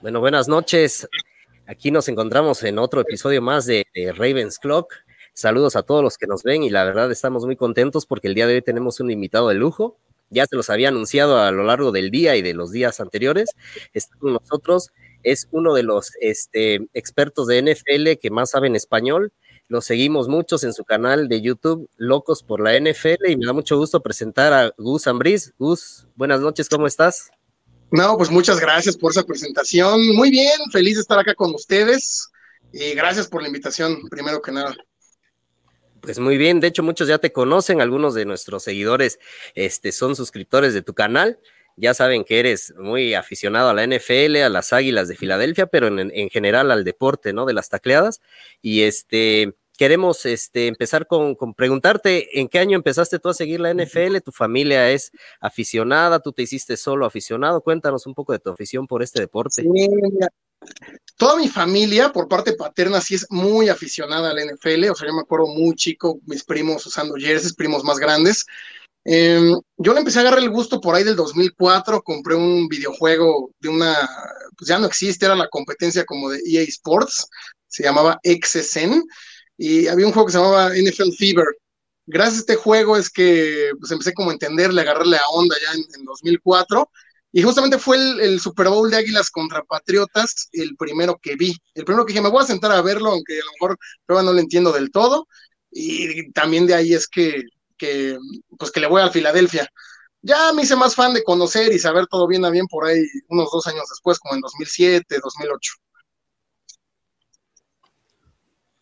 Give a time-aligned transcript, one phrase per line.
[0.00, 1.08] Bueno, buenas noches.
[1.66, 4.94] Aquí nos encontramos en otro episodio más de, Ravens Clock.
[5.32, 8.34] Saludos a todos los que nos ven y la verdad estamos muy contentos porque el
[8.34, 9.98] día de hoy tenemos un invitado de lujo.
[10.30, 13.50] Ya se los había anunciado a lo largo del día y de los días anteriores.
[13.92, 14.92] Está con nosotros,
[15.24, 19.32] es uno de los este, expertos de NFL que más saben español.
[19.66, 23.52] Lo seguimos muchos en su canal de YouTube, Locos por la NFL, y me da
[23.52, 25.54] mucho gusto presentar a Gus Ambris.
[25.58, 27.32] Gus, buenas noches, ¿cómo estás?
[27.90, 30.14] No, pues muchas gracias por esa presentación.
[30.14, 32.28] Muy bien, feliz de estar acá con ustedes
[32.72, 34.76] y gracias por la invitación, primero que nada.
[36.00, 39.18] Pues muy bien, de hecho muchos ya te conocen, algunos de nuestros seguidores
[39.54, 41.40] este, son suscriptores de tu canal,
[41.76, 45.86] ya saben que eres muy aficionado a la NFL, a las Águilas de Filadelfia, pero
[45.86, 47.46] en, en general al deporte, ¿no?
[47.46, 48.20] De las tacleadas.
[48.60, 53.72] Y este, queremos este, empezar con, preguntarte en qué año empezaste tú a seguir la
[53.72, 58.50] NFL, tu familia es aficionada, tú te hiciste solo aficionado, cuéntanos un poco de tu
[58.50, 59.64] afición por este deporte.
[61.16, 65.06] toda mi familia, por parte paterna, sí es muy aficionada a la NFL, o sea,
[65.06, 68.44] yo me acuerdo muy chico, mis primos usando jerseys, primos más grandes.
[69.04, 73.52] Em, yo le empecé a agarrar el gusto por ahí del 2004, compré un videojuego
[73.60, 73.94] de una,
[74.56, 77.28] pues ya no existe, era la competencia como de EA Sports,
[77.68, 79.04] se llamaba XSN,
[79.58, 81.46] y había un juego que se llamaba NFL Fever.
[82.06, 85.56] Gracias a este juego es que pues, empecé como a entenderle, a agarrarle a onda
[85.60, 86.88] ya en, 2004.
[87.32, 91.54] Y justamente fue el, Super Bowl de Águilas contra Patriotas el primero que vi.
[91.74, 94.30] El primero que dije, me voy a sentar a verlo, aunque a lo mejor todavía
[94.30, 95.26] no lo entiendo del todo.
[95.70, 97.42] Y también de ahí es que,
[97.76, 98.16] que,
[98.58, 99.68] pues que le voy a Filadelfia.
[100.22, 103.02] Ya me hice más fan de conocer y saber todo bien a bien por ahí
[103.28, 105.72] unos dos años después, como en 2007, 2008.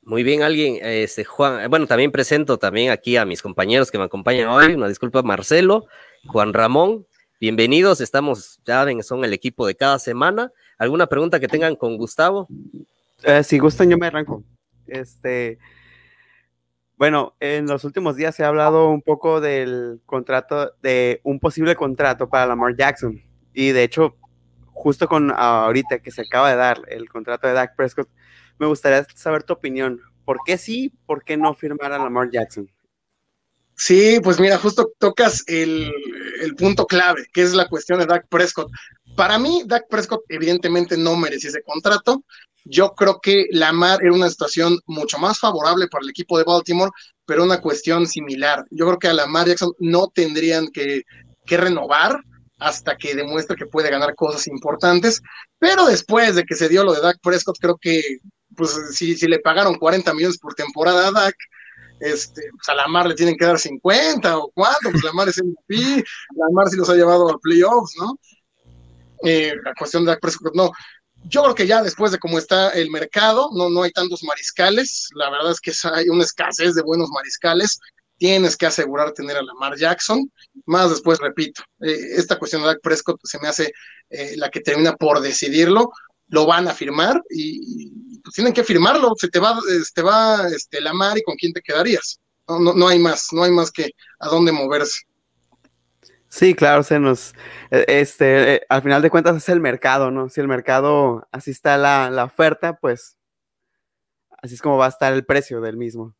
[0.09, 4.05] Muy bien, alguien, este Juan, bueno, también presento también aquí a mis compañeros que me
[4.05, 5.87] acompañan hoy, una disculpa, Marcelo,
[6.29, 7.05] Juan Ramón,
[7.41, 10.53] bienvenidos, estamos, ya ven, son el equipo de cada semana.
[10.79, 12.47] ¿Alguna pregunta que tengan con Gustavo?
[13.25, 14.45] Eh, si gustan, yo me arranco.
[14.87, 15.59] Este,
[16.97, 21.75] bueno, en los últimos días se ha hablado un poco del contrato, de un posible
[21.75, 23.21] contrato para Lamar Jackson.
[23.53, 24.15] Y de hecho,
[24.67, 28.09] justo con ahorita que se acaba de dar el contrato de Dak Prescott,
[28.59, 30.00] me gustaría saber tu opinión.
[30.25, 30.93] ¿Por qué sí?
[31.06, 32.71] ¿Por qué no firmar a Lamar Jackson?
[33.77, 35.93] Sí, pues mira, justo tocas el,
[36.56, 38.71] punto clave, que es la cuestión de Dak Prescott.
[39.17, 42.25] Para mí, Dak Prescott evidentemente no merecía ese contrato.
[42.65, 46.91] Yo creo que Lamar era una situación mucho más favorable para el equipo de Baltimore,
[47.27, 48.65] pero una cuestión similar.
[48.71, 51.03] Yo creo que a Lamar Jackson no tendrían que,
[51.44, 52.19] que renovar
[52.59, 55.21] hasta que demuestre que puede ganar cosas importantes,
[55.59, 58.19] pero después de que se dio lo de Dak Prescott, creo que
[58.56, 61.37] pues si, si le pagaron 40 millones por temporada a Dak,
[62.00, 66.05] este, pues a Lamar le tienen que dar 50 o cuánto, pues Lamar es MVP,
[66.37, 68.19] Lamar sí los ha llevado a playoffs, ¿no?
[69.25, 70.71] Eh, la cuestión de Dak Prescott, no.
[71.25, 75.09] Yo creo que ya después de cómo está el mercado, no, no hay tantos mariscales,
[75.15, 77.81] la verdad es que hay una escasez de buenos mariscales,
[78.19, 80.31] tienes que asegurar tener a Lamar Jackson,
[80.65, 83.72] más después, repito, eh, esta cuestión de Dak Prescott se me hace
[84.10, 85.91] eh, la que termina por decidirlo,
[86.28, 89.59] lo van a firmar y, pues tienen que firmarlo, se te va,
[89.94, 92.19] te va este, la mar y con quién te quedarías.
[92.49, 95.03] No, no, no hay más, no hay más que a dónde moverse.
[96.28, 97.34] Sí, claro, se nos,
[97.71, 100.28] e, este, e, al final de cuentas es el mercado, ¿no?
[100.28, 103.16] Si el mercado, así está la, la oferta, pues
[104.43, 106.15] así es como va a estar el precio del mismo.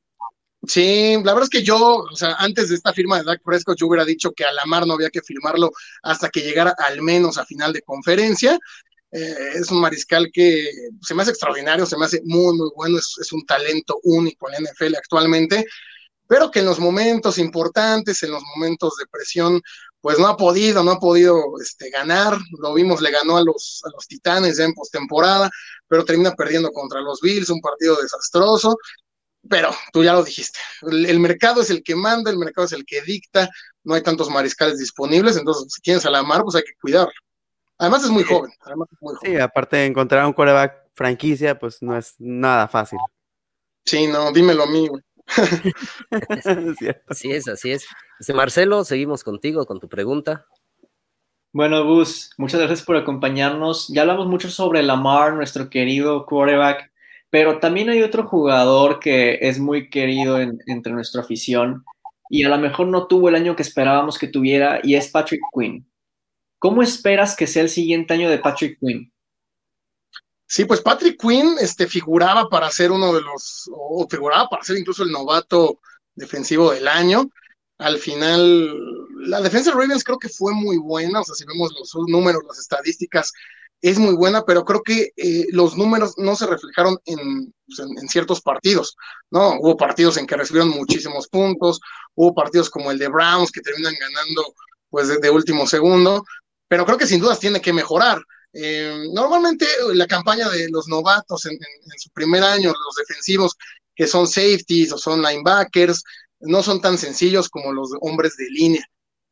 [0.69, 3.78] Sí, la verdad es que yo, o sea, antes de esta firma de Dak Prescott,
[3.78, 5.71] yo hubiera dicho que a la mar no había que firmarlo
[6.03, 8.59] hasta que llegara al menos a final de conferencia.
[9.12, 10.69] Eh, es un mariscal que
[11.03, 14.65] se me hace extraordinario, se me hace muy, muy bueno, es, un talento único en
[14.65, 15.65] la NFL actualmente,
[16.27, 19.60] pero que en los momentos importantes, en los momentos de presión,
[20.00, 22.38] pues no ha podido, no ha podido este, ganar.
[22.60, 25.50] Lo vimos, le ganó a los, a los Titanes ya en postemporada,
[25.88, 28.77] pero termina perdiendo contra los Bills, un partido desastroso.
[29.48, 32.72] Pero tú ya lo dijiste, el, el, mercado es el que manda, el mercado es
[32.72, 33.48] el que dicta,
[33.84, 37.12] no hay tantos mariscales disponibles, entonces si tienes a la mar, pues hay que cuidarlo.
[37.78, 38.50] Además es muy joven.
[39.22, 42.98] Sí, aparte de encontrar un coreback franquicia, pues no es nada fácil.
[43.84, 45.03] Sí, no, dímelo a mí, güey.
[47.09, 47.86] así es, así es.
[48.18, 50.47] Este, Marcelo, seguimos contigo con tu pregunta.
[51.53, 53.88] Bueno, Gus, muchas gracias por acompañarnos.
[53.88, 56.91] Ya hablamos mucho sobre Lamar, nuestro querido quarterback,
[57.30, 61.84] pero también hay otro jugador que es muy querido entre nuestra afición
[62.28, 65.40] y a lo mejor no tuvo el año que esperábamos que tuviera y es Patrick
[65.54, 65.88] Quinn.
[66.58, 69.12] ¿Cómo esperas que sea el siguiente año de Patrick Quinn?
[70.48, 74.78] Sí, pues Patrick Quinn este, figuraba para ser uno de los, o figuraba para ser
[74.78, 75.80] incluso el novato
[76.14, 77.28] defensivo del año.
[77.78, 78.74] Al final,
[79.26, 82.42] la defensa de Ravens creo que fue muy buena, o sea, si vemos los números,
[82.46, 83.32] las estadísticas,
[83.82, 88.08] es muy buena, pero creo que eh, los números no se reflejaron pues, en, en,
[88.08, 88.96] ciertos partidos,
[89.30, 89.58] ¿no?
[89.60, 91.80] Hubo partidos en que recibieron muchísimos puntos,
[92.14, 94.54] hubo partidos como el de Browns que terminan ganando
[94.88, 96.24] pues de, último segundo,
[96.68, 98.18] pero creo que sin dudas tiene que mejorar.
[98.52, 101.58] Eh, normalmente la campaña de los novatos en,
[101.98, 103.56] su primer año, los defensivos
[103.94, 106.02] que son safeties o son linebackers,
[106.40, 108.84] no son tan sencillos como los hombres de línea.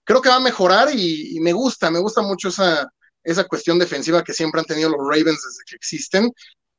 [0.04, 2.86] Creo que va a mejorar y me gusta, me gusta mucho esa,
[3.24, 6.30] esa cuestión defensiva que siempre han tenido los Ravens desde que existen.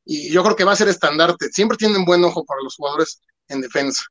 [0.06, 1.50] Y yo creo que va a ser estandarte.
[1.50, 4.06] Siempre tienen buen ojo para los jugadores en defensa.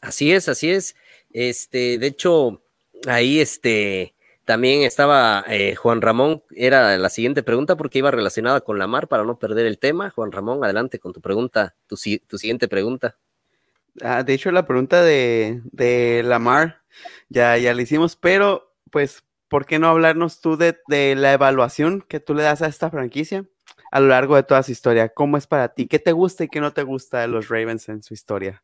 [0.00, 0.96] Así es, así es.
[1.30, 2.62] Este, de hecho,
[3.06, 4.14] ahí este
[4.44, 9.06] también estaba eh, Juan Ramón, era la siguiente pregunta porque iba relacionada con la mar
[9.06, 10.10] para no perder el tema.
[10.10, 11.96] Juan Ramón, adelante con tu pregunta, tu,
[12.26, 13.16] tu siguiente pregunta.
[14.02, 16.82] Ah, de hecho, la pregunta de, de Lamar
[17.28, 22.20] ya, ya la hicimos, pero pues, ¿por qué no hablarnos tú de, la evaluación que
[22.20, 23.44] tú le das a esta franquicia
[23.90, 25.08] a lo largo de toda su historia?
[25.08, 25.86] ¿Cómo es para ti?
[25.86, 28.62] ¿Qué te gusta y qué no te gusta de los Ravens en su historia?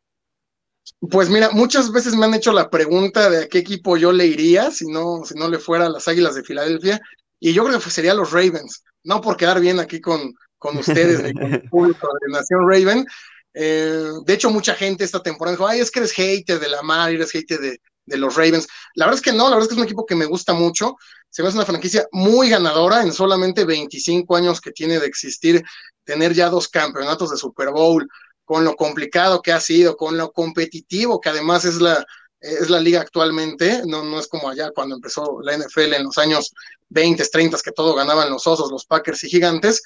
[1.11, 4.25] Pues mira, muchas veces me han hecho la pregunta de a qué equipo yo le
[4.25, 7.01] iría si no, si no le fuera a las Águilas de Filadelfia,
[7.39, 11.33] y yo creo que sería los Ravens, no por quedar bien aquí con, con ustedes,
[11.33, 13.05] con el público de Nación Raven.
[13.53, 16.81] Eh, de hecho, mucha gente esta temporada dijo, ay, es que eres hater de la
[16.81, 18.67] mar, eres hater de, de los Ravens.
[18.95, 20.53] La verdad es que no, la verdad es que es un equipo que me gusta
[20.53, 20.95] mucho.
[21.29, 25.63] Se me hace una franquicia muy ganadora en solamente 25 años que tiene de existir,
[26.03, 28.07] tener ya dos campeonatos de Super Bowl,
[28.45, 32.03] con lo complicado que ha sido, con lo competitivo que además es la,
[32.39, 36.17] es la liga actualmente, no, no es como allá cuando empezó la NFL en los
[36.17, 36.53] años
[36.89, 39.83] 20, 30, que todo ganaban los osos, los Packers y gigantes,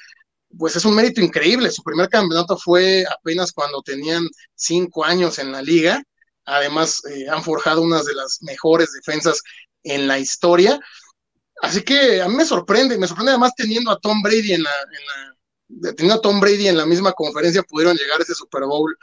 [0.57, 1.71] pues es un mérito increíble.
[1.71, 6.03] Su primer campeonato fue apenas cuando tenían cinco años en la liga
[6.45, 9.41] Además, eh, han forjado unas de las mejores defensas
[9.83, 10.79] en la historia.
[11.61, 14.71] Así que a mí me sorprende, me sorprende además teniendo a Tom Brady en la,
[15.95, 18.95] teniendo a Tom Brady en la misma conferencia, pudieron llegar a ese Super Bowl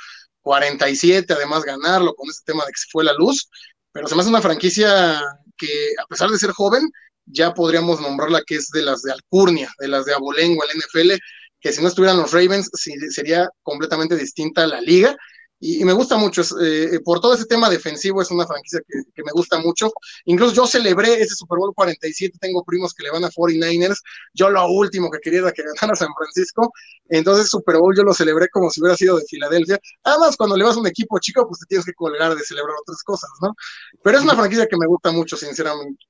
[0.42, 3.48] 47, además ganarlo con ese tema de que se fue la luz,
[3.92, 5.20] pero se me una franquicia
[5.56, 6.90] que a pesar de ser joven,
[7.26, 11.20] ya podríamos nombrarla que es de las de Alcurnia, de las de Abolengo, el NFL,
[11.60, 12.70] que si no estuvieran los Ravens
[13.10, 15.16] sería completamente distinta la liga
[15.60, 19.22] y, me gusta mucho, eh, eh, por todo ese tema defensivo, es una franquicia que,
[19.24, 19.90] me gusta mucho.
[20.24, 24.00] Incluso yo celebré ese Super Bowl 47, tengo primos que le van a 49ers,
[24.34, 26.72] yo lo último que quería era que ganara San Francisco,
[27.08, 29.78] entonces Super Bowl yo lo celebré como si hubiera sido de Filadelfia.
[30.04, 32.76] Además, cuando le vas a un equipo chico, pues te tienes que colgar de celebrar
[32.80, 33.54] otras cosas, ¿no?
[34.02, 36.04] Pero es una franquicia que me gusta mucho, sinceramente.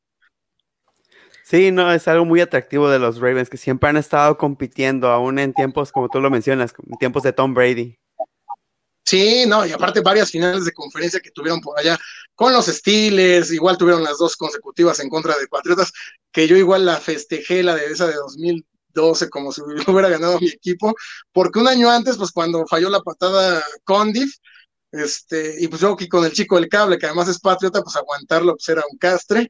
[1.43, 5.39] Sí, no, es algo muy atractivo de los Ravens, que siempre han estado compitiendo, aún
[5.39, 7.99] en tiempos, como tú lo mencionas, en tiempos de Tom Brady.
[9.09, 11.99] Sí, no, y aparte varias finales de conferencia que tuvieron por allá
[12.35, 15.95] con los Steelers, igual tuvieron las dos consecutivas en contra de Patriotas,
[16.31, 20.49] que yo igual la festejé, la de esa de 2012, como si hubiera ganado mi
[20.49, 20.95] equipo,
[21.33, 24.31] porque un año antes, pues cuando falló la patada Condif,
[24.93, 27.97] este, y pues yo aquí con el chico del cable, que además es patriota, pues
[27.97, 29.49] aguantarlo pues era un castre.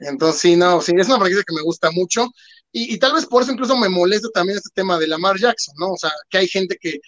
[0.00, 2.28] Entonces, sí, no, sí, es una franquicia que me gusta mucho.
[2.70, 5.74] Y, y, tal vez por eso incluso me molesta también este tema de Lamar Jackson,
[5.78, 5.92] ¿no?
[5.92, 7.00] O sea, que hay gente que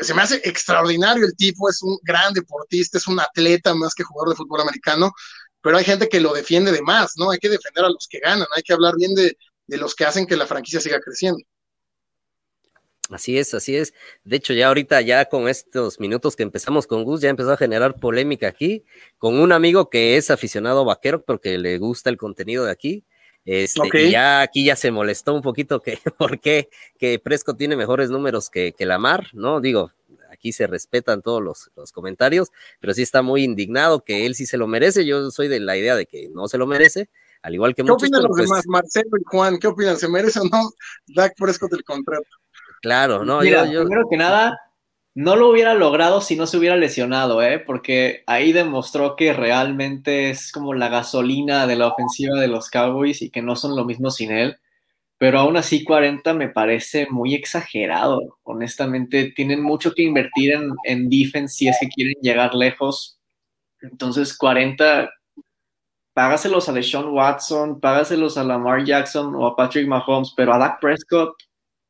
[0.00, 4.04] se me hace extraordinario el tipo, es un gran deportista, es un atleta más que
[4.04, 5.12] jugador de fútbol americano,
[5.60, 7.30] pero hay gente que lo defiende de más, ¿no?
[7.30, 9.36] Hay que defender a los que ganan, hay que hablar bien de,
[9.68, 11.40] los que hacen que la franquicia siga creciendo.
[13.10, 13.92] Así es, así es.
[14.24, 17.56] De hecho, ya ahorita, ya con estos minutos que empezamos con Gus, ya empezó a
[17.56, 18.84] generar polémica aquí
[19.18, 23.04] con un amigo que es aficionado vaquero, porque le gusta el contenido de aquí.
[23.44, 28.10] Este, ya aquí ya se molestó un poquito que por qué que Prescott tiene mejores
[28.10, 29.60] números que, que Lamar, ¿no?
[29.60, 29.90] Digo,
[30.30, 34.46] aquí se respetan todos los, los, comentarios, pero sí está muy indignado que él sí
[34.46, 35.04] se lo merece.
[35.04, 37.08] Yo soy de la idea de que no se lo merece,
[37.42, 39.58] al igual que ¿Qué opinan los pues demás, Marcelo y Juan?
[39.58, 39.96] ¿Qué opinan?
[39.96, 40.70] ¿Se merece o no
[41.08, 42.26] Dak Prescott el contrato?
[42.80, 44.58] Claro, no, yo, primero que nada,
[45.14, 47.58] no lo hubiera logrado si no se hubiera lesionado, ¿eh?
[47.58, 53.20] porque ahí demostró que realmente es como la gasolina de la ofensiva de los Cowboys
[53.20, 54.58] y que no son lo mismo sin él.
[55.18, 58.38] Pero aún así 40 me parece muy exagerado.
[58.42, 63.18] Honestamente, tienen mucho que invertir en, en defense si es que quieren llegar lejos.
[63.82, 65.10] Entonces 40,
[66.14, 70.80] págaselos a Deshaun Watson, págaselos a Lamar Jackson o a Patrick Mahomes, pero a Dak
[70.80, 71.36] Prescott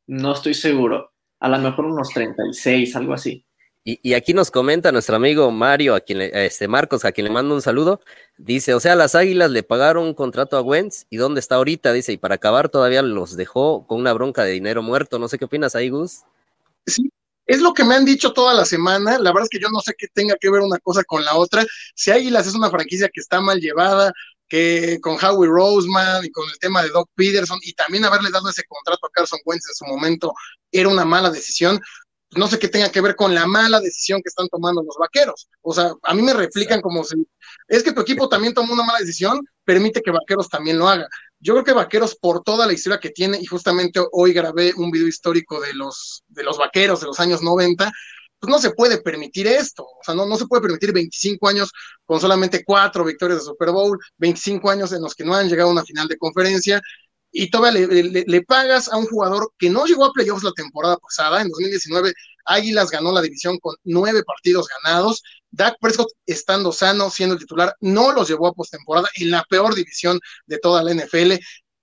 [0.06, 1.11] no estoy seguro
[1.42, 3.44] a lo mejor unos 36, algo así.
[3.84, 7.52] Y, aquí nos comenta nuestro amigo Mario, a quien este Marcos, a quien le mando
[7.52, 8.00] un saludo.
[8.38, 11.92] Dice, o sea, las Águilas le pagaron un contrato a Wentz y dónde está ahorita,
[11.92, 15.18] dice, y para acabar todavía los dejó con una bronca de dinero muerto.
[15.18, 16.20] No sé qué opinas ahí, Gus.
[16.86, 17.10] Sí,
[17.44, 19.18] es lo que me han dicho toda la semana.
[19.18, 21.34] La verdad es que yo no sé qué tenga que ver una cosa con la
[21.34, 21.66] otra.
[21.96, 24.12] Si Águilas es una franquicia que está mal llevada,
[24.52, 28.50] que con Howie Roseman y con el tema de Doc Peterson y también haberle dado
[28.50, 30.34] ese contrato a Carson Wentz en su momento
[30.70, 31.80] era una mala decisión.
[32.32, 35.48] No sé qué tenga que ver con la mala decisión que están tomando los vaqueros.
[35.62, 37.16] O sea, a mí me replican como si
[37.66, 41.08] es que tu equipo también tomó una mala decisión, permite que Vaqueros también lo haga.
[41.40, 44.90] Yo creo que Vaqueros, por toda la historia que tiene, y justamente hoy grabé un
[44.90, 47.90] video histórico de los, de los Vaqueros de los años 90,
[48.42, 51.70] pues no se puede permitir esto, o sea, no, no se puede permitir 25 años
[52.04, 55.68] con solamente cuatro victorias de Super Bowl, 25 años en los que no han llegado
[55.68, 56.82] a una final de conferencia,
[57.30, 60.96] y todavía le, le, pagas a un jugador que no llegó a playoffs la temporada
[60.96, 62.12] pasada, en 2019
[62.44, 65.22] Águilas ganó la división con nueve partidos ganados,
[65.52, 69.76] Dak Prescott estando sano, siendo el titular, no los llevó a postemporada en la peor
[69.76, 71.34] división de toda la NFL,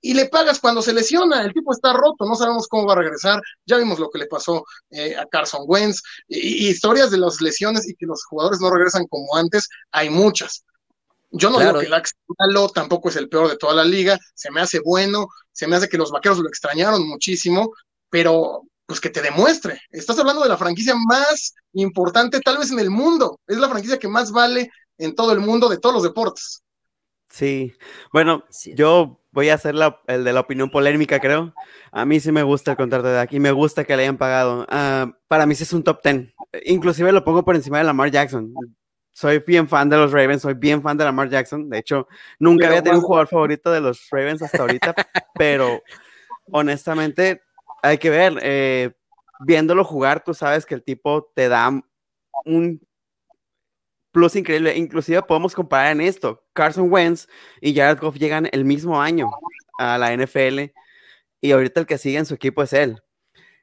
[0.02, 2.98] y le pagas cuando se lesiona, el tipo está roto, no sabemos cómo va a
[2.98, 7.42] regresar, ya vimos lo que le pasó eh, a Carson Wentz, y, historias de las
[7.42, 10.64] lesiones y que los jugadores no regresan como antes, hay muchas.
[11.32, 14.50] Yo no digo que Dak malo, tampoco es el peor de toda la liga, se
[14.52, 17.72] me hace bueno, se me hace que los vaqueros lo extrañaron muchísimo,
[18.10, 19.80] pero pues que te demuestre.
[19.92, 24.00] Estás hablando de la franquicia más importante tal vez en el mundo, es la franquicia
[24.00, 26.64] que más vale en todo el mundo de todos los deportes.
[27.30, 27.74] Sí,
[28.12, 28.44] bueno,
[28.76, 29.76] yo voy a hacer
[30.08, 31.54] el de la opinión polémica, creo.
[31.92, 34.18] A mí sí me gusta el contrato de Dak y me gusta que le hayan
[34.18, 34.66] pagado.
[34.70, 36.34] Ah, para mí sí es un top ten.
[36.66, 38.54] Inclusive lo pongo por encima de Lamar Jackson.
[39.12, 41.70] Soy bien fan de los Ravens, soy bien fan de Lamar Jackson.
[41.70, 42.08] De hecho,
[42.40, 44.96] nunca había tenido un jugador favorito de los Ravens hasta ahorita,
[45.36, 45.82] pero
[46.52, 47.42] honestamente
[47.84, 48.40] hay que ver.
[48.42, 48.92] Eh,
[49.42, 51.70] viéndolo jugar, tú sabes que el tipo te da
[52.46, 52.82] un
[54.12, 54.76] plus increíble.
[54.78, 56.44] Inclusive podemos comparar en esto.
[56.54, 57.28] Carson Wentz
[57.62, 59.30] y Jared Goff llegan el mismo año
[59.78, 60.72] a la NFL
[61.42, 63.02] y ahorita el que sigue en su equipo es él.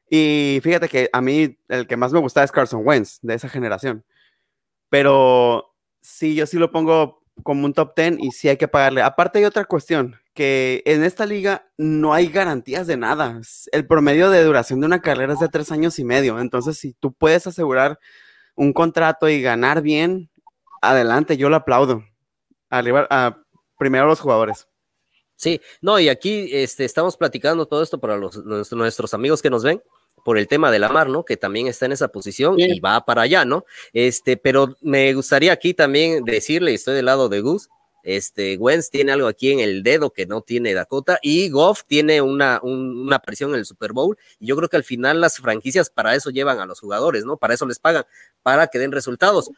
[0.09, 3.49] Y fíjate que a mí el que más me gusta es Carson Wentz de esa
[3.49, 4.05] generación.
[4.89, 9.03] Pero sí, yo sí lo pongo como un top 10 y sí hay que pagarle.
[9.03, 13.41] Aparte hay otra cuestión, que en esta liga no hay garantías de nada.
[13.73, 16.39] El promedio de duración de una carrera es de tres años y medio.
[16.39, 17.99] Entonces, si tú puedes asegurar
[18.55, 20.31] un contrato y ganar bien,
[20.81, 22.05] adelante, yo lo aplaudo.
[22.71, 23.43] Arriba, a,
[23.79, 24.69] primero los jugadores.
[25.37, 29.63] Sí, no, y aquí este, estamos platicando todo esto para los, nuestros amigos que nos
[29.63, 29.83] ven
[30.25, 31.25] por el tema de la mar, ¿no?
[31.25, 33.65] Que también está en esa posición y va para allá, ¿no?
[33.93, 37.69] Este, pero me gustaría aquí también decirle, estoy del lado de Gus,
[38.03, 42.23] este, Wentz tiene algo aquí en el dedo que no tiene Dakota y Goff tiene
[42.23, 45.91] una, una aparición en el Super Bowl y yo creo que al final las franquicias
[45.91, 47.37] para eso llevan a los jugadores, ¿no?
[47.37, 48.05] Para eso les pagan,
[48.43, 49.51] para que den resultados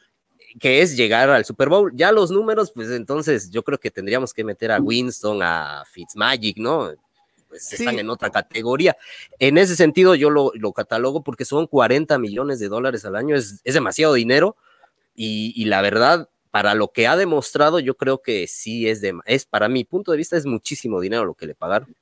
[0.59, 1.93] que es llegar al Super Bowl.
[1.95, 6.59] Ya los números, pues entonces yo creo que tendríamos que meter a Winston, a Fitzmagic,
[6.59, 6.91] ¿no?
[7.49, 8.97] Pues están en otra categoría.
[9.39, 13.63] En ese sentido, yo lo, catalogo porque son 40 millones de dólares al año, es,
[13.63, 14.57] demasiado dinero
[15.15, 19.47] y, la verdad, para lo que ha demostrado, yo creo que sí es de, es
[19.47, 21.95] para mi punto de vista, es muchísimo dinero lo que le pagaron.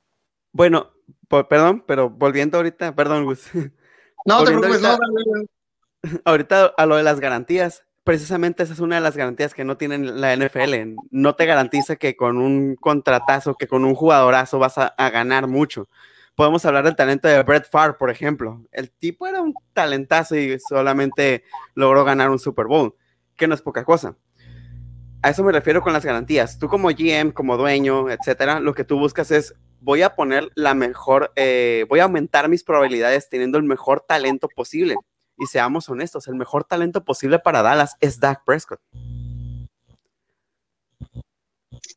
[0.51, 0.91] Bueno,
[1.27, 3.47] perdón, pero volviendo ahorita, perdón, Gus.
[4.25, 4.97] No, te preocupes, no,
[6.25, 9.75] ahorita a lo de las garantías, precisamente esa es una de las garantías que no
[9.75, 10.95] tienen la NFL.
[11.11, 15.89] No te garantiza que con un contratazo, que con un jugadorazo vas a, ganar mucho.
[16.33, 18.63] Podemos hablar del talento de Brett Favre, por ejemplo.
[18.71, 21.43] El tipo era un talentazo y solamente
[21.75, 22.95] logró ganar un Super Bowl,
[23.35, 24.15] que no es poca cosa.
[25.21, 26.57] A eso me refiero con las garantías.
[26.59, 30.75] Tú como GM, como dueño, etcétera, lo que tú buscas es voy a poner la
[30.75, 34.95] mejor, eh, voy a aumentar mis probabilidades teniendo el mejor talento posible.
[35.37, 38.79] Y seamos honestos, el mejor talento posible para Dallas es Dak Prescott.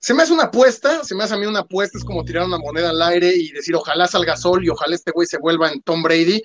[0.01, 2.47] Se me hace una apuesta, se me hace a mí una apuesta, es como tirar
[2.47, 5.71] una moneda al aire y decir ojalá salga sol y ojalá este güey se vuelva
[5.71, 6.43] en Tom Brady.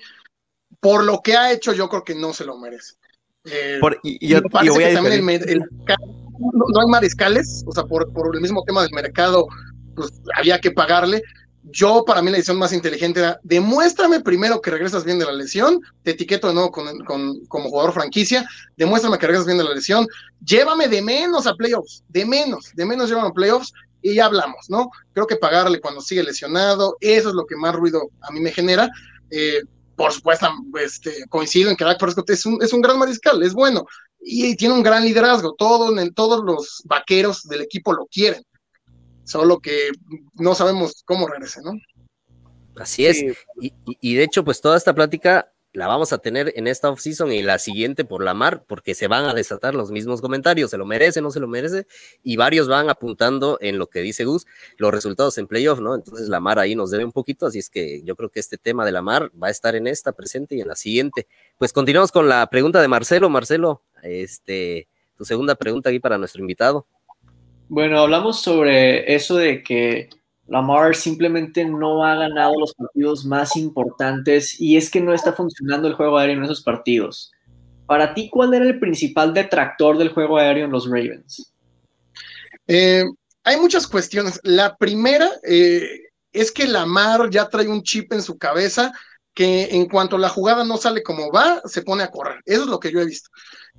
[0.80, 2.94] Por lo que ha hecho, yo creo que no se lo merece.
[4.02, 5.00] y, yo, voy a
[6.38, 9.46] no, hay mariscales, o sea, por, por el mismo tema del mercado,
[9.94, 11.22] pues había que pagarle,
[11.70, 15.32] yo, para mí, la decisión más inteligente era, demuéstrame primero que regresas bien de la
[15.32, 18.46] lesión, te etiqueto de nuevo con, como jugador franquicia,
[18.76, 20.06] demuéstrame que regresas bien de la lesión,
[20.44, 24.66] llévame de menos a playoffs, de menos, de menos llévame a playoffs y ya hablamos,
[24.68, 24.90] ¿no?
[25.12, 28.52] Creo que pagarle cuando sigue lesionado, eso es lo que más ruido a mí me
[28.52, 28.88] genera.
[29.30, 29.62] Eh,
[29.96, 30.48] por supuesto,
[30.80, 33.86] este, coincido en que Dak Prescott es un, es un gran mariscal, es bueno
[34.20, 38.44] y, tiene un gran liderazgo, todo, en, todos los vaqueros del equipo lo quieren
[39.26, 39.90] solo que
[40.34, 41.72] no sabemos cómo regrese, ¿no?
[42.76, 43.24] Así es.
[43.60, 47.42] Y, de hecho, pues toda esta plática la vamos a tener en esta off-season y
[47.42, 50.86] la siguiente por la mar, porque se van a desatar los mismos comentarios, se lo
[50.86, 51.86] merece, no se lo merece,
[52.22, 54.46] y varios van apuntando en lo que dice Gus,
[54.78, 55.94] los resultados en playoff, ¿no?
[55.94, 58.56] Entonces la mar ahí nos debe un poquito, así es que yo creo que este
[58.56, 61.26] tema de la mar va a estar en esta presente y en la siguiente.
[61.58, 63.28] Pues continuamos con la pregunta de Marcelo.
[63.28, 66.86] Marcelo, este, tu segunda pregunta aquí para nuestro invitado.
[67.68, 70.08] Bueno, hablamos sobre eso de que
[70.46, 75.88] Lamar simplemente no ha ganado los partidos más importantes y es que no está funcionando
[75.88, 77.32] el juego aéreo en esos partidos.
[77.86, 81.52] Para ti, ¿cuál era el principal detractor del juego aéreo en los Ravens?
[82.68, 83.04] Eh,
[83.42, 84.40] hay muchas cuestiones.
[84.44, 85.88] La primera eh,
[86.32, 88.92] es que Lamar ya trae un chip en su cabeza
[89.34, 92.40] que en cuanto la jugada no sale como va, se pone a correr.
[92.44, 93.28] Eso es lo que yo he visto.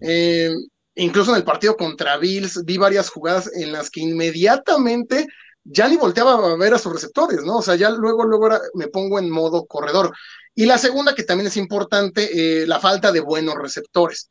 [0.02, 0.52] Eh,
[0.98, 5.28] incluso en el partido contra Bills vi varias jugadas en las que inmediatamente
[5.64, 7.58] ya ni volteaba a ver a sus receptores, ¿no?
[7.58, 10.14] O sea, ya luego, luego me pongo en modo corredor.
[10.56, 14.30] Y la segunda, que también es importante, eh, la falta de buenos receptores.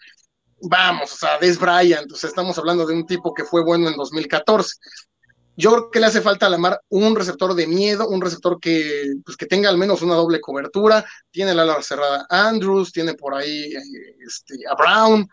[0.63, 3.89] Vamos, o sea, Des Bryant, o sea, estamos hablando de un tipo que fue bueno
[3.89, 4.77] en 2014.
[5.59, 9.15] Yo creo que le hace falta a Lamar un receptor de miedo, un receptor que,
[9.25, 11.05] pues, que tenga al menos una doble cobertura.
[11.31, 15.29] Tiene la ala cerrada Andrews, tiene por ahí eh, este, a Brown,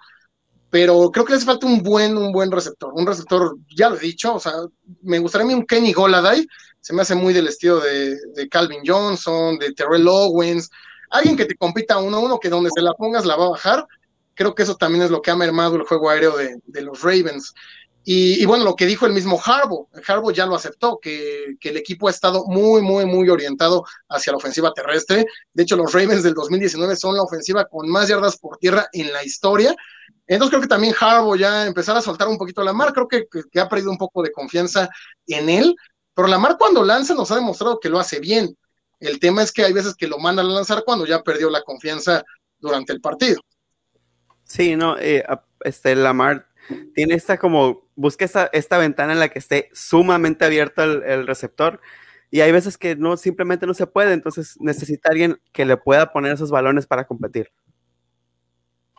[0.73, 3.99] pero creo que hace falta un buen, un buen receptor, un receptor, ya lo he
[3.99, 4.53] dicho, o sea,
[5.03, 6.47] me gustaría a mí un Kenny Goladay,
[6.81, 10.71] se me hace muy del estilo de, Calvin Johnson, de Terrell Owens,
[11.11, 13.49] alguien que te compita uno a uno, que donde se la pongas la va a
[13.49, 13.85] bajar,
[14.33, 17.53] creo que eso también es lo que ha mermado el juego aéreo de, los Ravens.
[18.03, 21.77] Y, bueno, lo que dijo el mismo Harbaugh, Harbaugh ya lo aceptó, que, que, el
[21.77, 25.27] equipo ha estado muy, muy, muy orientado hacia la ofensiva terrestre.
[25.53, 29.13] De hecho, los Ravens del 2019 son la ofensiva con más yardas por tierra en
[29.13, 29.75] la historia
[30.27, 33.27] entonces creo que también Harbaugh ya empezar a soltar un poquito la mar, creo que,
[33.59, 34.89] ha perdido un poco de confianza
[35.27, 35.75] en él,
[36.13, 38.55] pero la mar cuando lanza nos ha demostrado que lo hace bien.
[38.99, 41.61] El tema es que hay veces que lo mandan a lanzar cuando ya perdió la
[41.61, 42.23] confianza
[42.57, 43.41] durante el partido.
[44.45, 45.25] Sí, no, eh,
[45.61, 46.47] este Lamar
[46.95, 51.27] tiene esta como, busca esta, esta, ventana en la que esté sumamente abierto el, el,
[51.27, 51.81] receptor
[52.31, 56.11] y hay veces que no, simplemente no se puede, entonces necesita alguien que le pueda
[56.13, 57.51] poner esos balones para competir.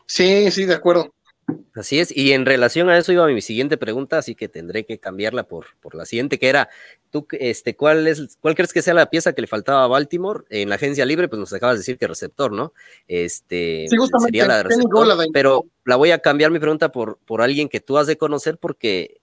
[0.05, 1.13] Sí, sí, de acuerdo.
[1.75, 4.97] Así es, y en relación a eso iba mi siguiente pregunta, así que tendré que
[4.97, 6.69] cambiarla por, por la siguiente, que era,
[7.11, 10.45] ¿tú, este, cuál, es, ¿cuál crees que sea la pieza que le faltaba a Baltimore
[10.49, 11.27] en la agencia libre?
[11.27, 12.73] Pues nos acabas de decir que receptor, ¿no?
[13.07, 17.41] Este, sí, sería la de receptor, pero la voy a cambiar mi pregunta por, por
[17.41, 19.19] alguien que tú has de conocer porque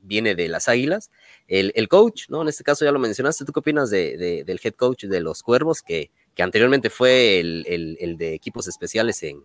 [0.00, 1.10] viene de las Águilas,
[1.48, 2.40] el, el coach, ¿no?
[2.40, 5.42] En este caso ya lo mencionaste, ¿tú qué opinas de, del head coach de los
[5.42, 9.44] Cuervos, que, que anteriormente fue el, el, el de equipos especiales en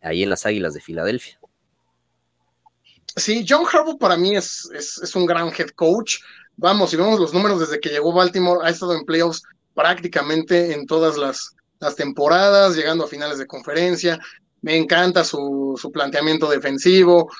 [0.00, 1.38] ahí en las Águilas de Filadelfia.
[3.16, 6.18] Sí, John Harbaugh para mí es, es, un gran head coach.
[6.56, 9.42] Vamos, si vemos los números desde que llegó Baltimore, ha estado en playoffs
[9.74, 14.18] prácticamente en todas las, las temporadas, llegando a finales de conferencia.
[14.62, 17.30] Me encanta su, su, planteamiento defensivo.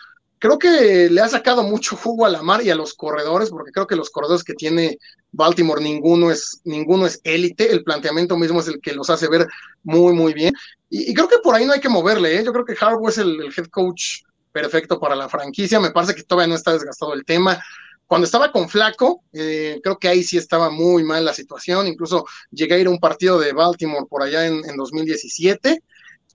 [0.41, 3.73] Creo que le ha sacado mucho jugo a la mar y a los corredores, porque
[3.73, 4.97] creo que los corredores que tiene
[5.33, 7.71] Baltimore ninguno es ninguno es élite.
[7.71, 9.47] El planteamiento mismo es el que los hace ver
[9.83, 10.55] muy, muy bien.
[10.89, 12.43] Y, creo que por ahí no hay que moverle, ¿eh?
[12.43, 15.79] Yo creo que Harbaugh es el, head coach perfecto para la franquicia.
[15.79, 17.63] Me parece que todavía no está desgastado el tema.
[18.07, 21.87] Cuando estaba con Flaco, eh, creo que ahí sí estaba muy mal la situación.
[21.87, 25.83] Incluso llegué a ir a un partido de Baltimore por allá en, 2017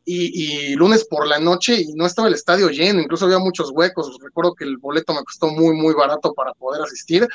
[0.06, 3.02] y, lunes por la noche y no estaba el estadio lleno.
[3.02, 4.18] Incluso había muchos huecos.
[4.22, 7.28] Recuerdo que el boleto me costó muy, muy barato para poder asistir.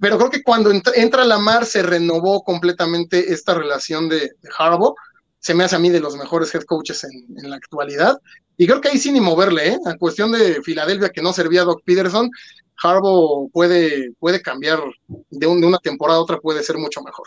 [0.00, 4.50] Pero creo que cuando entra, la mar se renovó completamente esta relación de, de
[5.38, 8.18] se me hace a mí de los mejores head coaches en, la actualidad.
[8.56, 9.78] Y creo que ahí sí ni moverle, ¿eh?
[9.84, 12.30] En cuestión de Filadelfia que no servía a Doc Peterson,
[12.82, 14.80] Harbaugh puede, puede cambiar
[15.30, 17.26] de, una temporada a otra, puede ser mucho mejor.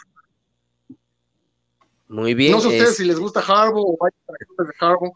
[2.07, 2.53] Muy bien.
[2.53, 5.13] No sé ustedes si les gusta Harbaugh o vayan para de Harbaugh.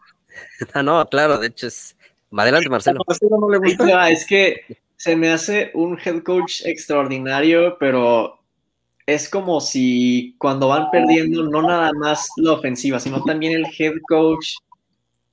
[0.72, 1.96] Ah, no, claro, de hecho es.
[2.34, 3.00] Adelante, Marcelo.
[3.38, 4.10] no le gusta.
[4.10, 4.62] es que
[4.96, 8.40] se me hace un head coach extraordinario, pero
[9.06, 13.94] es como si cuando van perdiendo, no nada más la ofensiva, sino también el head
[14.08, 14.54] coach,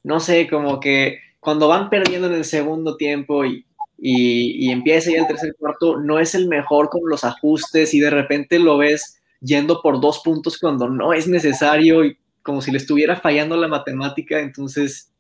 [0.04, 3.66] no sé, como que cuando van perdiendo en el segundo tiempo y,
[3.98, 8.10] y, empieza ya el tercer cuarto, no es el mejor con los ajustes y de
[8.10, 12.78] repente lo ves yendo por dos puntos cuando no es necesario y como si le
[12.78, 15.12] estuviera fallando la matemática, entonces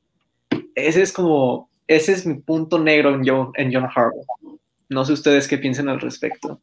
[0.75, 4.25] ese es como, ese es mi punto negro en John, en John Harbaugh.
[4.89, 6.60] No sé ustedes qué piensan al respecto.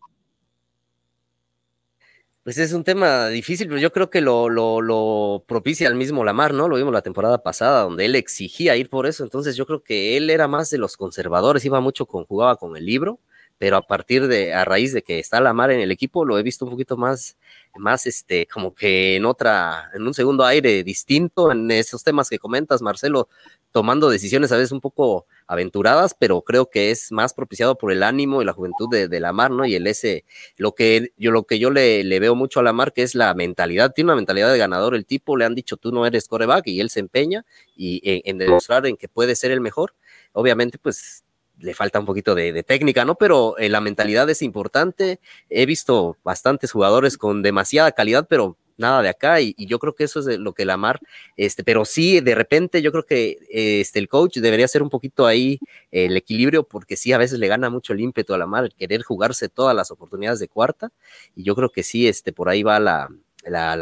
[2.47, 6.55] Pues es un tema difícil, pero yo creo que lo, lo, propicia el mismo Lamar,
[6.55, 6.69] ¿no?
[6.69, 9.25] Lo vimos la temporada pasada, donde él exigía ir por eso.
[9.25, 12.77] Entonces yo creo que él era más de los conservadores, iba mucho con, jugaba con
[12.77, 13.19] el libro,
[13.59, 16.43] pero a partir de, a raíz de que está Lamar en el equipo, lo he
[16.43, 17.37] visto un poquito más,
[17.77, 22.39] más este, como que en otra, en un segundo aire distinto, en esos temas que
[22.39, 23.29] comentas, Marcelo,
[23.73, 28.03] tomando decisiones a veces un poco aventuradas, pero creo que es más propiciado por el
[28.03, 29.65] ánimo y la juventud de, de Lamar, ¿no?
[29.67, 30.25] Y el ese,
[30.57, 33.35] lo que yo, lo que yo le, le, veo mucho a Lamar, que es la
[33.35, 36.67] mentalidad, tiene una mentalidad de ganador, el tipo le han dicho tú no eres coreback
[36.69, 37.45] y él se empeña
[37.77, 39.95] y en, demostrar en que puede ser el mejor.
[40.33, 41.25] Obviamente, pues
[41.59, 43.15] le falta un poquito de, técnica, ¿no?
[43.17, 45.21] Pero eh, la mentalidad es importante.
[45.49, 50.05] He visto bastantes jugadores con demasiada calidad, pero nada de acá y, yo creo que
[50.05, 51.01] eso es lo que la Mar,
[51.37, 55.27] este, pero sí, de repente yo creo que este, el coach debería hacer un poquito
[55.27, 55.59] ahí
[55.91, 59.03] el equilibrio porque sí, a veces le gana mucho el ímpetu a la Mar, querer
[59.03, 60.93] jugarse todas las oportunidades de cuarta
[61.35, 63.09] y yo creo que sí, este, por ahí va la,
[63.45, 63.77] la,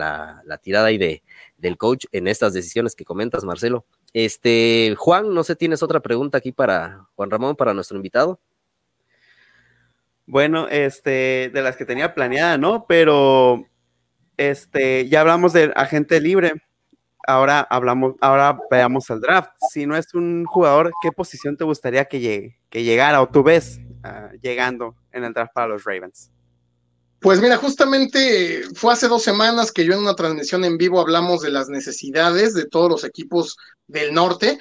[0.44, 1.22] la, tirada ahí de,
[1.58, 3.84] del coach en estas decisiones que comentas, Marcelo.
[4.14, 8.40] Este, Juan, no sé, ¿tienes otra pregunta aquí para Juan Ramón, para nuestro invitado?
[10.24, 12.86] Bueno, este, de las que tenía planeada, ¿no?
[12.86, 13.66] Pero
[14.36, 16.54] este, ya hablamos del agente libre.
[17.26, 19.50] Ahora hablamos, ahora veamos el draft.
[19.70, 23.42] Si no es un jugador, ¿qué posición te gustaría que llegue, que llegara o tú
[23.42, 26.33] ves ah, llegando en el draft para los Ravens?
[27.24, 31.40] Pues mira, justamente fue hace dos semanas que yo en una transmisión en vivo hablamos
[31.40, 33.56] de las necesidades de todos los equipos
[33.86, 34.58] del norte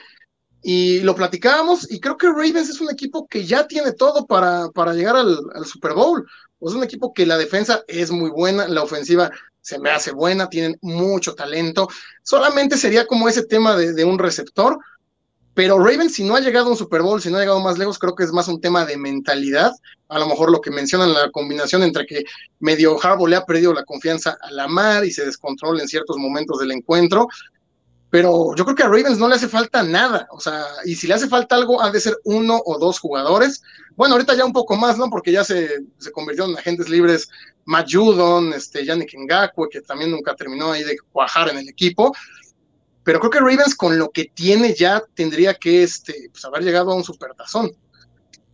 [0.62, 4.70] y lo platicábamos y creo que Ravens es un equipo que ya tiene todo para,
[4.70, 6.26] para llegar al, Super Bowl.
[6.62, 10.48] Es un equipo que la defensa es muy buena, la ofensiva se me hace buena,
[10.48, 11.90] tienen mucho talento.
[12.24, 14.78] Solamente sería como ese tema de, un receptor,
[15.54, 17.78] pero Ravens, si no ha llegado a un Super Bowl, si no ha llegado más
[17.78, 19.72] lejos, creo que es más un tema de mentalidad.
[20.10, 22.24] A lo mejor lo que mencionan, la combinación entre que
[22.60, 26.18] medio Harbaugh le ha perdido la confianza a la mar y se descontrola en ciertos
[26.18, 27.28] momentos del encuentro.
[28.10, 30.28] Pero yo creo que a Ravens no le hace falta nada.
[30.32, 33.62] O sea, y si le hace falta algo, ha de ser uno o dos jugadores.
[33.96, 35.10] Bueno, ahorita ya un poco más, ¿no?
[35.10, 37.30] Porque ya se, se convirtieron en agentes libres
[37.66, 42.14] Matt Judon, este, Yannick Ngakwe, que también nunca terminó ahí de cuajar en el equipo.
[43.04, 46.92] Pero creo que Ravens con lo que tiene ya tendría que este, pues, haber llegado
[46.92, 47.72] a un supertazón.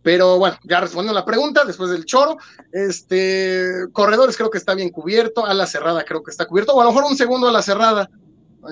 [0.02, 2.38] Pero bueno, ya respondiendo a la pregunta, después del choro,
[2.72, 6.80] este, corredores creo que está bien cubierto, a la cerrada creo que está cubierto, o
[6.80, 8.08] a lo mejor un segundo a la cerrada,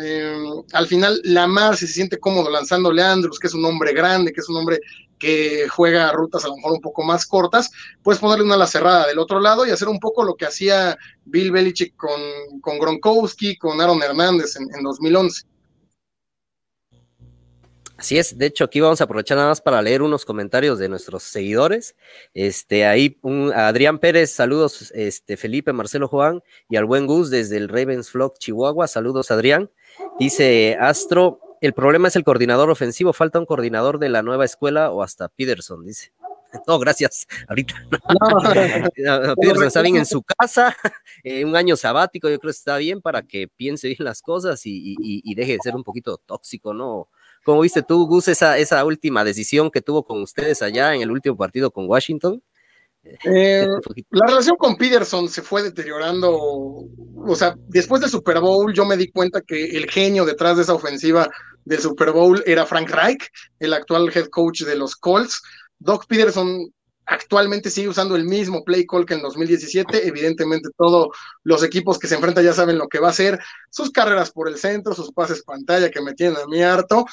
[0.00, 0.36] eh,
[0.72, 4.32] al final, Lamar, si se siente cómodo lanzándole a Andrews, que es un hombre grande,
[4.32, 4.80] que es un hombre
[5.18, 7.70] que juega rutas a lo mejor un poco más cortas,
[8.02, 10.96] puedes ponerle una ala cerrada del otro lado y hacer un poco lo que hacía
[11.24, 12.20] Bill Belichick con,
[12.60, 15.46] con Gronkowski, con Aaron Hernández en, en 2011.
[17.98, 20.88] Así es, de hecho aquí vamos a aprovechar nada más para leer unos comentarios de
[20.88, 21.96] nuestros seguidores.
[22.32, 27.56] Este, ahí un, Adrián Pérez, saludos, este, Felipe, Marcelo Juan y al buen Gus desde
[27.56, 29.68] el Ravens Flock, Chihuahua, saludos Adrián.
[30.20, 34.92] Dice Astro, el problema es el coordinador ofensivo, falta un coordinador de la nueva escuela
[34.92, 36.12] o hasta Peterson, dice.
[36.66, 37.26] No, gracias.
[37.46, 37.74] Ahorita.
[39.40, 40.74] Peterson está bien en su casa,
[41.24, 44.64] eh, un año sabático, yo creo que está bien para que piense bien las cosas
[44.64, 47.08] y, y deje de ser un poquito tóxico, ¿no?
[47.48, 51.10] ¿Cómo viste tú, Gus, esa, esa última decisión que tuvo con ustedes allá en el
[51.10, 52.42] último partido con Washington?
[53.02, 53.66] Eh,
[54.10, 58.98] la relación con Peterson se fue deteriorando, o sea, después del Super Bowl yo me
[58.98, 61.26] di cuenta que el genio detrás de esa ofensiva
[61.64, 63.30] del Super Bowl era Frank Reich,
[63.60, 65.40] el actual head coach de los Colts.
[65.78, 66.70] Doc Peterson
[67.06, 70.06] actualmente sigue usando el mismo play call que en 2017.
[70.06, 71.08] Evidentemente, todos
[71.44, 73.40] los equipos que se enfrentan ya saben lo que va a hacer.
[73.70, 77.06] Sus carreras por el centro, sus pases pantalla que me tienen a mí harto.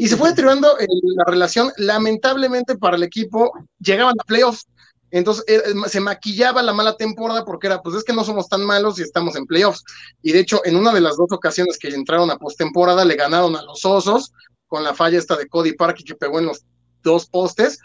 [0.00, 0.78] Y se fue deteriorando
[1.14, 1.70] la relación.
[1.76, 4.66] Lamentablemente para el equipo, llegaban a playoffs.
[5.10, 8.48] Entonces eh, eh, se maquillaba la mala temporada porque era, pues es que no somos
[8.48, 9.84] tan malos y estamos en playoffs.
[10.22, 13.54] Y de hecho, en una de las dos ocasiones que entraron a postemporada, le ganaron
[13.56, 14.32] a los Osos
[14.68, 16.64] con la falla esta de Cody Park que pegó en los
[17.02, 17.78] dos postes.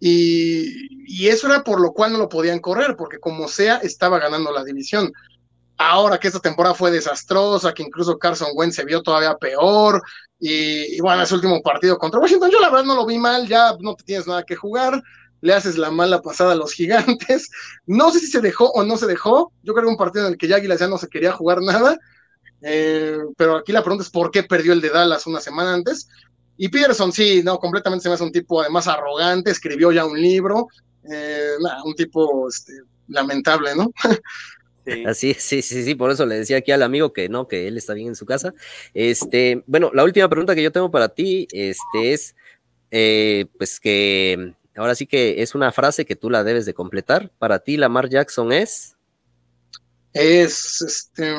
[0.00, 0.66] Y,
[1.06, 4.50] y, eso era por lo cual no lo podían correr, porque como sea, estaba ganando
[4.50, 5.12] la división.
[5.76, 10.02] Ahora que esta temporada fue desastrosa, que incluso Carson Wentz se vio todavía peor,
[10.40, 13.76] y, bueno, ese último partido contra Washington, yo la verdad no lo vi mal, ya
[13.78, 15.02] no te tienes nada que jugar,
[15.42, 17.50] le haces la mala pasada a los gigantes.
[17.86, 19.52] No sé si se dejó o no se dejó.
[19.62, 21.60] Yo creo que un partido en el que ya Águilas ya no se quería jugar
[21.60, 21.98] nada.
[22.62, 26.08] Eh, pero aquí la pregunta es por qué perdió el de Dallas una semana antes.
[26.56, 30.20] Y Peterson, sí, no, completamente se me hace un tipo además arrogante, escribió ya un
[30.20, 30.68] libro,
[31.10, 31.52] eh,
[31.84, 32.74] un tipo este,
[33.08, 33.90] lamentable, ¿no?
[35.06, 37.76] Así, sí, sí, sí, por eso le decía aquí al amigo que no, que él
[37.76, 38.54] está bien en su casa.
[38.94, 42.34] Este, bueno, la última pregunta que yo tengo para ti, este, es,
[42.90, 47.30] eh, pues que ahora sí que es una frase que tú la debes de completar.
[47.38, 48.96] Para ti, Lamar Jackson es.
[50.12, 51.36] Es, este,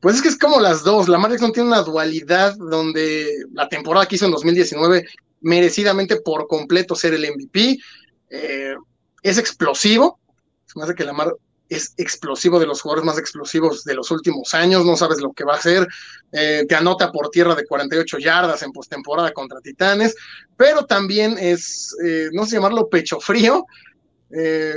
[0.00, 1.08] pues es que es como las dos.
[1.08, 5.06] Lamar Jackson tiene una dualidad donde la temporada que hizo en 2019,
[5.40, 7.78] merecidamente por completo ser el MVP,
[8.30, 8.74] eh,
[9.22, 10.18] es explosivo.
[10.66, 11.34] Se me hace que Lamar
[11.70, 15.44] es explosivo de los jugadores más explosivos de los últimos años, no sabes lo que
[15.44, 15.86] va a hacer,
[16.32, 20.16] eh, te anota por tierra de 48 yardas en postemporada contra Titanes,
[20.56, 23.64] pero también es, eh, no sé llamarlo pecho frío,
[24.32, 24.74] eh,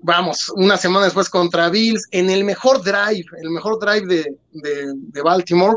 [0.00, 5.22] vamos, una semana después contra Bills, en el mejor drive, el mejor drive de, de,
[5.22, 5.76] Baltimore,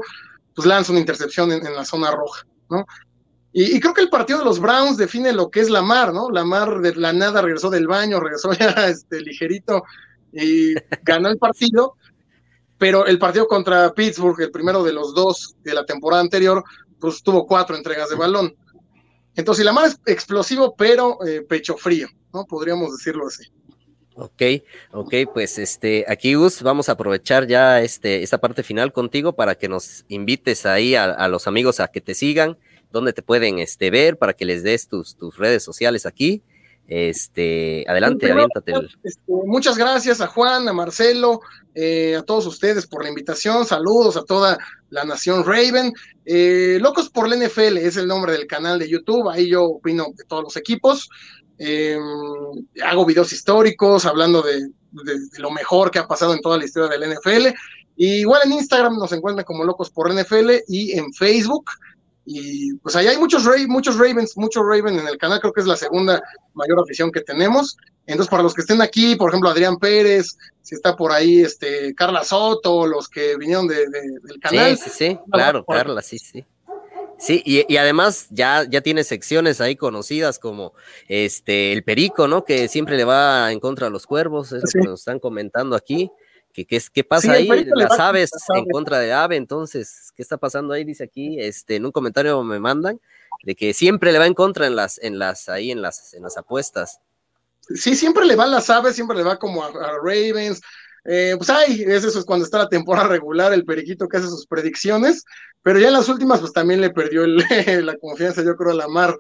[0.56, 2.86] pues lanza una intercepción en, la zona roja, ¿no?
[3.52, 6.30] Y, creo que el partido de los Browns define lo que es Lamar, ¿no?
[6.30, 9.84] Lamar de la nada regresó del baño, regresó ya este, ligerito
[10.36, 11.96] y ganó el partido.
[12.78, 16.64] Pero el partido contra Pittsburgh, el primero de los dos de la temporada anterior,
[17.00, 18.56] pues tuvo cuatro entregas de balón.
[19.36, 22.46] Entonces, Lamar es explosivo, pero eh, pecho frío, ¿no?
[22.46, 23.44] Podríamos decirlo así.
[24.18, 24.42] Ok,
[24.92, 29.56] ok, pues este, aquí Gus, vamos a aprovechar ya este, esta parte final contigo para
[29.56, 32.58] que nos invites ahí a, los amigos a que te sigan,
[32.92, 36.44] donde te pueden este, ver, para que les des tus, tus redes sociales aquí.
[36.88, 38.74] Este, adelante, aviéntate.
[39.04, 41.42] Este, muchas gracias a Juan, a Marcelo,
[41.74, 43.66] eh, a todos ustedes por la invitación.
[43.66, 44.58] Saludos a toda
[44.92, 45.92] la nación Raven.
[46.26, 49.30] Eh, Locos por la NFL es el nombre del canal de YouTube.
[49.30, 51.10] Ahí yo opino de todos los equipos.
[51.58, 51.98] Eh,
[52.84, 54.70] hago videos históricos hablando de,
[55.40, 57.48] lo mejor que ha pasado en toda la historia del NFL.
[57.98, 61.72] igual en Instagram nos encuentran como Locos por NFL y en Facebook.
[62.26, 65.68] Y pues ahí hay muchos, muchos Ravens, muchos Raven en el canal, creo que es
[65.68, 66.22] la segunda
[66.54, 67.78] mayor afición que tenemos.
[68.08, 71.94] Entonces, para los que estén aquí, por ejemplo, Adrián Pérez, si está por ahí, este,
[71.94, 74.78] Carla Soto, los que vinieron de, del canal.
[74.78, 76.46] Sí, sí, sí, claro, Carla, sí, sí.
[77.18, 80.74] Sí, y, además ya, ya tiene secciones ahí conocidas como
[81.08, 82.44] este el Perico, ¿no?
[82.44, 85.76] Que siempre le va en contra de los cuervos, es lo que nos están comentando
[85.76, 86.12] aquí.
[86.56, 87.50] ¿Qué, qué, pasa ahí?
[87.76, 90.86] Las aves en contra de ave, entonces, ¿qué está pasando ahí?
[90.86, 93.02] Dice aquí, este, en un comentario me mandan,
[93.44, 96.24] de que siempre le va en contra en las, en las, ahí en las, en
[96.24, 97.02] las apuestas.
[97.60, 100.62] Sí, siempre le va a las aves, siempre le va como a, Ravens.
[101.04, 104.48] Eh, pues ay, eso es cuando está la temporada regular, el periquito que hace sus
[104.48, 105.26] predicciones,
[105.62, 108.88] pero ya en las últimas, pues también le perdió la confianza, yo creo, a la
[108.88, 109.14] mar.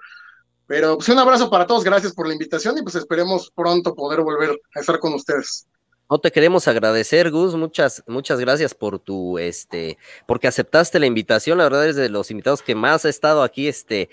[0.67, 4.21] Pero pues un abrazo para todos, gracias por la invitación y pues esperemos pronto poder
[4.21, 5.67] volver a estar con ustedes.
[6.08, 7.56] No te queremos agradecer, Gus.
[7.56, 11.58] Muchas, muchas gracias por tu, este, porque aceptaste la invitación.
[11.58, 14.10] La verdad eres de los invitados que más ha estado aquí, este,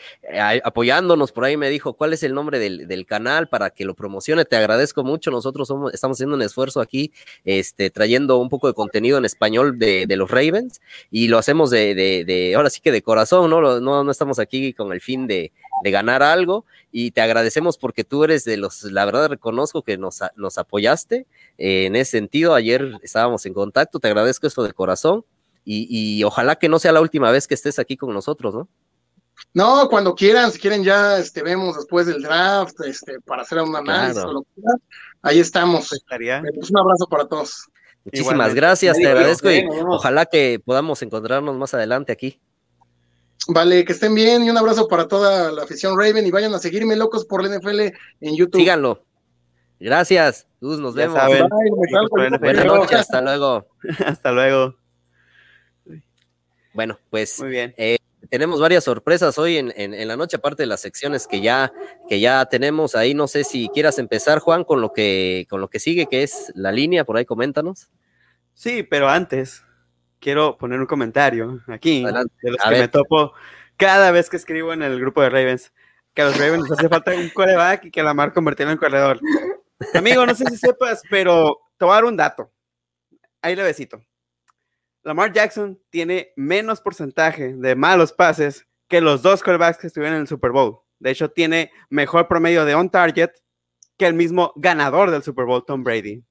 [0.64, 1.32] apoyándonos.
[1.32, 4.46] Por ahí me dijo cuál es el nombre del, canal para que lo promocione.
[4.46, 5.30] Te agradezco mucho.
[5.30, 7.12] Nosotros somos, estamos haciendo un esfuerzo aquí,
[7.44, 11.94] este, trayendo un poco de contenido en español de, los Ravens y lo hacemos de,
[11.94, 13.80] de, de, ahora sí que de corazón, ¿no?
[13.80, 18.04] No, no estamos aquí con el fin de, de ganar algo y te agradecemos porque
[18.04, 21.26] tú eres de los, la verdad reconozco que nos, nos apoyaste
[21.58, 25.24] eh, en ese sentido, ayer estábamos en contacto, te agradezco esto de corazón
[25.64, 28.68] y, ojalá que no sea la última vez que estés aquí con nosotros, ¿no?
[29.54, 33.78] No, cuando quieran, si quieren ya este, vemos después del draft, este, para hacer una
[33.78, 34.24] análisis
[35.22, 35.88] ahí estamos.
[35.88, 37.68] Pues, un abrazo para todos.
[38.04, 42.40] Muchísimas gracias, te agradezco y ojalá que podamos encontrarnos más adelante aquí.
[43.48, 46.58] Vale, que estén bien y un abrazo para toda la afición Raven y vayan a
[46.58, 47.80] seguirme locos por la NFL
[48.20, 48.60] en YouTube.
[48.60, 49.04] Síganlo.
[49.80, 51.18] Gracias, Luz, nos vemos.
[52.40, 53.66] Buenas noches, hasta luego.
[54.06, 54.76] hasta luego.
[56.72, 57.74] Bueno, pues Muy bien.
[57.76, 57.98] Eh,
[58.30, 61.72] tenemos varias sorpresas hoy en, en, la noche, aparte de las secciones que ya,
[62.08, 63.12] que ya tenemos ahí.
[63.12, 66.52] No sé si quieras empezar, Juan, con lo que, con lo que sigue, que es
[66.54, 67.90] la línea, por ahí coméntanos.
[68.54, 69.64] Sí, pero antes,
[70.22, 73.34] quiero poner un comentario aquí de los que me topo
[73.76, 75.72] cada vez que escribo en el grupo de Ravens
[76.14, 78.78] que a los Ravens les hace falta un coreback y que la mar convertirlo en
[78.78, 79.18] corredor.
[79.94, 82.52] Amigo, no sé si sepas, pero te voy a dar un dato.
[83.40, 84.02] Ahí le besito.
[85.02, 90.22] Lamar Jackson tiene menos porcentaje de malos pases que los dos quarterbacks que estuvieron en
[90.22, 90.80] el Super Bowl.
[90.98, 93.30] De hecho, tiene mejor promedio de on target
[93.96, 96.22] que el mismo ganador del Super Bowl, Tom Brady.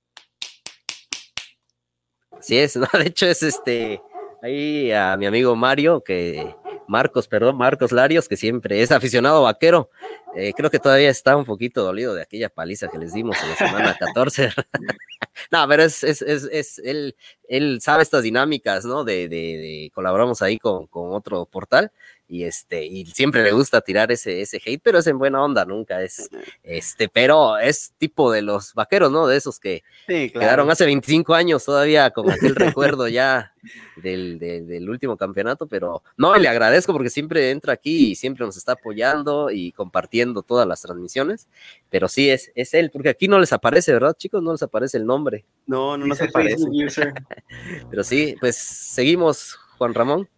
[2.42, 2.88] Sí es, ¿no?
[2.94, 4.02] De hecho es este,
[4.42, 6.56] ahí a mi amigo Mario, que
[6.88, 9.90] Marcos, perdón, Marcos Larios, que siempre es aficionado vaquero.
[10.36, 13.50] Eh, creo que todavía está un poquito dolido de aquella paliza que les dimos en
[13.50, 14.50] la semana 14.
[15.52, 17.16] no, pero es, es, es, es, él,
[17.48, 19.06] él sabe estas dinámicas, ¿no?
[19.06, 21.92] De, de, de colaboramos ahí con, con, otro portal
[22.32, 25.66] y este, y siempre le gusta tirar ese, ese hate, pero es en buena onda,
[25.66, 26.30] nunca es,
[26.64, 29.28] este, pero es tipo de los vaqueros, ¿no?
[29.28, 33.54] De esos que quedaron hace 25 años todavía con aquel recuerdo ya
[33.98, 38.56] del, del, último campeonato, pero no, le agradezco porque siempre entra aquí y siempre nos
[38.56, 41.50] está apoyando y compartiendo todas las transmisiones,
[41.90, 44.42] pero sí es, es él, porque aquí no les aparece, ¿verdad, chicos?
[44.42, 45.44] No les aparece el nombre.
[45.68, 46.64] No, no nos aparece.
[47.90, 50.30] pero sí, pues seguimos, Juan Ramón.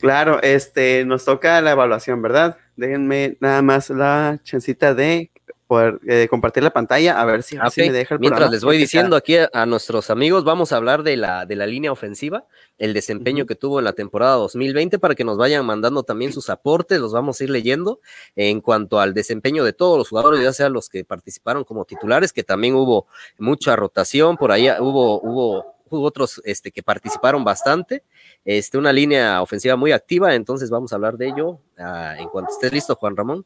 [0.00, 2.56] Claro, este, nos toca la evaluación, ¿verdad?
[2.76, 5.30] Déjenme nada más la chancita de
[5.70, 9.14] poder eh, compartir la pantalla, a ver si, me deja el Mientras les voy diciendo
[9.14, 12.44] aquí a, nuestros amigos, vamos a hablar de la, de la línea ofensiva,
[12.76, 16.50] el desempeño que tuvo en la temporada 2020, para que nos vayan mandando también sus
[16.50, 18.00] aportes, los vamos a ir leyendo
[18.34, 22.32] en cuanto al desempeño de todos los jugadores, ya sea los que participaron como titulares,
[22.32, 23.06] que también hubo
[23.38, 28.04] mucha rotación, por ahí hubo, hubo hubo otros este, que participaron bastante,
[28.44, 32.52] este, una línea ofensiva muy activa, entonces vamos a hablar de ello ah, en cuanto
[32.52, 33.44] estés listo, Juan Ramón.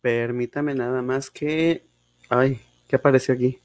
[0.00, 1.84] Permítame nada más que,
[2.28, 3.60] ay, ¿qué apareció aquí?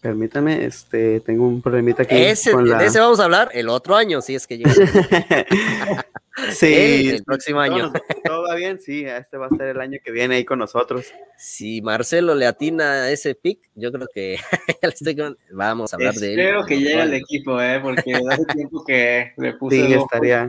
[0.00, 2.14] Permítame, este, tengo un problemita aquí.
[2.16, 4.72] Ese, De ese vamos a hablar el otro año, si es que llega.
[6.52, 7.92] sí, el, próximo año.
[8.24, 11.12] Todo, va bien, sí, este va a ser el año que viene ahí con nosotros.
[11.38, 14.38] Si Marcelo le atina a ese pick, yo creo que
[15.50, 16.40] vamos a hablar de él.
[16.40, 17.80] Espero que llegue al equipo, ¿eh?
[17.82, 19.86] porque hace tiempo que le puse.
[19.86, 20.48] Sí, estaría,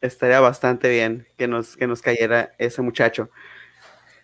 [0.00, 3.30] estaría bastante bien que nos, que nos cayera ese muchacho.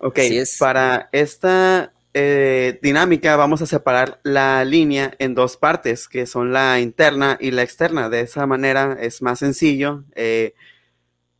[0.00, 0.18] Ok,
[0.58, 6.78] para esta eh, dinámica vamos a separar la línea en dos partes, que son la
[6.78, 8.08] interna y la externa.
[8.08, 10.54] De esa manera es más sencillo eh,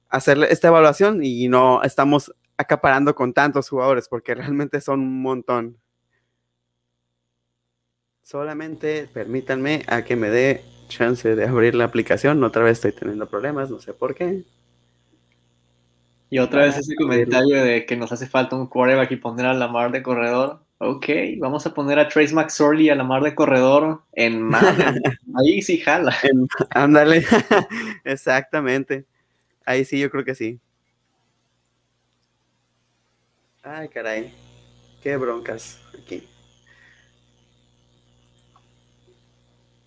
[0.09, 5.79] hacer esta evaluación y no estamos acaparando con tantos jugadores porque realmente son un montón.
[8.23, 12.43] Solamente permítanme a que me dé chance de abrir la aplicación.
[12.43, 14.45] Otra vez estoy teniendo problemas, no sé por qué.
[16.31, 19.55] Y otra vez ese comentario de que nos hace falta un quarterback y poner a
[19.55, 20.64] la mar de corredor.
[20.79, 21.07] Ok,
[21.39, 25.03] vamos a poner a Trace McSorley a la mar de corredor en Madden.
[25.37, 26.15] Ahí sí jala.
[26.71, 27.25] ándale,
[28.05, 29.05] exactamente.
[29.65, 30.61] Ahí sí, yo creo que sí.
[33.63, 34.33] Ay, caray.
[35.03, 36.27] Qué broncas aquí.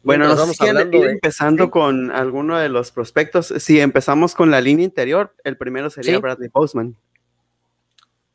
[0.02, 3.54] Bueno, nos vamos hablando empezando con alguno de los prospectos.
[3.58, 6.96] Si empezamos con la línea interior, el primero sería Bradley Boseman.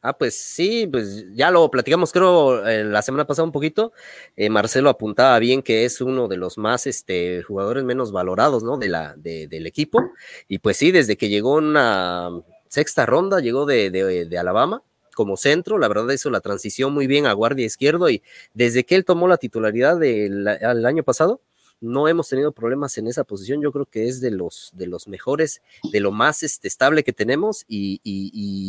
[0.05, 3.93] Ah, pues sí, pues ya lo platicamos, creo, eh, la semana pasada un poquito.
[4.35, 8.79] Eh, Marcelo apuntaba bien que es uno de los más este, jugadores menos valorados, ¿no?
[8.79, 10.01] De la, del equipo.
[10.49, 12.31] Y pues sí, desde que llegó una
[12.67, 14.83] sexta ronda, llegó de, Alabama
[15.15, 18.23] como centro, la verdad hizo la transición muy bien a guardia izquierdo y
[18.55, 21.43] desde que él tomó la titularidad del año pasado,
[21.83, 23.61] no hemos tenido problemas en esa posición.
[23.61, 25.61] Yo creo que es de los, de los mejores,
[25.93, 28.01] de lo más este, estable que tenemos y,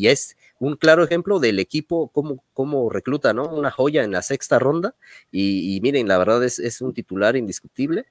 [0.07, 3.47] es un claro ejemplo del equipo, cómo, cómo recluta, ¿no?
[3.49, 4.95] Una joya en la sexta ronda
[5.31, 8.05] y, miren, la verdad es, es, un titular indiscutible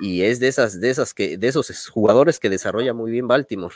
[0.00, 3.74] y es de esas, de esas que, de esos jugadores que desarrolla muy bien Baltimore.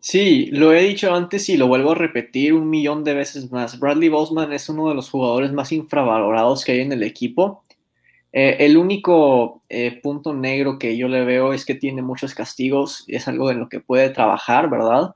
[0.00, 3.78] Sí, lo he dicho antes y lo vuelvo a repetir un millón de veces más.
[3.78, 7.62] Bradley Bosman es uno de los jugadores más infravalorados que hay en el equipo.
[8.32, 13.04] Eh, el único eh, punto negro que yo le veo es que tiene muchos castigos
[13.08, 15.14] es algo en lo que puede trabajar, ¿verdad?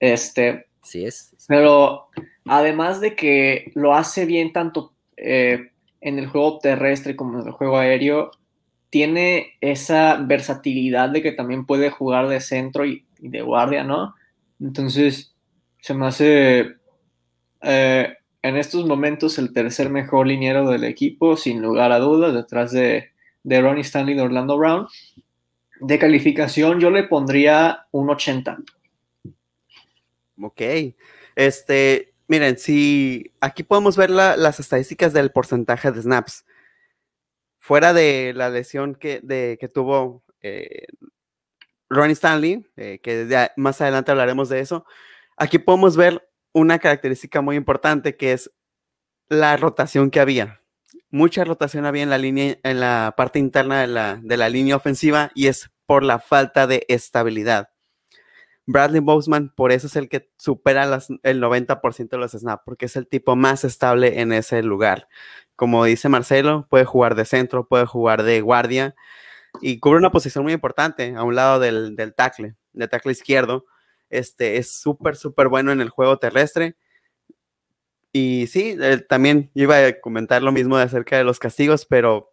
[0.00, 1.34] Este, sí es.
[1.46, 2.08] Pero
[2.46, 7.52] además de que lo hace bien tanto eh, en el juego terrestre como en el
[7.52, 8.30] juego aéreo,
[8.90, 14.14] tiene esa versatilidad de que también puede jugar de centro y, de guardia, ¿no?
[14.60, 15.34] Entonces,
[15.80, 16.76] se me hace
[17.60, 23.10] en estos momentos el tercer mejor liniero del equipo, sin lugar a dudas, detrás de,
[23.42, 24.86] de Ronnie Stanley de Orlando Brown.
[25.80, 28.58] De calificación yo le pondría un 80.
[30.40, 30.60] Ok.
[31.36, 36.44] Este, miren, si aquí podemos ver las estadísticas del porcentaje de snaps.
[37.58, 40.86] Fuera de la lesión que, de, tuvo eh,
[41.90, 44.86] Ronnie Stanley, eh, que más adelante hablaremos de eso,
[45.36, 48.50] aquí podemos ver una característica muy importante que es
[49.28, 50.62] la rotación que había.
[51.10, 55.30] Mucha rotación había en la línea, en la parte interna de de la línea ofensiva
[55.34, 57.70] y es por la falta de estabilidad.
[58.68, 62.96] Bradley Boseman, por eso es el que supera el 90% de los snaps, porque es
[62.96, 65.08] el tipo más estable en ese lugar.
[65.56, 68.94] Como dice Marcelo, puede jugar de centro, puede jugar de guardia
[69.60, 73.64] y cubre una posición muy importante a un lado del, del tackle, del tackle izquierdo
[74.10, 76.76] este, es súper, súper bueno en el juego terrestre.
[78.12, 78.76] Y sí,
[79.08, 82.32] también iba a comentar lo mismo de acerca de los castigos, pero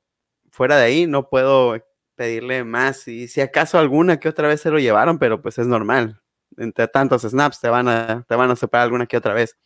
[0.51, 1.75] fuera de ahí no puedo
[2.15, 3.07] pedirle más.
[3.07, 6.21] Y si acaso alguna que otra vez se lo llevaron, pero pues es normal.
[6.57, 9.57] Entre tantos snaps te van a, te van a separar alguna que otra vez.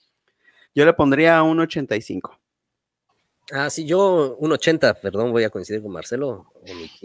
[0.73, 2.39] Yo le pondría un 85.
[3.51, 6.51] Ah, sí, yo un 80, perdón, voy a coincidir con Marcelo,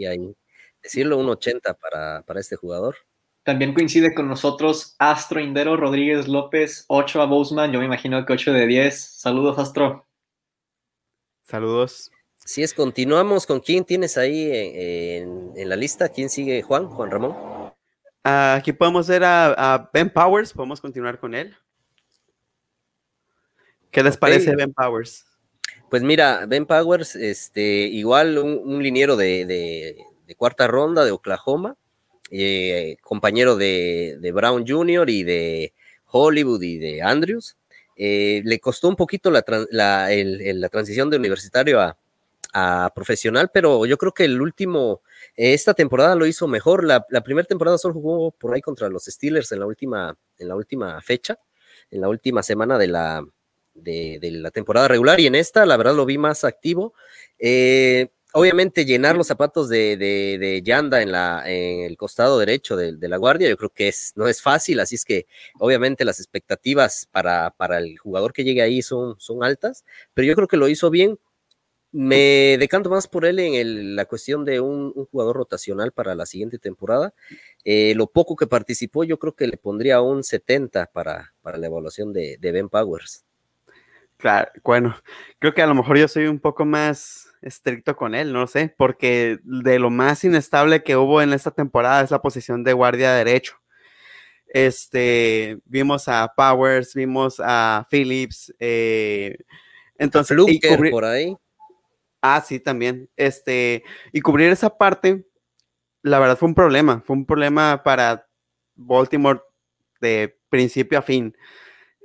[0.09, 0.35] ahí.
[0.81, 2.95] Decirlo un 80 para, para este jugador.
[3.43, 8.33] También coincide con nosotros Astro Indero Rodríguez López, 8 a Boseman, yo me imagino que
[8.33, 8.99] 8 de 10.
[9.19, 10.05] Saludos, Astro.
[11.43, 12.11] Saludos.
[12.43, 16.09] Si es, continuamos con quién tienes ahí en, la lista.
[16.09, 16.87] ¿Quién sigue, Juan?
[16.87, 17.54] Juan Ramón.
[18.25, 21.55] Aquí podemos ver a, Ben Powers, podemos continuar con él.
[23.91, 25.25] ¿Qué les parece Ben Powers?
[25.89, 29.97] Pues mira, Ben Powers, este, igual un, liniero de,
[30.37, 31.77] cuarta ronda de Oklahoma,
[32.31, 35.09] eh, compañero de, Brown Jr.
[35.09, 35.73] y de
[36.07, 37.55] Hollywood y de Andrews.
[37.95, 41.97] Eh, le costó un poquito la, la, transición de universitario a,
[42.53, 45.01] a, profesional, pero yo creo que el último,
[45.35, 46.83] esta temporada lo hizo mejor.
[46.83, 50.55] La, primera temporada solo jugó por ahí contra los Steelers en la última, en la
[50.55, 51.39] última fecha,
[51.91, 53.25] en la última semana de la,
[53.73, 56.93] de, de temporada regular, y en esta, la verdad, lo vi más activo.
[57.39, 63.47] Eh, obviamente llenar los zapatos de, de, Yanda en, el costado derecho de, la guardia,
[63.47, 65.25] yo creo que no es fácil, así es que
[65.57, 70.35] obviamente las expectativas para, para el jugador que llegue ahí son, son altas, pero yo
[70.35, 71.17] creo que lo hizo bien.
[71.97, 76.59] Me decanto más por él en la cuestión de un, jugador rotacional para la siguiente
[76.59, 77.13] temporada.
[77.63, 81.67] Eh, lo poco que participó, yo creo que le pondría un 70 para, para la
[81.67, 83.23] evaluación de, de Ben Powers.
[84.17, 84.93] Claro, bueno,
[85.39, 88.75] creo que a lo mejor yo soy un poco más estricto con él, no sé,
[88.77, 93.13] porque de lo más inestable que hubo en esta temporada es la posición de guardia
[93.13, 93.55] derecho.
[94.47, 99.37] Este, vimos a Powers, vimos a Phillips, eh,
[99.97, 100.59] entonces y
[100.91, 101.37] por ahí.
[102.27, 103.07] Ah, sí, también.
[103.15, 105.27] Este, y cubrir esa parte,
[106.01, 108.27] la verdad fue un problema, fue un problema para
[108.73, 109.41] Baltimore
[110.01, 111.37] de principio a fin.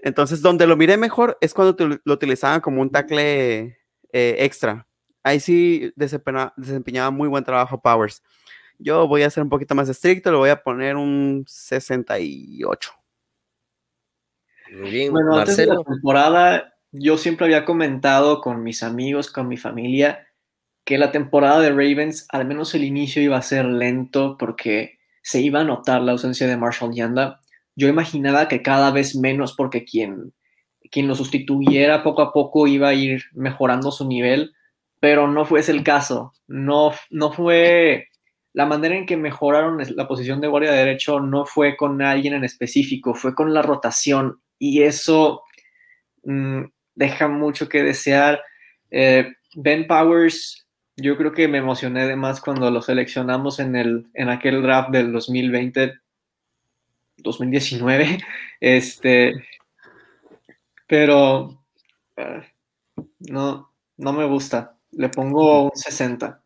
[0.03, 3.79] Entonces, donde lo miré mejor es cuando lo utilizaban como un tackle
[4.13, 4.87] eh, extra,
[5.23, 8.23] ahí sí desempeñaba, muy buen trabajo Powers.
[8.79, 12.93] Yo voy a ser un poquito más estricto, le voy a poner un 68.
[14.73, 19.49] Muy bien, bueno, antes de la temporada, yo siempre había comentado con mis amigos, con
[19.49, 20.27] mi familia,
[20.85, 25.41] que la temporada de Ravens, al menos el inicio iba a ser lento porque se
[25.41, 27.41] iba a notar la ausencia de Marshall Yanda.
[27.77, 30.33] Yo imaginaba que cada vez menos porque quien,
[30.91, 34.53] quien lo sustituyera poco a poco iba a ir mejorando su nivel
[35.01, 36.33] pero no fue ese el caso.
[36.47, 38.09] No, no fue
[38.53, 42.45] la manera en que mejoraron la posición de guardia derecho, no fue con alguien en
[42.45, 45.43] específico, fue con la rotación y eso
[46.25, 46.65] mm,
[47.01, 48.43] deja mucho que desear.
[48.91, 54.07] Eh, ben Powers, yo creo que me emocioné de más cuando lo seleccionamos en, el,
[54.13, 55.95] en aquel draft del 2020.
[57.17, 58.19] 2019,
[58.61, 59.33] este,
[60.87, 61.63] pero
[62.17, 62.43] eh,
[63.19, 64.77] no, no me gusta.
[64.93, 66.43] Le pongo un 60.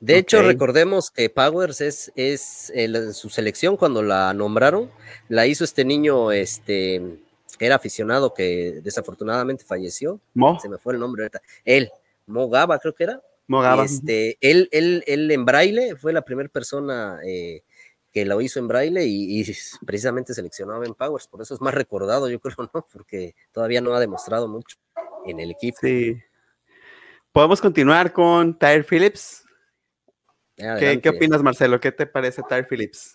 [0.00, 2.72] De hecho, recordemos que Powers es, es
[3.12, 4.90] su selección cuando la nombraron,
[5.28, 7.18] la hizo este niño, este,
[7.58, 10.20] era aficionado que desafortunadamente falleció.
[10.60, 11.30] Se me fue el nombre.
[11.64, 11.90] Él,
[12.26, 13.22] Mo Gaba, creo que era.
[13.46, 13.84] Mo Gaba.
[13.84, 17.62] Este, él, él, él en braille fue la primera persona eh,
[18.12, 21.28] que lo hizo en braille y, y, precisamente seleccionó a Ben Powers.
[21.28, 22.86] Por eso es más recordado, yo creo, ¿no?
[22.92, 24.76] Porque todavía no ha demostrado mucho
[25.26, 25.78] en el equipo.
[25.80, 26.16] Sí.
[27.32, 29.44] Podemos continuar con Tyre Phillips.
[30.56, 31.78] ¿Qué, opinas, Marcelo?
[31.78, 33.14] ¿Qué te parece Tyre Phillips?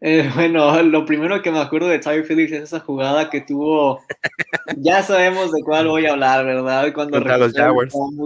[0.00, 4.02] Eh, bueno, lo primero que me acuerdo de Tyre Phillips es esa jugada que tuvo.
[4.76, 6.92] ya sabemos de cuál voy a hablar, ¿verdad?
[6.92, 7.54] Cuando los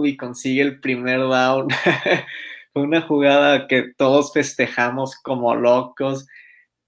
[0.05, 1.67] y consigue el primer down.
[2.73, 6.27] Fue una jugada que todos festejamos como locos.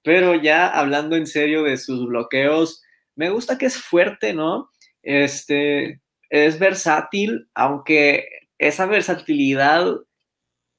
[0.03, 2.81] Pero ya hablando en serio de sus bloqueos,
[3.15, 4.69] me gusta que es fuerte, ¿no?
[5.03, 8.25] Este, es versátil, aunque
[8.57, 9.95] esa versatilidad,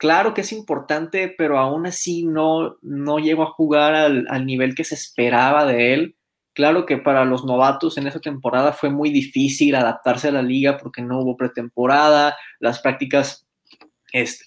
[0.03, 4.83] claro que es importante, pero aún así no, no llegó a jugar al, nivel que
[4.83, 6.17] se esperaba de él.
[6.55, 10.77] Claro que para los novatos en esa temporada fue muy difícil adaptarse a la liga
[10.77, 13.47] porque no hubo pretemporada, las prácticas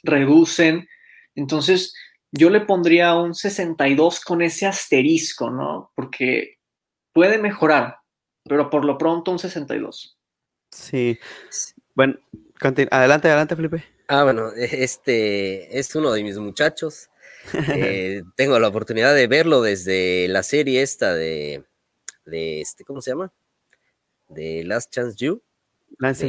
[0.03, 0.89] reducen.
[1.35, 1.95] Entonces,
[2.33, 5.93] yo le pondría un 62 con ese asterisco, ¿no?
[5.95, 6.57] Porque
[7.13, 7.99] puede mejorar,
[8.43, 10.17] pero por lo pronto un 62.
[10.69, 11.17] Sí.
[11.93, 12.15] Bueno,
[12.91, 13.94] adelante, adelante, Felipe.
[14.07, 17.09] Ah, bueno, e-, este es uno de mis muchachos.
[17.75, 21.63] Eh, tengo la oportunidad de verlo desde la serie esta de,
[22.25, 23.31] de este, ¿cómo se llama?
[24.29, 25.43] De Last Chance You.
[25.99, 26.23] Last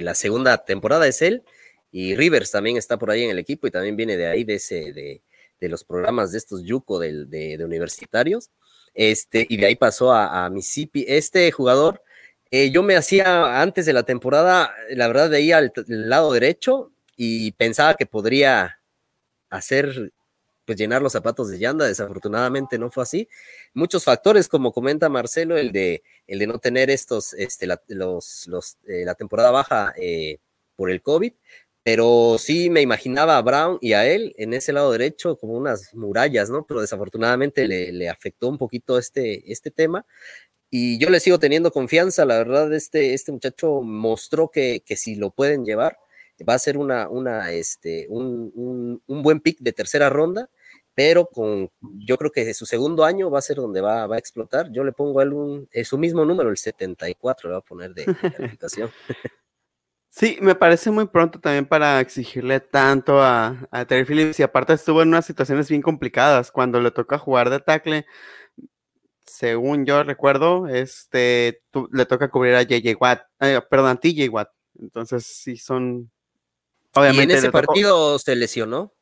[0.00, 1.44] La segunda temporada es él.
[1.92, 4.54] Y Rivers también está por ahí en el equipo y también viene de ahí, de
[4.54, 5.22] ese, de,
[5.60, 8.50] de los programas de estos Yuko de, de, universitarios.
[8.94, 11.04] Este, y de ahí pasó a, a Mississippi.
[11.06, 12.02] Este jugador
[12.54, 16.91] eh, yo me hacía antes de la temporada, la verdad, de ahí al lado derecho
[17.24, 18.80] y pensaba que podría
[19.48, 20.12] hacer,
[20.64, 21.86] pues llenar los zapatos de Yanda.
[21.86, 23.28] Desafortunadamente no fue así.
[23.74, 28.48] Muchos factores, como comenta Marcelo, el de, el de no tener estos, este, la, los,
[28.48, 30.38] los, eh, la temporada baja eh,
[30.74, 31.32] por el COVID,
[31.84, 35.94] pero sí me imaginaba a Brown y a él en ese lado derecho como unas
[35.94, 36.66] murallas, ¿no?
[36.66, 40.04] Pero desafortunadamente le, le afectó un poquito este, este tema
[40.70, 45.16] y yo le sigo teniendo confianza, la verdad, este, este muchacho mostró que, que si
[45.16, 45.98] lo pueden llevar,
[46.48, 50.48] va a ser una, una, este, un, un, buen pick de tercera ronda
[50.94, 54.18] pero con, yo creo que su segundo año va a ser donde va, va a
[54.18, 54.70] explotar.
[54.72, 57.62] Yo le pongo a él un, eh, su mismo número, el 74, le va a
[57.62, 58.90] poner de calificación.
[60.14, 64.74] Sí, me parece muy pronto también para exigirle tanto a, a, Terry Phillips y aparte
[64.74, 68.04] estuvo en unas situaciones bien complicadas cuando le toca jugar de tackle.
[69.24, 71.62] Según yo recuerdo, este
[71.92, 74.50] le toca cubrir a JJ Watt, eh, perdón, a TJ Watt.
[74.78, 76.10] Entonces sí son.
[76.94, 77.34] Obviamente.
[77.34, 78.92] ¿Y en ese partido se lesionó?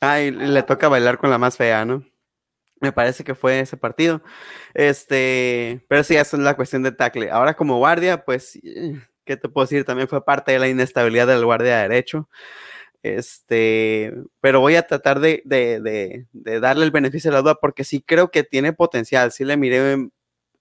[0.00, 2.04] Ay, le toca bailar con la más fea, ¿no?
[2.80, 4.22] Me parece que fue ese partido.
[4.74, 7.30] Este, pero sí, eso es la cuestión de tackle.
[7.30, 8.58] Ahora como guardia, pues,
[9.24, 9.84] ¿qué te puedo decir?
[9.84, 12.28] También fue parte de la inestabilidad del guardia derecho.
[13.02, 15.42] Este, pero voy a tratar de,
[16.32, 19.32] darle el beneficio de la duda porque sí creo que tiene potencial.
[19.32, 20.10] Sí le miré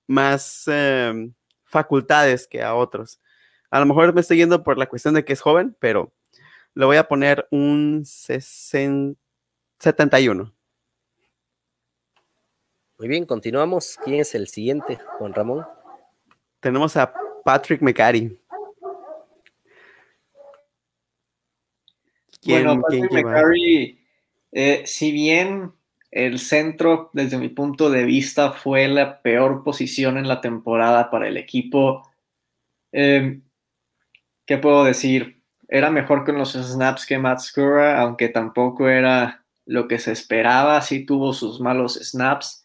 [0.07, 1.33] más em,
[1.65, 3.19] facultades que a otros.
[3.75, 6.13] A lo mejor me estoy yendo por la cuestión de que es joven, pero
[6.75, 9.19] le voy a poner un 60
[9.79, 10.55] 71.
[12.97, 13.99] Muy bien, continuamos.
[14.01, 15.65] ¿Quién es el siguiente, Juan Ramón?
[16.61, 17.13] Tenemos a
[17.43, 18.39] Patrick McCarry.
[22.45, 23.99] bueno, Patrick McCarry,
[24.53, 25.73] eh, si bien
[26.11, 31.27] el centro, desde mi punto de vista, fue la peor posición en la temporada para
[31.27, 32.09] el equipo,
[32.93, 33.41] eh,
[34.45, 35.41] ¿qué puedo decir?
[35.67, 40.81] Era mejor con los snaps que Matt Scura, aunque tampoco era lo que se esperaba,
[40.81, 42.63] sí tuvo sus malos snaps.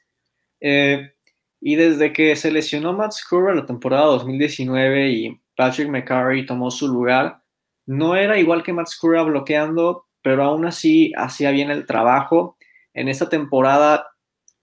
[0.61, 1.15] Eh,
[1.61, 6.89] y desde que se lesionó Matt Scurra la temporada 2019 y Patrick McCarry tomó su
[6.89, 7.43] lugar,
[7.87, 12.57] no era igual que Matt Scurra bloqueando, pero aún así hacía bien el trabajo.
[12.95, 14.07] En esta temporada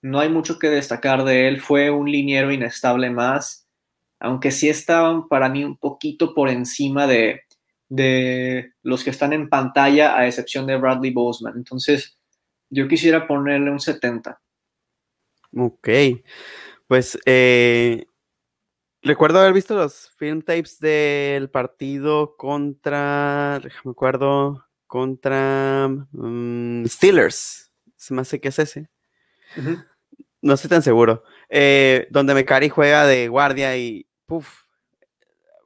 [0.02, 3.67] no hay mucho que destacar de él, fue un liniero inestable más,
[4.20, 7.42] aunque sí estaban para mí un poquito por encima de,
[7.88, 11.54] de los que están en pantalla, a excepción de Bradley Boseman.
[11.56, 12.18] Entonces,
[12.70, 14.40] yo quisiera ponerle un 70.
[15.56, 15.88] Ok.
[16.86, 18.06] Pues eh,
[19.02, 27.72] recuerdo haber visto los film tapes del partido contra, déjame acuerdo, contra mm, Steelers.
[27.96, 28.88] Se me hace que es ese.
[30.40, 31.24] No estoy tan seguro.
[31.48, 34.66] Eh, donde Mecari juega de guardia y puff,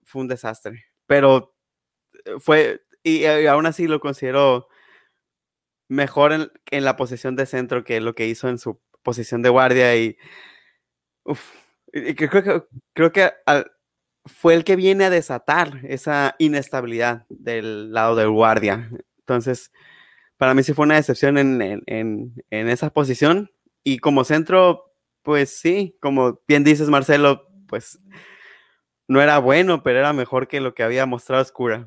[0.04, 0.86] fue un desastre.
[1.06, 1.54] Pero
[2.38, 4.68] fue, y, y aún así lo considero
[5.92, 9.94] mejor en, la posición de centro que lo que hizo en su posición de guardia
[9.96, 10.16] y,
[11.92, 12.62] creo que,
[12.94, 13.30] creo que
[14.24, 18.90] fue el que viene a desatar esa inestabilidad del lado del guardia.
[19.18, 19.70] Entonces,
[20.38, 23.50] para mí sí fue una decepción en, en, esa posición
[23.84, 27.98] y como centro, pues sí, como bien dices Marcelo, pues
[29.12, 31.86] no era bueno, pero era mejor que lo que había mostrado Oscura.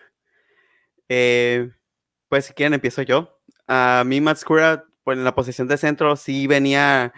[1.09, 1.71] Eh,
[2.29, 3.41] pues si quieren empiezo yo.
[3.67, 7.13] A mí Matt Scura, pues en la posición de centro sí venía,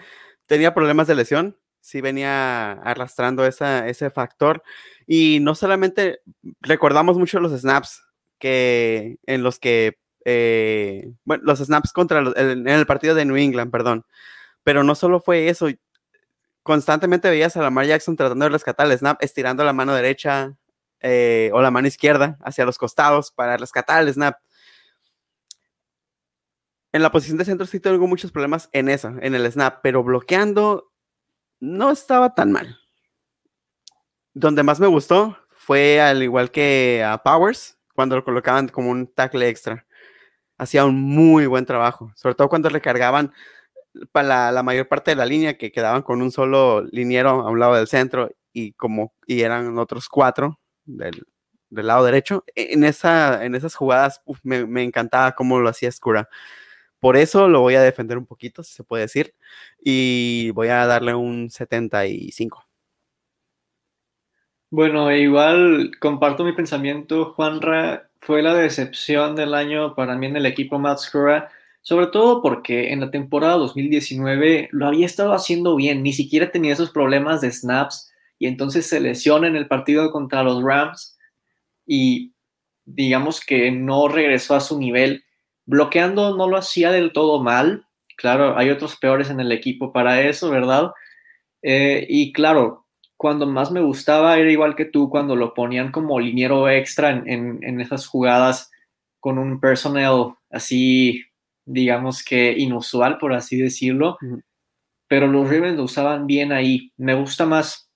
[0.47, 4.62] tenía problemas de lesión, sí venía arrastrando ese factor.
[5.07, 6.21] Y no solamente
[6.61, 8.03] recordamos mucho los snaps
[8.39, 13.70] que en los que, eh, bueno, los snaps contra en el partido de New England,
[13.70, 14.07] perdón.
[14.62, 15.68] Pero no solo fue eso,
[16.62, 20.57] constantemente veías a Lamar Jackson tratando de rescatar el snap, estirando la mano derecha
[21.01, 24.37] eh, o la mano izquierda hacia los costados para rescatar el snap.
[26.93, 30.03] En la posición de centro sí tengo muchos problemas en eso, en el snap, pero
[30.03, 30.91] bloqueando
[31.61, 32.79] no estaba tan mal.
[34.33, 39.07] Donde más me gustó fue al igual que a Powers, cuando lo colocaban como un
[39.07, 39.87] tackle extra.
[40.59, 43.32] Hacía un muy buen trabajo, sobre todo cuando recargaban
[44.12, 47.61] para la, mayor parte de la línea, que quedaban con un solo liniero a un
[47.61, 51.24] lado del centro y como y eran otros cuatro del,
[51.70, 52.44] lado derecho.
[52.55, 56.28] E, en, esa, en esas jugadas me, me, encantaba cómo lo hacía Skura.
[57.00, 59.34] Por eso lo voy a defender un poquito, si se puede decir,
[59.78, 62.64] y voy a darle un 75.
[64.70, 70.47] Bueno, igual comparto mi pensamiento, Juanra, fue la decepción del año para mí en el
[70.47, 71.51] equipo Matskura,
[71.83, 76.72] sobre todo porque en la temporada 2019 lo había estado haciendo bien, ni siquiera tenía
[76.72, 81.18] esos problemas de snaps y entonces se lesiona en el partido contra los Rams
[81.87, 82.33] y
[82.87, 85.25] digamos que no regresó a su nivel.
[85.66, 90.22] Bloqueando no lo hacía del todo mal, claro, hay otros peores en el equipo para
[90.22, 90.93] eso, ¿verdad?
[91.61, 92.84] Eh, y claro,
[93.25, 97.81] cuando más me gustaba era igual que tú, cuando lo ponían como liniero extra en,
[97.81, 98.70] esas jugadas
[99.18, 101.25] con un personnel así,
[101.64, 104.18] digamos que inusual, por así decirlo.
[105.09, 106.93] Pero los Ravens lo usaban bien ahí.
[106.99, 107.91] Me gusta más,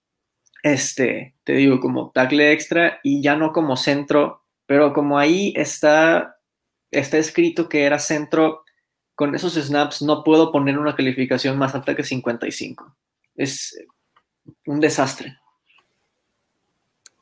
[0.63, 6.39] este, te digo, como tackle extra y ya no como centro, pero como ahí está,
[6.91, 8.63] está escrito que era centro,
[9.15, 12.97] con esos snaps no puedo poner una calificación más alta que 55.
[13.37, 13.77] Es
[14.67, 15.39] un desastre.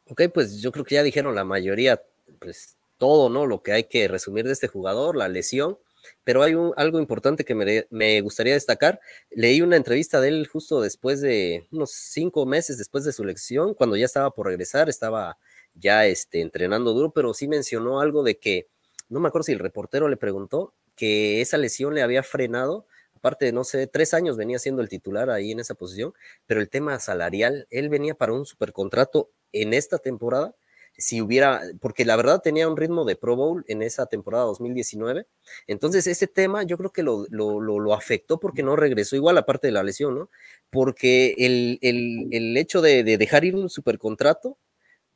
[0.09, 2.01] Ok, pues yo creo que ya dijeron la mayoría,
[2.39, 3.47] pues todo, ¿no?
[3.47, 5.79] Lo que hay que resumir de este jugador, la lesión,
[6.25, 7.55] pero hay un, algo importante que
[7.91, 9.01] me, gustaría destacar.
[9.31, 13.75] Leí una entrevista de él justo después de unos cinco meses después de su lesión,
[13.75, 15.39] cuando ya estaba por regresar, estaba
[15.75, 18.69] ya este, entrenando duro, pero sí mencionó algo de que,
[19.09, 22.87] no me acuerdo si el reportero le preguntó, que esa lesión le había frenado
[23.27, 26.15] aparte, no sé, tres años venía siendo el titular ahí en esa posición,
[26.47, 30.55] pero el tema salarial, él venía para un supercontrato en esta temporada,
[30.97, 35.27] si hubiera, porque la verdad tenía un ritmo de Pro Bowl en esa temporada 2019,
[35.67, 39.73] entonces ese tema yo creo que lo, lo, afectó porque no regresó igual aparte de
[39.73, 40.31] la lesión, ¿no?
[40.71, 44.57] Porque el, el, hecho de, de dejar ir un supercontrato,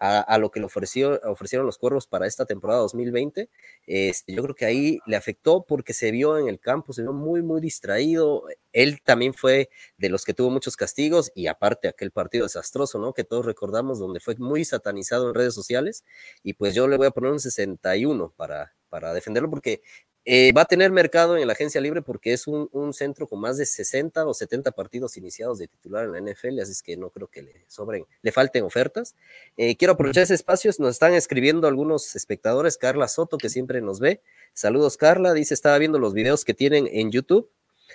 [0.00, 3.50] a, lo que le ofrecieron los cuervos para esta temporada 2020.
[3.86, 7.12] Este, yo creo que ahí le afectó porque se vio en el campo, se vio
[7.12, 8.44] muy, muy distraído.
[8.72, 13.12] Él también fue de los que tuvo muchos castigos y aparte aquel partido desastroso, ¿no?
[13.12, 16.04] Que todos recordamos, donde fue muy satanizado en redes sociales.
[16.42, 19.82] Y pues yo le voy a poner un 61 para, para defenderlo porque
[20.24, 23.56] eh, va a tener mercado en la agencia libre porque es un, centro con más
[23.56, 27.10] de 60 o 70 partidos iniciados de titular en la NFL, así es que no
[27.10, 29.14] creo que le sobren, le falten ofertas.
[29.56, 34.00] Eh, quiero aprovechar ese espacio, nos están escribiendo algunos espectadores, Carla Soto, que siempre nos
[34.00, 34.20] ve.
[34.52, 37.50] Saludos, Carla, dice, estaba viendo los videos que tienen en YouTube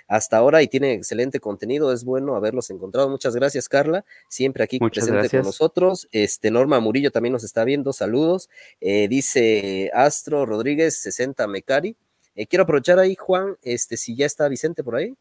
[0.08, 1.92] hasta ahora y tiene excelente contenido.
[1.92, 3.10] Es bueno haberlos encontrado.
[3.10, 4.06] Muchas gracias, Carla.
[4.30, 6.08] Siempre aquí presente con nosotros.
[6.12, 7.94] Este Norma Murillo también nos está viendo.
[7.94, 8.50] Saludos.
[8.82, 11.96] Eh, dice Astro Rodríguez 60 Mecari.
[12.36, 15.16] Eh, quiero aprovechar ahí, Juan, este, si ya está Vicente por ahí.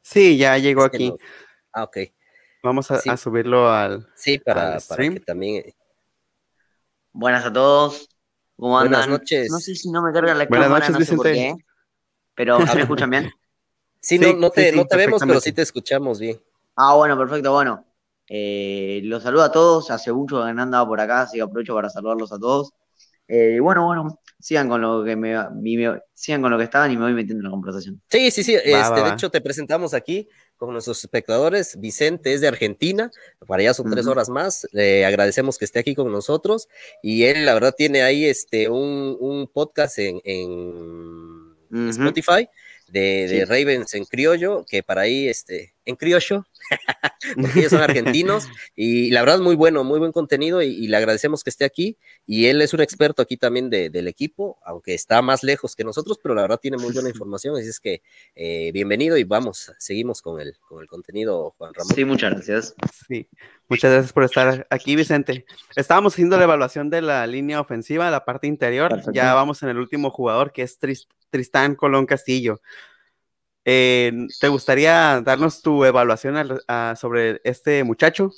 [0.00, 1.12] Sí, ya llegó aquí.
[1.72, 1.98] Ah, ok.
[2.62, 4.08] Vamos a, subirlo al.
[4.14, 5.56] Sí, para, que también.
[5.66, 5.74] Eh,
[7.12, 8.08] Buenas a todos.
[8.56, 9.00] ¿Cómo andan?
[9.00, 9.50] Buenas noches.
[9.50, 11.16] No sé si no me carga la Buenas noches, no sé Vicente.
[11.16, 11.54] por qué,
[12.34, 13.30] pero ¿me escuchan bien?
[14.00, 16.40] Sí, no, no te, no te vemos, pero sí te escuchamos bien.
[16.76, 17.84] Ah, bueno, perfecto, bueno.
[18.28, 21.74] Eh, los saludo a todos, hace mucho que han andado por acá, así que aprovecho
[21.74, 22.72] para saludarlos a todos.
[23.28, 25.36] Eh, bueno, bueno, sigan con lo que me,
[26.14, 28.00] sigan con lo que estaban y me voy metiendo en la conversación.
[28.08, 28.54] Sí, sí, sí.
[28.54, 31.78] este, de hecho, te presentamos aquí con nuestros espectadores.
[31.78, 33.10] Vicente es de Argentina,
[33.46, 34.66] para allá son tres horas más.
[34.72, 36.68] Le agradecemos que esté aquí con nosotros.
[37.02, 40.20] Y él, la verdad, tiene ahí este un, podcast en,
[41.90, 42.48] Spotify
[42.88, 46.46] de, Ravens en criollo, que para ahí, este, en criollo,
[47.40, 51.44] porque ellos son argentinos, y la verdad muy bueno, muy buen contenido, y, le agradecemos
[51.44, 55.42] que esté aquí, y él es un experto aquí también del equipo, aunque está más
[55.42, 58.02] lejos que nosotros, pero la verdad tiene muy buena información, así es que
[58.34, 61.94] eh, bienvenido y vamos, seguimos con el, con el contenido, Juan Ramón.
[61.94, 62.74] Sí, muchas gracias.
[63.06, 63.28] Sí,
[63.68, 65.44] muchas gracias por estar aquí, Vicente.
[65.76, 69.78] Estábamos haciendo la evaluación de la línea ofensiva, la parte interior, ya vamos en el
[69.78, 70.78] último jugador, que es
[71.30, 72.60] Tristán Colón Castillo.
[73.70, 74.10] Eh,
[74.40, 76.58] ¿Te gustaría darnos tu evaluación
[76.96, 78.30] sobre este muchacho?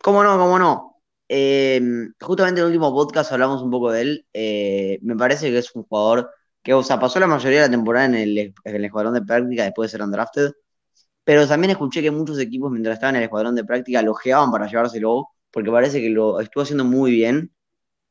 [0.00, 0.38] ¿Cómo no?
[0.38, 1.02] ¿Cómo no?
[1.28, 1.80] Eh,
[2.20, 4.26] justamente en el último podcast hablamos un poco de él.
[4.32, 6.30] Eh, me parece que es un jugador
[6.62, 9.90] que, o sea, pasó la mayoría de la temporada en el, escuadrón de práctica después
[9.90, 10.52] de ser undrafted.
[11.24, 14.14] Pero también escuché que muchos equipos, mientras estaban en el escuadrón de práctica, lo
[14.52, 17.52] para llevárselo, porque parece que lo estuvo haciendo muy bien.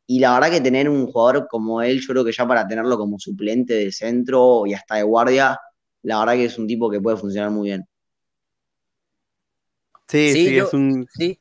[0.06, 2.98] Y la verdad que tener un jugador como él, yo creo que ya para tenerlo
[2.98, 5.58] como suplente de centro y hasta de guardia,
[6.06, 7.88] la verdad que es un tipo que puede funcionar muy bien.
[10.08, 11.08] Sí, sí, es un...
[11.18, 11.40] Sí.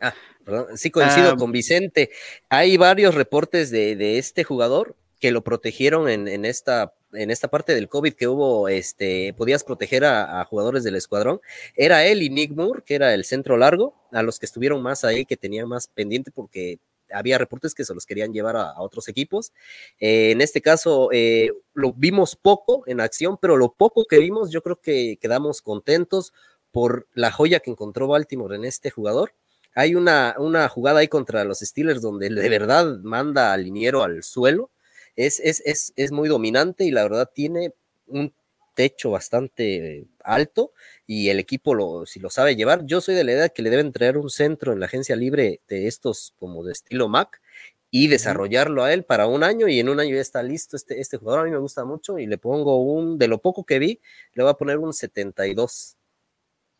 [0.00, 0.14] Ah,
[0.44, 2.10] perdón, sí coincido ah, con Vicente.
[2.50, 7.88] Hay varios reportes de, este jugador que lo protegieron en, esta en esta parte del
[7.88, 11.40] COVID que hubo, este, podías proteger a, jugadores del escuadrón,
[11.74, 15.04] era él y Nick Moore, que era el centro largo, a los que estuvieron más
[15.04, 16.78] ahí, que tenían más pendiente porque
[17.12, 19.52] había reportes que se los querían llevar a, otros equipos.
[19.98, 24.50] Eh, en este caso, eh, lo vimos poco en acción, pero lo poco que vimos,
[24.50, 26.32] yo creo que quedamos contentos
[26.70, 29.34] por la joya que encontró Baltimore en este jugador.
[29.74, 34.22] Hay una, una jugada ahí contra los Steelers donde de verdad manda al liniero al
[34.22, 34.70] suelo.
[35.16, 37.74] Es, es, es, es muy dominante y la verdad tiene
[38.06, 38.32] un
[38.74, 40.72] techo bastante alto
[41.12, 43.70] y el equipo lo, si lo sabe llevar, yo soy de la idea que le
[43.70, 47.42] deben traer un centro en la agencia libre de estos como de estilo Mac
[47.90, 51.00] y desarrollarlo a él para un año y en un año ya está listo este,
[51.00, 53.80] este jugador, a mí me gusta mucho y le pongo un, de lo poco que
[53.80, 54.00] vi,
[54.34, 55.96] le voy a poner un 72.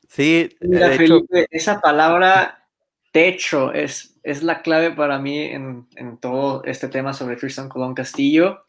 [0.09, 2.69] Sí, Mira, Felipe, esa palabra
[3.11, 7.95] techo es, es la clave para mí en, en todo este tema sobre Tristan Colón
[7.95, 8.61] Castillo.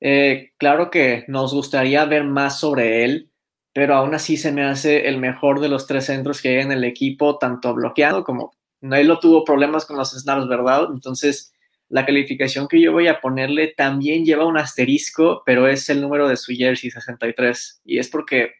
[0.00, 3.30] Eh, claro que nos gustaría ver más sobre él,
[3.76, 6.72] pero aún así se me hace el mejor de los tres centros que hay en
[6.72, 10.88] el equipo, tanto bloqueado como no él no tuvo problemas con los snaps, ¿verdad?
[10.94, 11.52] Entonces,
[11.90, 16.26] la calificación que yo voy a ponerle también lleva un asterisco, pero es el número
[16.26, 18.52] de su jersey 63 y es porque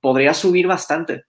[0.00, 1.26] podría subir bastante.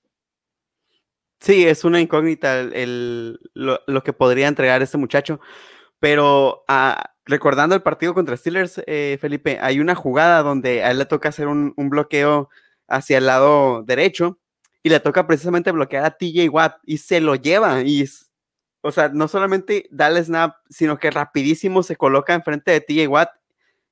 [1.39, 5.39] Sí, es una incógnita el, lo, que podría entregar este muchacho,
[5.99, 10.97] pero ah, recordando el partido contra Steelers, eh, Felipe, hay una jugada donde a él
[10.97, 12.49] le toca hacer un, bloqueo
[12.87, 14.39] hacia el lado derecho
[14.83, 18.05] y le toca precisamente bloquear a TJ Watt y se lo lleva y
[18.81, 23.07] o sea, no solamente da el snap, sino que rapidísimo se coloca enfrente de TJ
[23.07, 23.29] Watt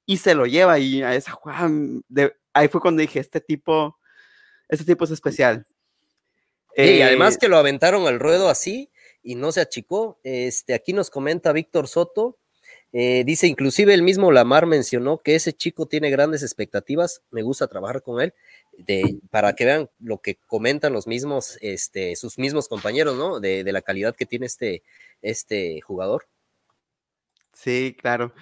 [0.05, 2.03] y se lo lleva y a esa jugada mm,
[2.53, 3.97] ahí fue cuando dije, este tipo
[4.69, 5.67] este tipo es especial.
[6.75, 8.91] y además eh, que lo aventaron al ruedo así
[9.21, 10.19] y no se achicó.
[10.23, 12.37] Este, aquí nos comenta Víctor Soto,
[12.93, 17.67] eh, dice, inclusive el mismo Lamar mencionó que ese chico tiene grandes expectativas, me gusta
[17.67, 18.33] trabajar con él,
[18.77, 23.39] de, para que vean lo que comentan los mismos, este, sus mismos compañeros, ¿no?
[23.39, 24.83] De, la calidad que tiene este,
[25.21, 26.27] este jugador.
[27.53, 28.33] Sí, claro.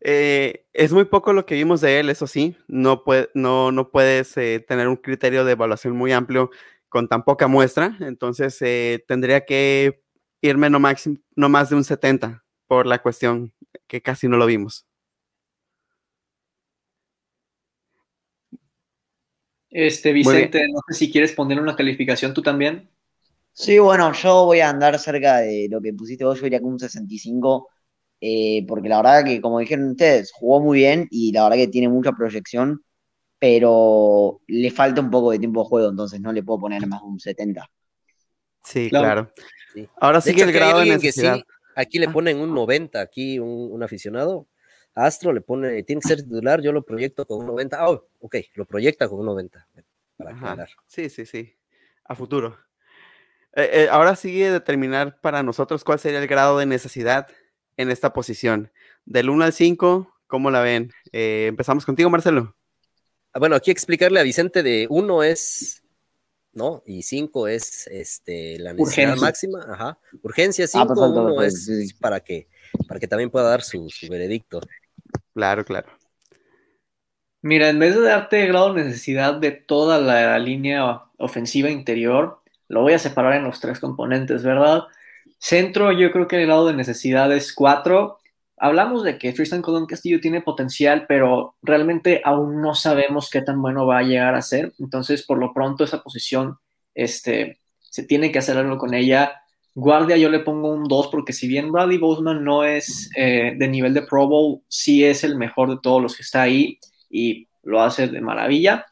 [0.00, 3.90] Eh, es muy poco lo que vimos de él, eso sí, no, puede, no, no
[3.90, 6.50] puedes eh, tener un criterio de evaluación muy amplio
[6.88, 8.58] con tan poca muestra, entonces
[9.06, 10.02] tendría que
[10.40, 10.78] irme no,
[11.36, 13.52] no más de un 70 por la cuestión
[13.86, 14.87] que casi no lo vimos.
[19.70, 22.88] Este, Vicente, no sé si quieres poner una calificación tú también.
[23.52, 26.72] Sí, bueno, yo voy a andar cerca de lo que pusiste vos, yo iría con
[26.72, 27.68] un 65,
[28.20, 31.68] eh, porque la verdad que, como dijeron ustedes, jugó muy bien y la verdad que
[31.68, 32.82] tiene mucha proyección,
[33.38, 37.00] pero le falta un poco de tiempo de juego, entonces no le puedo poner más
[37.00, 37.68] de un 70.
[38.64, 39.32] Sí, claro.
[40.00, 41.40] Ahora sí que el grado de necesidad.
[41.74, 44.48] Aquí le ponen un 90, aquí un, aficionado.
[45.06, 47.76] Astro le pone, tiene que ser titular, yo lo proyecto con un 90.
[47.80, 47.90] Ah,
[48.20, 49.68] ok, lo proyecta con un 90.
[50.86, 51.54] sí, sí, sí.
[52.04, 52.58] A futuro.
[53.54, 57.28] Eh, eh, ahora sigue determinar para nosotros cuál sería el grado de necesidad
[57.76, 58.70] en esta posición.
[59.04, 60.92] Del 1 al 5, ¿cómo la ven?
[61.12, 62.56] Eh, empezamos contigo, Marcelo.
[63.32, 65.82] Ah, bueno, aquí explicarle a Vicente de 1 es
[66.52, 66.82] ¿no?
[66.84, 69.98] Y 5 es este, la necesidad máxima, ajá.
[70.22, 72.48] Urgencia 5, ah, uno es para que,
[72.86, 74.60] para que también pueda dar su, veredicto.
[75.34, 75.88] Claro, claro.
[77.40, 82.38] Mira, en vez de darte grado de necesidad de toda la línea ofensiva interior,
[82.68, 84.84] lo voy a separar en los tres componentes, ¿verdad?
[85.38, 88.18] Centro, yo creo que el grado de necesidad es 4
[88.60, 93.60] hablamos de que Tristan Colón Castillo tiene potencial, pero realmente aún no sabemos qué tan
[93.62, 94.72] bueno va a llegar a ser.
[94.78, 96.58] Entonces, por lo pronto, esa posición
[96.94, 99.42] este, se tiene que hacer algo con ella.
[99.80, 103.68] Guardia, yo le pongo un 2 porque si bien Bradley Boseman no es eh, de
[103.68, 107.46] nivel de Pro Bowl, sí es el mejor de todos los que está ahí y
[107.62, 108.86] lo hace de maravilla.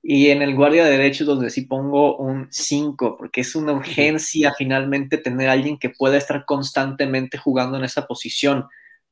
[0.00, 5.18] Y en el guardia derecho donde sí pongo un 5, porque es una urgencia finalmente
[5.18, 8.66] tener a alguien que pueda estar constantemente jugando en esa posición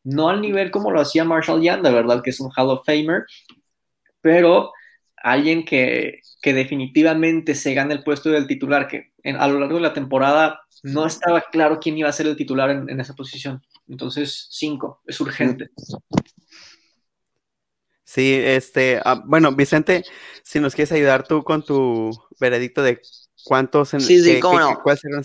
[0.04, 2.22] no al nivel como lo hacía Marshall Yanda, ¿verdad?
[2.22, 3.24] Que es un Hall of Famer,
[4.20, 4.72] pero
[5.22, 9.92] alguien que, definitivamente se gana el puesto del titular, que a lo largo de la
[9.92, 13.62] temporada no estaba claro quién iba a ser el titular en, esa posición.
[13.88, 15.70] Entonces, cinco, es urgente.
[18.04, 20.04] Sí, este, ah, bueno, Vicente,
[20.42, 22.10] si nos quieres ayudar tú con tu
[22.40, 23.00] veredicto de
[23.44, 24.80] cuántos en sí, sí, cómo no.
[24.82, 25.22] cuál será la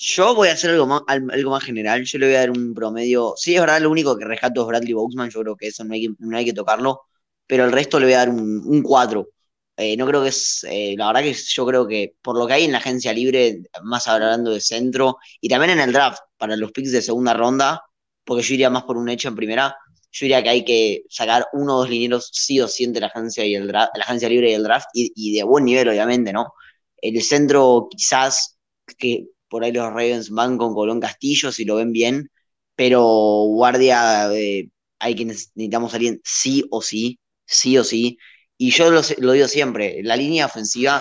[0.00, 2.04] yo voy a hacer algo más, algo más general.
[2.04, 3.34] Yo le voy a dar un promedio.
[3.36, 5.28] Sí, es verdad, lo único que rescato es Bradley Boxman.
[5.28, 7.02] Yo creo que eso no hay que, no hay que tocarlo.
[7.48, 9.28] Pero el resto le voy a dar un, 4.
[9.76, 10.64] Eh, no creo que es.
[10.70, 13.62] Eh, la verdad que yo creo que por lo que hay en la agencia libre,
[13.82, 17.82] más hablando de centro, y también en el draft, para los picks de segunda ronda,
[18.24, 19.76] porque yo iría más por un hecho en primera.
[20.12, 23.08] Yo diría que hay que sacar uno o dos linieros sí o sí entre la
[23.08, 26.32] agencia, y el la agencia libre y el draft, y, y de buen nivel, obviamente,
[26.32, 26.54] ¿no?
[27.00, 28.58] El centro, quizás,
[28.98, 32.30] que por ahí los Ravens van con Colón Castillo, si lo ven bien,
[32.74, 33.02] pero
[33.48, 37.18] guardia, eh, hay que necesitamos alguien sí o sí,
[37.48, 38.18] sí o sí.
[38.56, 41.00] Y yo lo, digo siempre, la línea ofensiva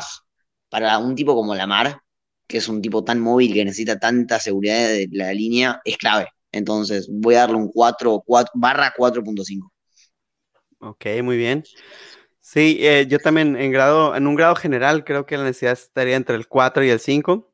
[0.69, 2.01] para un tipo como Lamar,
[2.47, 6.27] que es un tipo tan móvil que necesita tanta seguridad de la línea, es clave.
[6.51, 9.71] Entonces voy a darle un 4, 4 barra 4.5.
[10.79, 11.63] Ok, muy bien.
[12.39, 16.15] Sí, eh, yo también en grado, en un grado general creo que la necesidad estaría
[16.15, 17.46] entre el 4 y el 5,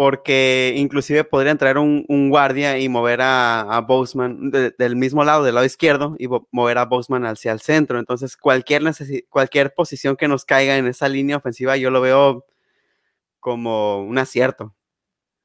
[0.00, 5.54] porque inclusive podría entrar un, guardia y mover a, a Boseman del mismo lado, del
[5.54, 7.98] lado izquierdo, y mover a Boseman hacia el centro.
[7.98, 8.82] Entonces, cualquier,
[9.28, 12.46] cualquier posición que nos caiga en esa línea ofensiva, yo lo veo
[13.40, 14.74] como un acierto.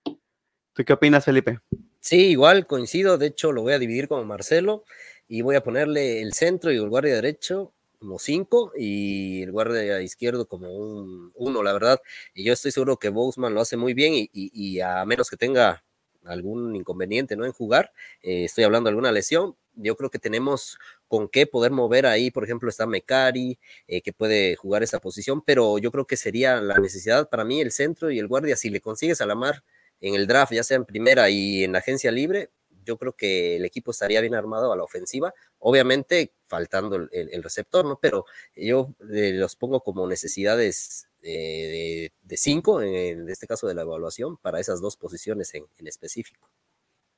[0.05, 1.59] ¿Tú qué opinas, Felipe?
[1.99, 3.17] Sí, igual coincido.
[3.17, 4.85] De hecho, lo voy a dividir como Marcelo
[5.27, 10.01] y voy a ponerle el centro y el guardia derecho como cinco y el guardia
[10.01, 12.01] izquierdo como un uno, la verdad.
[12.33, 15.83] Y yo estoy seguro que Boseman lo hace muy bien y, a menos que tenga
[16.23, 17.45] algún inconveniente ¿no?
[17.45, 17.91] en jugar,
[18.23, 22.31] eh, estoy hablando de alguna lesión, yo creo que tenemos con qué poder mover ahí,
[22.31, 26.61] por ejemplo, está Mecari, eh, que puede jugar esa posición, pero yo creo que sería
[26.61, 29.63] la necesidad para mí el centro y el guardia, si le consigues a la mar
[30.01, 32.49] en el draft, ya sea en primera y en la agencia libre,
[32.85, 35.33] yo creo que el equipo estaría bien armado a la ofensiva,
[35.67, 37.97] obviamente faltando el, receptor, ¿no?
[37.99, 43.81] Pero yo eh, los pongo como necesidades eh, de, cinco, en, este caso de la
[43.81, 46.47] evaluación, para esas dos posiciones en, específico.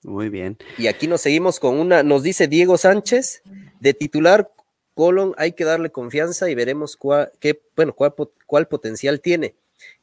[0.04, 0.58] Muy bien.
[0.78, 3.41] Y aquí nos seguimos con una, nos dice Diego Sánchez,
[3.82, 4.50] de titular,
[4.93, 9.56] Colon, hay que darle confianza y veremos cuál, qué, bueno, cuál, cuál potencial tiene.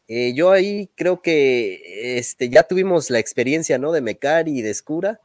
[0.07, 3.91] Eh, yo ahí creo que este, ya tuvimos la experiencia, ¿no?
[3.91, 5.21] De Mecari y de Escura,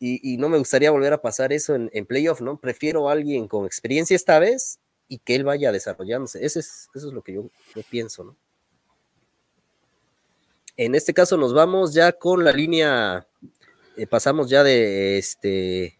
[0.00, 2.60] y, no me gustaría volver a pasar eso en, playoff, ¿no?
[2.60, 4.78] Prefiero a alguien con experiencia esta vez
[5.08, 6.44] y que él vaya desarrollándose.
[6.44, 7.50] Eso es, eso es lo que yo,
[7.90, 8.36] pienso, ¿no?
[10.76, 13.26] En este caso nos vamos ya con la línea,
[13.96, 15.98] eh, pasamos ya de este,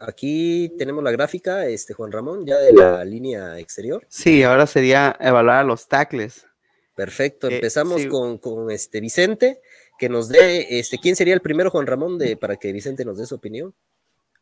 [0.00, 4.06] Aquí tenemos la gráfica, este Juan Ramón, ya de la línea exterior.
[4.08, 6.46] Sí, ahora sería evaluar los tackles.
[6.94, 9.60] Perfecto, eh, empezamos con, este Vicente,
[9.98, 13.18] que nos dé, este, ¿quién sería el primero, Juan Ramón, de, para que Vicente nos
[13.18, 13.74] dé su opinión?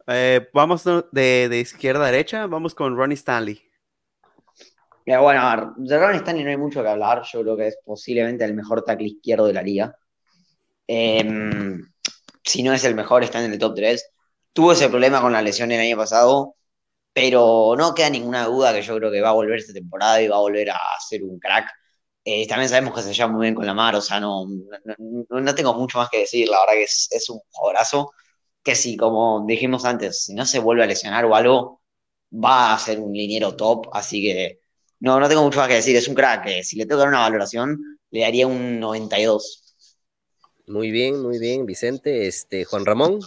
[0.06, 3.60] Eh, vamos de, izquierda a derecha, vamos con Ronnie Stanley.
[5.04, 8.54] bueno, de Ronnie Stanley no hay mucho que hablar, yo creo que es posiblemente el
[8.54, 9.96] mejor tackle izquierdo de la liga.
[10.86, 11.82] Em,
[12.44, 14.10] si no es el mejor, está en el top 3
[14.56, 16.56] tuvo ese problema con la lesión el año pasado,
[17.12, 20.28] pero no queda ninguna duda que yo creo que va a volver esta temporada y
[20.28, 21.66] va a volver a ser un crack.
[22.28, 24.48] Eh, también sabemos que se lleva muy bien con la mar, o sea, no,
[25.28, 28.10] no, tengo mucho más que decir, la verdad que es, es un jugadorazo
[28.64, 31.82] que si, como dijimos antes, si no se vuelve a lesionar o algo,
[32.32, 34.58] va a ser un liniero top, así que
[34.98, 37.04] no, no tengo mucho más que decir, es un crack, que si le tengo que
[37.04, 37.78] dar una valoración,
[38.10, 39.76] le daría un 92.
[40.66, 42.26] Muy bien, muy bien, Vicente.
[42.26, 43.20] Este, Juan Ramón.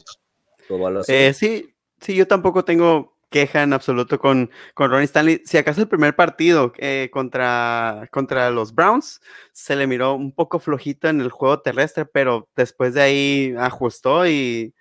[1.07, 5.41] Eh, sí, sí, yo tampoco tengo queja en absoluto con, con Ronnie Stanley.
[5.45, 9.21] Si acaso el primer partido eh, contra, contra los Browns
[9.53, 14.27] se le miró un poco flojito en el juego terrestre, pero después de ahí ajustó
[14.27, 14.73] y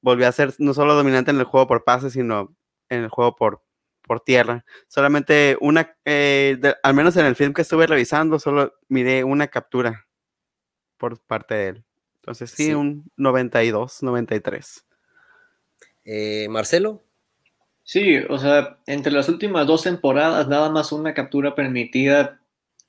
[0.00, 2.54] volvió a ser no solo dominante en el juego por pases, sino
[2.88, 3.62] en el juego por,
[4.02, 4.64] por tierra.
[4.88, 10.06] Solamente una, eh, al menos en el film que estuve revisando, solo miré una captura
[10.96, 11.84] por parte de él.
[12.16, 12.74] Entonces sí.
[12.74, 14.84] un 92, 93.
[16.04, 17.04] Eh, Marcelo.
[17.92, 22.40] Sí, o sea, entre las últimas dos temporadas, nada más una captura permitida.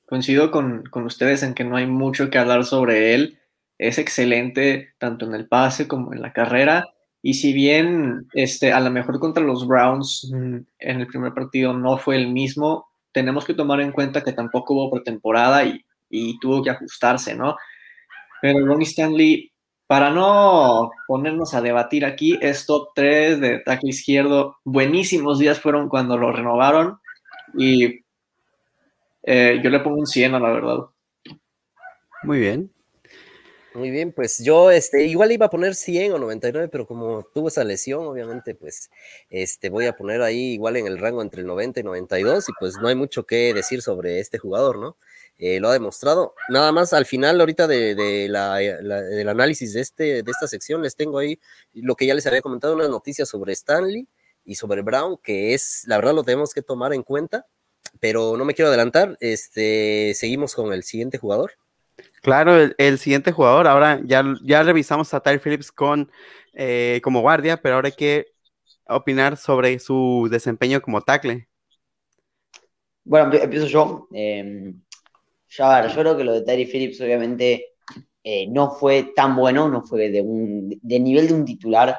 [0.06, 3.40] Coincido con, ustedes en que no hay mucho que hablar sobre él.
[3.78, 6.86] Es excelente tanto en el pase como en la carrera.
[7.20, 11.72] Y si bien este, a lo mejor contra los Browns mm, en el primer partido
[11.72, 16.38] no fue el mismo, tenemos que tomar en cuenta que tampoco hubo pretemporada y, y
[16.38, 17.56] tuvo que ajustarse, ¿no?
[18.40, 19.51] Pero Ronnie Stanley
[19.92, 24.56] para no ponernos a debatir aquí, es top 3 de tackle izquierdo.
[24.64, 26.98] Buenísimos días fueron cuando lo renovaron
[27.52, 28.02] y
[29.22, 30.78] eh, yo le pongo un 100 a la verdad.
[32.22, 32.72] Muy bien.
[33.74, 37.48] Muy bien, pues yo este, igual iba a poner 100 o 99, pero como tuvo
[37.48, 38.90] esa lesión, obviamente, pues
[39.28, 42.52] este, voy a poner ahí igual en el rango entre el 90 y 92 y
[42.58, 44.96] pues no hay mucho que decir sobre este jugador, ¿no?
[45.38, 46.34] Eh, lo ha demostrado.
[46.48, 51.18] Nada más al final ahorita de, del análisis de, este, de esta sección les tengo
[51.18, 51.40] ahí
[51.72, 54.06] lo que ya les había comentado, unas noticias sobre Stanley
[54.44, 57.46] y sobre Brown, que es, la verdad lo tenemos que tomar en cuenta,
[58.00, 61.52] pero no me quiero adelantar, este, seguimos con el siguiente jugador.
[62.22, 66.10] Claro, el, siguiente jugador, ahora ya, ya revisamos a Ty Phillips con,
[66.54, 68.32] eh, como guardia, pero ahora hay que
[68.86, 71.48] opinar sobre su desempeño como tackle.
[73.04, 74.08] Bueno, empiezo yo.
[74.12, 74.72] Eh,
[75.56, 77.74] ya, ver, yo creo que lo de Terry Phillips, obviamente,
[78.24, 81.98] eh, no fue tan bueno, no fue de, un, de nivel de un titular,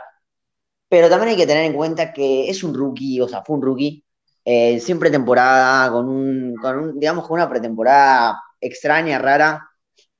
[0.89, 3.61] pero también hay que tener en cuenta que es un rookie, o sea, fue un
[3.63, 4.03] rookie,
[4.45, 9.67] eh, sin pretemporada, con un, con un, digamos, con una pretemporada extraña, rara,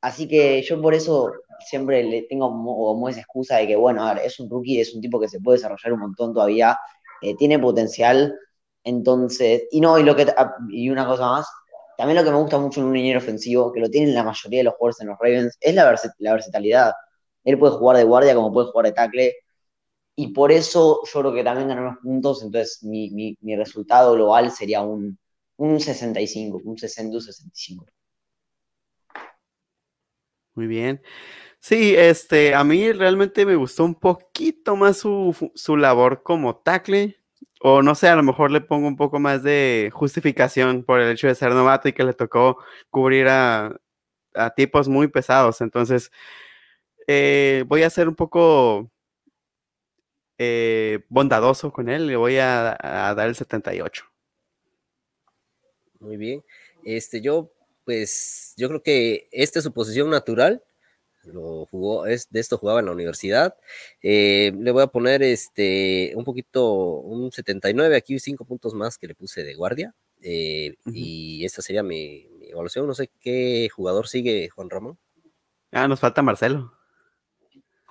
[0.01, 1.31] así que yo por eso
[1.67, 4.93] siempre le tengo como, esa excusa de que, bueno, a ver, es un rookie, es
[4.93, 6.77] un tipo que se puede desarrollar un montón todavía,
[7.21, 8.35] eh, tiene potencial,
[8.83, 11.47] entonces, y no, y lo que, ah, y una cosa más,
[12.03, 14.59] también lo que me gusta mucho en un liniero ofensivo, que lo tienen la mayoría
[14.59, 16.91] de los jugadores en los Ravens, es la, la versatilidad.
[17.45, 19.33] Él puede jugar de guardia como puede jugar de tackle,
[20.13, 24.51] y por eso yo creo que también ganamos puntos, entonces mi, mi, mi resultado global
[24.51, 25.17] sería un,
[25.55, 27.85] un 65, un 60, un 65.
[30.55, 31.01] Muy bien.
[31.61, 37.15] Sí, este, a mí realmente me gustó un poquito más su, su labor como tackle.
[37.65, 41.13] O no sé, a lo mejor le pongo un poco más de justificación por el
[41.13, 42.57] hecho de ser novato y que le tocó
[42.89, 43.79] cubrir a,
[44.57, 45.61] tipos muy pesados.
[45.61, 46.11] Entonces,
[47.07, 48.91] eh, voy a ser un poco
[50.37, 52.07] eh, bondadoso con él.
[52.07, 52.77] Le voy a,
[53.15, 54.03] dar el 78.
[56.01, 56.43] Muy bien.
[56.83, 57.49] Este, yo,
[57.85, 60.61] pues, yo creo que esta es su posición natural
[61.25, 63.55] lo jugó, es, de esto jugaba en la universidad.
[64.01, 69.07] Eh, le voy a poner este un poquito, un 79, aquí cinco puntos más que
[69.07, 69.93] le puse de guardia.
[70.21, 72.87] Eh, y esta sería mi, evaluación.
[72.87, 74.97] No sé qué jugador sigue, Juan Ramón.
[75.71, 76.73] Ah, nos falta Marcelo.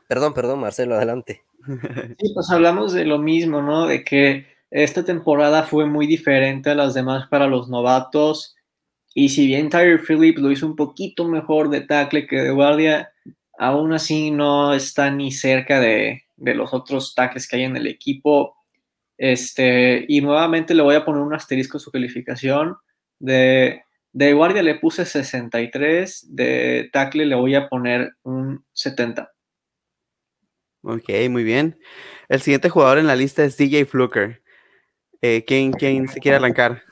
[0.08, 1.42] Perdón, perdón, Marcelo, adelante.
[2.18, 3.86] Sí, pues hablamos de lo mismo, ¿no?
[3.86, 8.56] De que esta temporada fue muy diferente a las demás para los novatos.
[9.14, 13.12] Y si bien Tyler Phillips lo hizo un poquito mejor de tackle que de guardia,
[13.58, 18.56] aún así no está ni cerca de, los otros tackles que hay en el equipo.
[19.18, 22.76] Este, y nuevamente le voy a poner un asterisco a su calificación.
[23.18, 23.82] De,
[24.12, 29.30] de guardia le puse 63, de tackle le voy a poner un 70.
[30.82, 31.78] Ok, muy bien.
[32.28, 34.42] El siguiente jugador en la lista es DJ Fluker.
[35.20, 36.82] Eh, ¿quién, ¿quién, se quiere arrancar?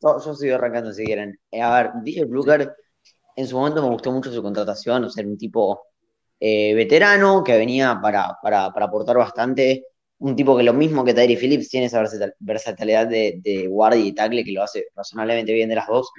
[0.00, 1.38] Yo, yo sigo arrancando si quieren.
[1.50, 2.74] Eh, a ver, DJ Fluker,
[3.36, 5.82] en su momento me gustó mucho su contratación, o sea, un tipo
[6.40, 9.86] eh, veterano que venía para, para, para, aportar bastante.
[10.18, 12.02] Un tipo que lo mismo que Tyree Phillips tiene esa
[12.40, 16.10] versatilidad de, de guardia y tackle que lo hace razonablemente bien de las dos.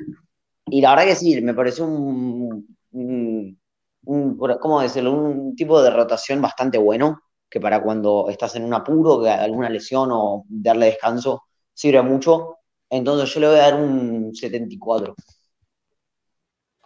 [0.67, 3.59] Y la verdad que sí, me pareció un, un,
[4.05, 5.13] un, ¿cómo decirlo?
[5.13, 9.69] Un tipo de rotación bastante bueno, que para cuando estás en un apuro, que alguna
[9.69, 12.56] lesión o darle descanso, sirve mucho.
[12.89, 15.15] Entonces yo le voy a dar un 74.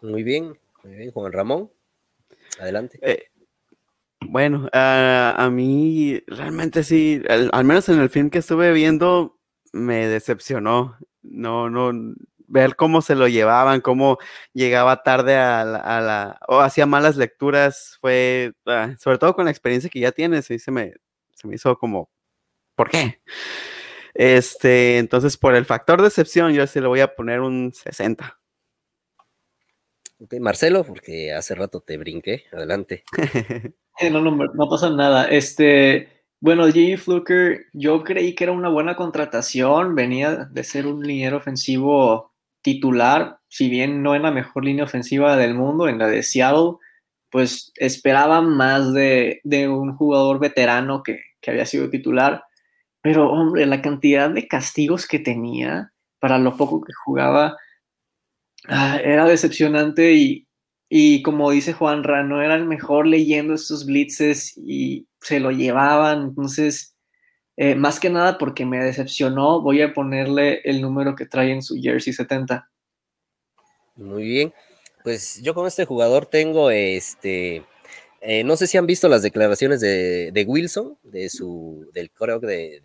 [0.01, 1.71] Muy bien, muy bien, Juan Ramón.
[2.59, 2.99] Adelante.
[3.01, 3.27] Eh,
[4.21, 9.37] bueno, a mí realmente sí, al, menos en el film que estuve viendo,
[9.73, 10.97] me decepcionó.
[11.21, 12.15] No, no,
[12.51, 14.17] ver cómo se lo llevaban, cómo
[14.53, 19.89] llegaba tarde a la, o hacía malas lecturas, fue, ah, sobre todo con la experiencia
[19.89, 20.93] que ya tienes, y se me,
[21.33, 22.09] se me hizo como,
[22.75, 23.21] ¿por qué?
[24.13, 28.39] Este, entonces, por el factor decepción, yo se le voy a poner un 60.
[30.19, 33.03] Ok, Marcelo, porque hace rato te brinqué, adelante.
[34.11, 35.25] no, no, no pasa nada.
[35.25, 36.97] Este, bueno, J.J.
[36.97, 43.39] Fluker, yo creí que era una buena contratación, venía de ser un liniero ofensivo titular,
[43.47, 46.77] si bien no en la mejor línea ofensiva del mundo, en la de Seattle,
[47.31, 52.43] pues esperaba más de, un jugador veterano que, que había sido titular
[53.01, 57.57] pero, hombre, la cantidad de castigos que tenía para lo poco que jugaba
[58.67, 60.47] ah, era decepcionante y,
[60.87, 66.23] y, como dice Juan no era el mejor leyendo estos blitzes y se lo llevaban.
[66.23, 66.95] Entonces,
[67.57, 71.61] eh, más que nada porque me decepcionó, voy a ponerle el número que trae en
[71.61, 72.69] su jersey 70.
[73.95, 74.53] Muy bien.
[75.03, 77.63] Pues yo con este jugador tengo este
[78.21, 82.79] eh, no sé si han visto las declaraciones de, Wilson, de su, del coreo de,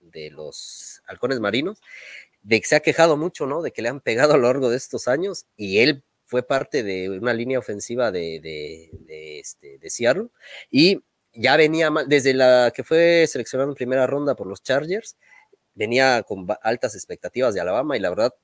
[0.00, 1.82] de, los halcones marinos,
[2.42, 3.60] de que se ha quejado mucho, ¿no?
[3.60, 6.82] De que le han pegado a lo largo de estos años y él fue parte
[6.82, 10.28] de una línea ofensiva de, de, este, de Seattle
[10.70, 15.16] y ya venía mal, desde la que fue seleccionado en primera ronda por los Chargers,
[15.74, 18.34] venía con altas expectativas de Alabama y la verdad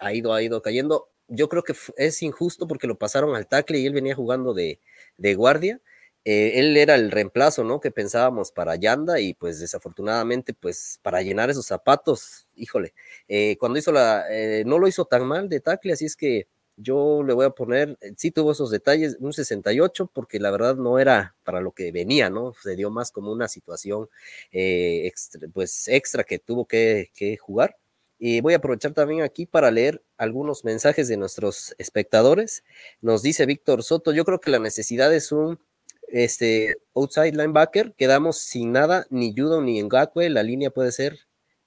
[0.00, 1.08] ha ido, ha ido cayendo.
[1.28, 4.80] Yo creo que es injusto porque lo pasaron al tackle y él venía jugando de,
[5.16, 5.80] de guardia.
[6.24, 7.80] Eh, él era el reemplazo, ¿no?
[7.80, 12.94] Que pensábamos para Yanda y pues desafortunadamente, pues para llenar esos zapatos, híjole,
[13.28, 16.46] eh, cuando hizo la, eh, no lo hizo tan mal de tackle, así es que
[16.76, 20.98] yo le voy a poner, sí tuvo esos detalles, un 68, porque la verdad no
[20.98, 22.54] era para lo que venía, ¿no?
[22.62, 24.08] Se dio más como una situación
[24.52, 27.76] extra, pues extra que tuvo que, que jugar
[28.24, 32.62] Y voy a aprovechar también aquí para leer algunos mensajes de nuestros espectadores.
[33.00, 35.58] Nos dice Víctor Soto, yo creo que la necesidad es un
[36.06, 41.18] este, outside linebacker, quedamos sin nada, ni Judo ni Ngakwe, la línea puede ser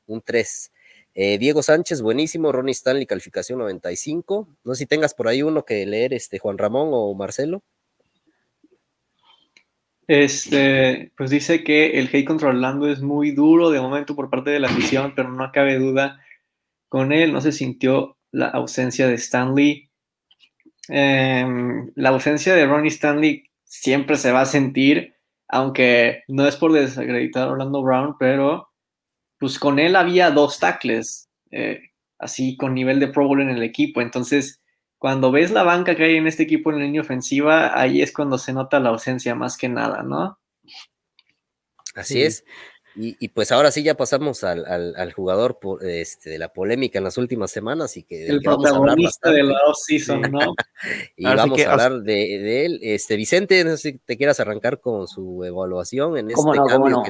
[0.08, 0.72] un 3.
[1.16, 2.54] Eh, Diego Sánchez, buenísimo.
[2.54, 4.48] Ronnie Stanley, calificación 95.
[4.64, 7.64] No sé si tengas por ahí uno que leer, este, Juan Ramón o Marcelo.
[10.08, 14.52] Este, pues dice que el hate contra Orlando es muy duro de momento por parte
[14.52, 16.22] de la afición, pero no cabe duda
[16.96, 17.34] con él.
[17.34, 19.90] No se sintió la ausencia de Stanley.
[20.88, 25.14] Em, la ausencia de Ronnie Stanley siempre se va a sentir,
[25.50, 28.70] aunque no es por desacreditar a Orlando Brown, pero
[29.38, 31.82] pues con él había dos tackles, eh,
[32.18, 34.00] así con nivel de Pro Bowl en el equipo.
[34.00, 34.62] Entonces,
[34.98, 38.14] cuando ves la banca que hay en este equipo en la línea ofensiva, ahí es
[38.14, 40.40] cuando se nota la ausencia más que nada, ¿no?
[41.94, 42.46] Así es.
[42.98, 47.52] Y, pues ahora sí ya pasamos al, jugador este, de la polémica en las últimas
[47.52, 50.56] semanas y que, el protagonista de la off-season, ¿no?
[51.18, 52.80] y vamos a hablar de, él.
[52.82, 57.04] Este, Vicente, no sé si te quieras arrancar con su evaluación en este cambio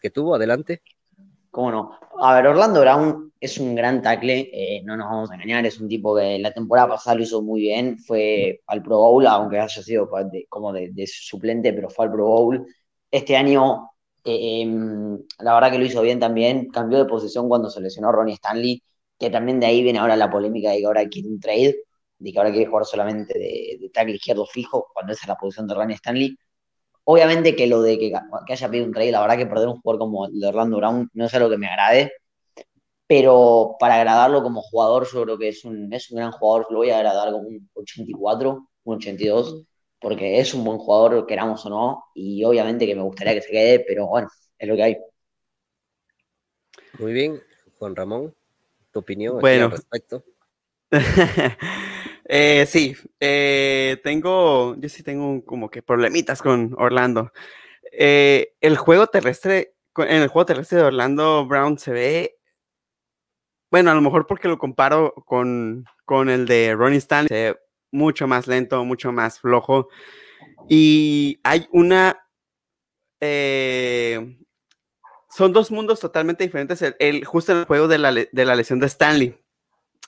[0.00, 0.34] que tuvo.
[0.36, 0.80] Adelante.
[1.50, 1.98] ¿Cómo no?
[2.20, 5.80] A ver, Orlando Brown es un gran tackle, eh, no nos vamos a engañar, es
[5.80, 9.58] un tipo que la temporada pasada lo hizo muy bien, fue al Pro Bowl, aunque
[9.58, 10.08] haya sido
[10.48, 12.66] como de, suplente, pero fue al Pro Bowl.
[13.10, 13.90] Este año,
[14.24, 18.12] eh, em, la verdad que lo hizo bien también, cambió de posición cuando se lesionó
[18.12, 18.82] Ronnie Stanley,
[19.18, 21.76] que también de ahí viene ahora la polémica de que ahora quiere un trade,
[22.18, 25.36] de que ahora quiere jugar solamente de, de tackle izquierdo fijo, cuando esa es la
[25.36, 26.36] posición de Ronnie Stanley.
[27.04, 28.12] Obviamente que lo de que,
[28.48, 31.10] haya pedido un trade, la verdad que perder un jugador como el de Orlando Brown
[31.12, 32.12] no es algo que me agrade,
[33.06, 36.78] pero para agradarlo como jugador yo creo que es un, es un gran jugador, lo
[36.78, 39.64] voy a agradar como un 84, un 82,
[40.00, 43.50] porque es un buen jugador, queramos o no, y obviamente que me gustaría que se
[43.50, 44.28] quede, pero bueno,
[44.58, 44.96] es lo que hay.
[46.98, 47.40] Muy bien,
[47.78, 48.34] Juan Ramón,
[48.90, 49.66] tu opinión bueno.
[49.66, 50.24] al respecto.
[52.32, 57.32] Eh, sí, eh, tengo, yo sí tengo como que problemitas con Orlando.
[57.90, 62.36] Eh, el juego terrestre, en el juego terrestre de Orlando Brown se ve,
[63.68, 67.58] bueno, a lo mejor porque lo comparo con, con el de Ronnie Stanley, se ve
[67.90, 69.88] mucho más lento, mucho más flojo.
[70.68, 72.26] Y hay una,
[75.30, 78.80] son dos mundos totalmente diferentes, el, justo en el juego de la, de la lesión
[78.80, 79.40] de Stanley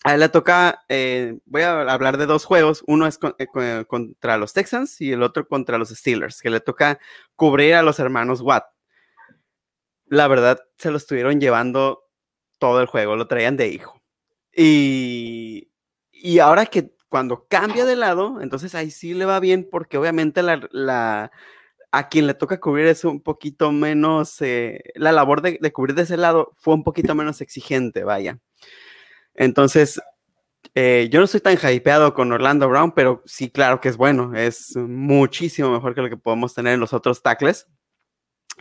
[0.05, 4.37] a él le toca, eh, voy a hablar de dos juegos, uno es eh, contra
[4.37, 6.99] los Texans y el otro contra los Steelers, que le toca
[7.37, 8.64] cubrir a los hermanos Watt.
[10.07, 12.09] La verdad, se lo estuvieron llevando
[12.59, 14.03] todo el juego, lo traían de hijo.
[14.55, 15.70] Y,
[16.11, 20.43] y ahora que cuando cambia de lado, entonces ahí sí le va bien porque obviamente
[20.43, 21.31] la,
[21.91, 25.95] a quien le toca cubrir es un poquito menos, eh, la labor de, de cubrir
[25.95, 28.39] de ese lado fue un poquito menos exigente, vaya.
[29.35, 30.01] Entonces,
[30.75, 34.35] eh, yo no estoy tan hypeado con Orlando Brown, pero sí, claro que es bueno.
[34.35, 37.67] Es muchísimo mejor que lo que podemos tener en los otros tackles.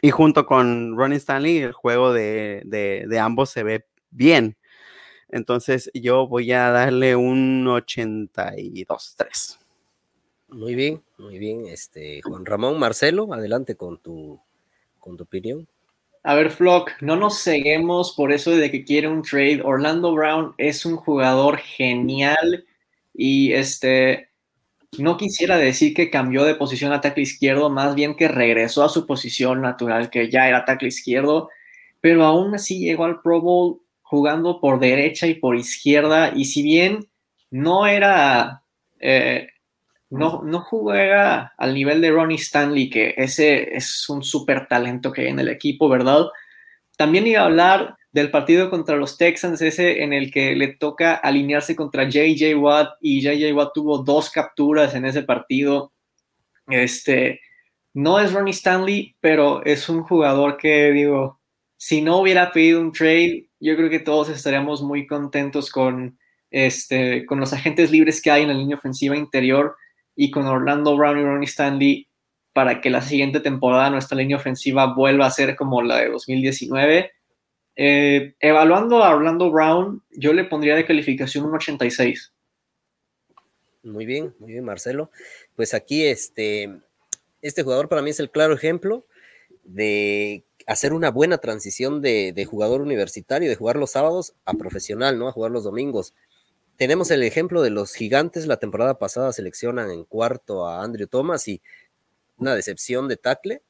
[0.01, 4.57] Y junto con Ronnie Stanley, el juego de, ambos se ve bien.
[5.31, 9.57] Entonces, yo voy a darle un 82-3.
[10.49, 11.65] Muy bien, muy bien.
[11.67, 14.39] Este, Juan Ramón Marcelo, adelante con tu,
[14.99, 15.67] con tu opinión.
[16.23, 19.61] A ver, Flock, no nos ceguemos por eso de que quiere un trade.
[19.63, 22.65] Orlando Brown es un jugador genial
[23.13, 24.29] y este
[24.99, 28.89] no quisiera decir que cambió de posición a tackle izquierdo, más bien que regresó a
[28.89, 31.49] su posición natural, que ya era tackle izquierdo,
[32.01, 33.81] pero aún así llegó al Pro Bowl
[34.11, 37.07] jugando por derecha y por izquierda, y si bien
[37.49, 38.61] no era
[38.99, 39.47] eh,
[40.09, 45.21] no, no juega al nivel de Ronnie Stanley, que ese es un súper talento que
[45.21, 46.25] hay en el equipo, ¿verdad?
[46.97, 51.15] También iba a hablar del partido contra los Texans, ese en el que le toca
[51.15, 55.93] alinearse contra JJ Watt y JJ Watt tuvo dos capturas en ese partido.
[56.67, 57.39] Este,
[57.93, 61.39] no es Ronnie Stanley, pero es un jugador que digo,
[61.77, 66.17] si no hubiera pedido un trade, yo creo que todos estaríamos muy contentos con,
[66.49, 69.75] este, con los agentes libres que hay en la línea ofensiva interior
[70.15, 72.07] y con Orlando Brown y Ronnie Stanley
[72.53, 77.11] para que la siguiente temporada nuestra línea ofensiva vuelva a ser como la de 2019.
[77.77, 82.33] Eh, evaluando a Orlando Brown, yo le pondría de calificación un 86.
[83.83, 85.11] Muy bien, muy bien, Marcelo.
[85.55, 86.81] Pues aquí este,
[87.41, 89.05] este jugador para mí es el claro ejemplo
[89.63, 95.27] de hacer una buena transición de, jugador universitario, de jugar los sábados a profesional, ¿no?
[95.27, 96.13] A jugar los domingos.
[96.77, 101.47] Tenemos el ejemplo de los gigantes, la temporada pasada seleccionan en cuarto a Andrew Thomas
[101.47, 101.61] y
[102.37, 103.61] una decepción de tackle.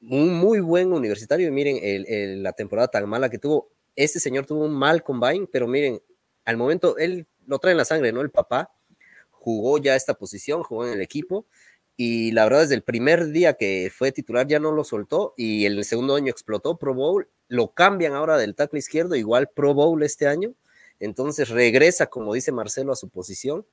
[0.00, 3.70] Un muy buen universitario, y miren la temporada tan mala que tuvo.
[3.96, 6.00] este señor tuvo un mal combine, pero miren,
[6.44, 8.20] al momento él lo trae en la sangre, ¿no?
[8.20, 8.72] El papá
[9.30, 11.46] jugó ya esta posición, jugó en el equipo
[11.98, 15.66] y la verdad desde el primer día que fue titular ya no lo soltó y
[15.66, 20.02] el segundo año explotó Pro Bowl, lo cambian ahora del tackle izquierdo, igual Pro Bowl
[20.02, 20.54] este año,
[21.00, 23.66] entonces regresa, como dice Marcelo, a su posición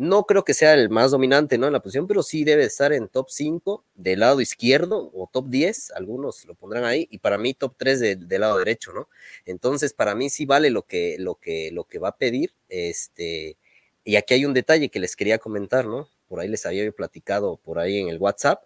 [0.00, 1.66] no creo que sea el más dominante ¿no?
[1.66, 5.48] en la posición, pero sí debe estar en top 5 del lado izquierdo o top
[5.48, 9.08] 10, algunos lo pondrán ahí, y para mí top 3 del lado derecho, ¿no?
[9.44, 12.54] Entonces, para mí sí vale lo que, lo que, lo que va a pedir.
[12.70, 13.58] Este,
[14.02, 16.08] y aquí hay un detalle que les quería comentar, ¿no?
[16.30, 18.62] Por ahí les había platicado por ahí en el WhatsApp.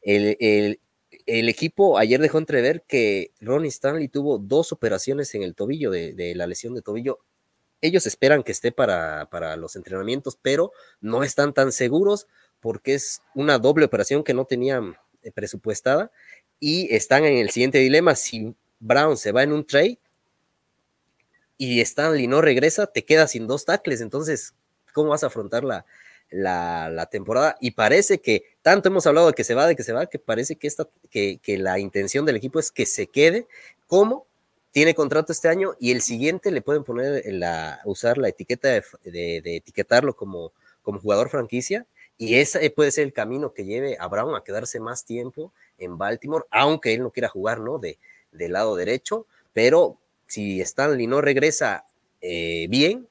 [0.00, 0.36] El,
[1.26, 6.32] el, equipo ayer dejó entrever que Ronnie Stanley tuvo dos operaciones en el tobillo de,
[6.36, 7.18] la lesión de tobillo
[7.82, 10.70] ellos esperan que esté para, para los entrenamientos, pero
[11.00, 12.28] no están tan seguros
[12.60, 16.12] porque es una doble operación que no tenían eh, presupuestada
[16.60, 18.14] y están en el siguiente dilema.
[18.14, 19.98] Si Brown se va en un trade
[21.56, 24.00] y Stanley no regresa, te quedas sin dos tackles.
[24.00, 24.54] Entonces,
[24.92, 25.84] ¿cómo vas a afrontar la,
[26.30, 27.56] la, temporada?
[27.60, 30.18] Y parece que tanto hemos hablado de que se va, de que se va, que
[30.18, 33.46] parece que, esta, que, que la intención del equipo es que se quede
[33.86, 34.26] como
[34.72, 39.42] tiene contrato este año y el siguiente le pueden poner la, usar la etiqueta de,
[39.44, 40.52] etiquetarlo como,
[40.82, 41.86] como jugador franquicia
[42.16, 45.96] y ese puede ser el camino que lleve a Brown a quedarse más tiempo en
[45.98, 47.78] Baltimore, aunque él no quiera jugar, ¿no?
[47.78, 47.98] De,
[48.30, 51.86] del lado derecho, pero si Stanley no regresa
[52.20, 53.08] eh, bien,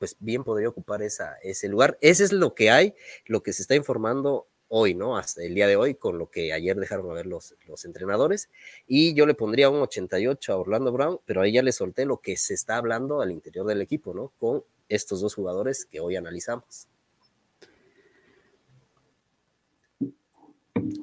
[0.00, 1.98] pues bien podría ocupar esa, ese lugar.
[2.00, 2.94] Ese es lo que hay,
[3.26, 5.18] lo que se está informando hoy, ¿no?
[5.18, 8.48] Hasta el día de hoy, con lo que ayer dejaron a ver los, los entrenadores.
[8.86, 12.16] Y yo le pondría un 88 a Orlando Brown, pero ahí ya le solté lo
[12.16, 14.32] que se está hablando al interior del equipo, ¿no?
[14.38, 16.88] Con estos dos jugadores que hoy analizamos.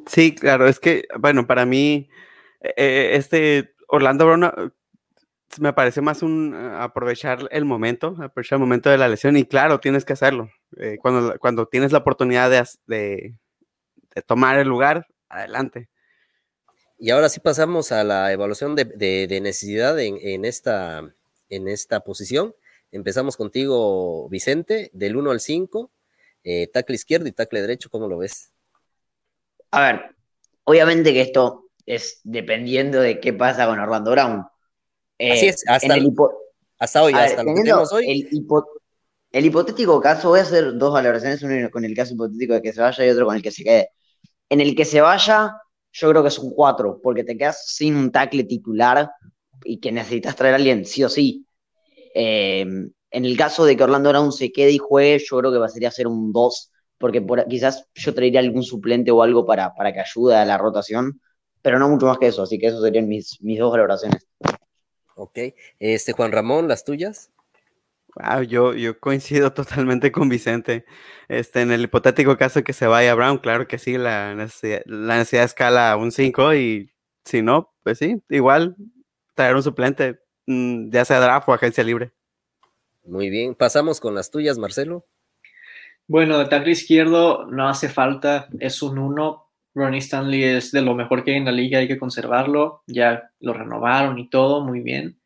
[0.07, 2.10] Sí, claro, es que, bueno, para mí,
[2.61, 4.74] eh, eh, este Orlando Brown
[5.60, 9.45] me parece más un ah, aprovechar el momento, aprovechar el momento de la lesión y
[9.45, 10.49] claro, tienes que hacerlo.
[10.78, 12.49] Eh, cuando, cuando tienes la oportunidad
[12.88, 13.36] de,
[14.26, 15.90] tomar el lugar, adelante.
[16.99, 21.14] Y ahora sí pasamos a la evaluación de, necesidad en, esta,
[21.49, 22.56] en esta posición.
[22.91, 25.91] Empezamos contigo, Vicente, del 1 al 5,
[26.44, 28.52] eh, tackle izquierdo y tackle derecho, ¿cómo lo ves?
[29.72, 30.15] A ver,
[30.64, 34.48] obviamente que esto es dependiendo de qué pasa con Orlando Brown.
[35.19, 35.95] Así es, hasta,
[36.80, 38.27] hasta hoy, hasta lo que tenemos hoy.
[39.31, 42.73] El, hipotético caso, voy a hacer dos valoraciones, uno con el caso hipotético de que
[42.73, 43.89] se vaya y otro con el que se quede.
[44.49, 45.53] En el que se vaya,
[45.91, 49.10] yo creo que es un 4, porque te quedas sin un tackle titular
[49.64, 51.45] y que necesitas traer a alguien sí o sí.
[52.14, 55.69] Em, en el caso de que Orlando Brown se quede y juegue, yo creo que
[55.69, 59.99] sería ser un 2, porque quizás yo traería algún suplente o algo para, para que
[59.99, 61.19] ayude a la rotación,
[61.61, 64.26] pero no mucho más que eso, así que eso serían mis, mis dos valoraciones.
[65.18, 65.39] Ok,
[65.80, 67.31] este Juan Ramón, las tuyas.
[68.15, 70.85] Wow, yo, yo coincido totalmente con Vicente.
[71.27, 74.84] Este, en el hipotético caso de que se vaya Brown, claro que sí, la necesidad,
[74.85, 76.91] la necesidad escala a un 5 y
[77.26, 78.76] si no, pues sí, igual
[79.34, 82.11] traer un suplente, mm, ya sea draft o agencia libre.
[83.03, 85.07] Muy bien, pasamos con las tuyas, Marcelo.
[86.07, 89.47] Bueno, de tackle izquierdo no hace falta, es un 1.
[89.78, 93.30] Ronnie Stanley es de lo mejor que hay en la liga, hay que conservarlo, ya
[93.40, 95.20] lo renovaron y todo, muy bien.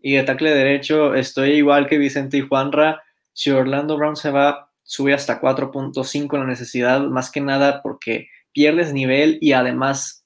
[0.00, 3.02] Y de tackle derecho estoy igual que Vicente y Juanra.
[3.34, 8.92] Si Orlando Brown se va, sube hasta 4.5 la necesidad, más que nada porque pierdes
[8.94, 10.24] nivel y además,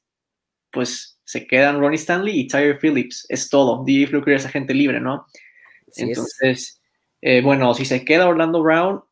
[0.70, 3.26] pues se quedan Ronnie Stanley y Tyre Phillips.
[3.28, 3.85] Es todo.
[3.85, 5.26] DJ Fluker es agente libre, ¿no?
[5.97, 6.80] Entonces,
[7.20, 9.02] eh, bueno, si se queda Orlando Brown,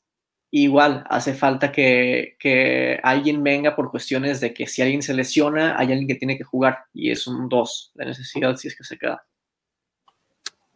[0.50, 5.78] igual hace falta que, que, alguien venga por cuestiones de que si alguien se lesiona,
[5.78, 8.84] hay alguien que tiene que jugar y es un 2 de necesidad si es que
[8.84, 9.26] se queda.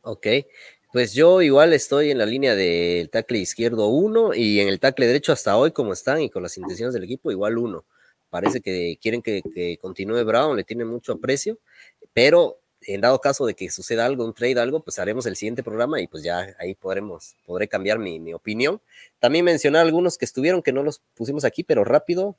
[0.03, 0.27] Ok,
[0.93, 5.07] pues yo igual estoy en la línea del tackle izquierdo 1 y en el tackle
[5.07, 7.85] derecho hasta hoy como están y con las intenciones del equipo igual 1.
[8.31, 11.59] Parece que quieren que, continúe Brown, le tiene mucho aprecio,
[12.13, 15.63] pero en dado caso de que suceda algo, un trade, algo, pues haremos el siguiente
[15.63, 18.81] programa y pues ya ahí podremos, podré cambiar mi, mi opinión.
[19.19, 22.37] También mencionar algunos que estuvieron, que no los pusimos aquí, pero rápido.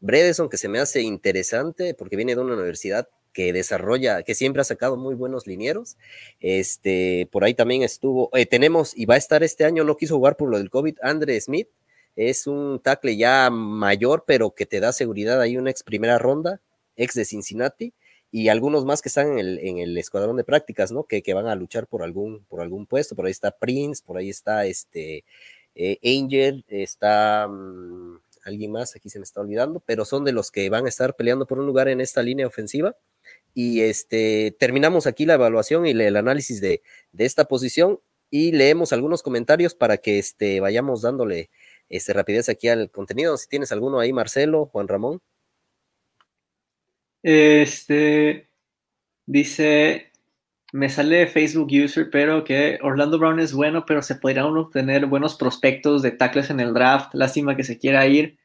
[0.00, 4.60] Bredeson, que se me hace interesante porque viene de una universidad que desarrolla, que siempre
[4.62, 5.96] ha sacado muy buenos linieros.
[6.40, 10.16] Este, por ahí también estuvo, eh, tenemos y va a estar este año, no quiso
[10.16, 11.68] jugar por lo del COVID, Andre Smith,
[12.16, 16.60] es un tackle ya mayor, pero que te da seguridad, hay una ex primera ronda,
[16.96, 17.94] ex de Cincinnati,
[18.30, 21.04] y algunos más que están en el, escuadrón de prácticas, ¿no?
[21.04, 24.16] Que, que, van a luchar por algún, por algún puesto, por ahí está Prince, por
[24.18, 25.24] ahí está este
[25.74, 27.48] eh, Angel, está...
[27.48, 30.88] Mm, alguien más, aquí se me está olvidando, pero son de los que van a
[30.88, 32.96] estar peleando por un lugar en esta línea ofensiva
[33.54, 36.82] y este, terminamos aquí la evaluación y el análisis de,
[37.12, 38.00] de esta posición
[38.30, 41.50] y leemos algunos comentarios para que este, vayamos dándole
[41.88, 43.36] este, rapidez aquí al contenido.
[43.36, 45.20] Si tienes alguno ahí, Marcelo, Juan Ramón.
[47.22, 48.48] Este
[49.26, 50.10] dice,
[50.72, 55.36] me sale Facebook user, pero que Orlando Brown es bueno, pero se podrían obtener buenos
[55.36, 57.14] prospectos de tackles en el draft.
[57.14, 58.38] Lástima que se quiera ir.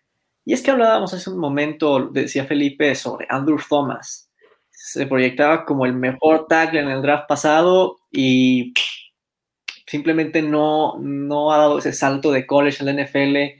[0.43, 4.29] Y es que hablábamos hace un momento, decía Felipe, sobre Andrew Thomas.
[4.69, 8.73] Se proyectaba como el mejor tackle en el draft pasado y
[9.87, 13.59] simplemente no, no ha dado ese salto de college en la NFL.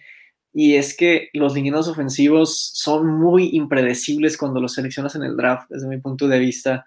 [0.58, 5.70] Y es que los linieros ofensivos son muy impredecibles cuando los seleccionas en el draft,
[5.70, 6.86] desde mi punto de vista.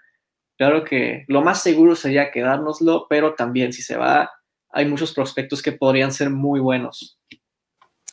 [0.57, 4.31] Claro que lo más seguro sería quedárnoslo, pero también si se va,
[4.70, 7.20] hay muchos prospectos que podrían ser muy buenos.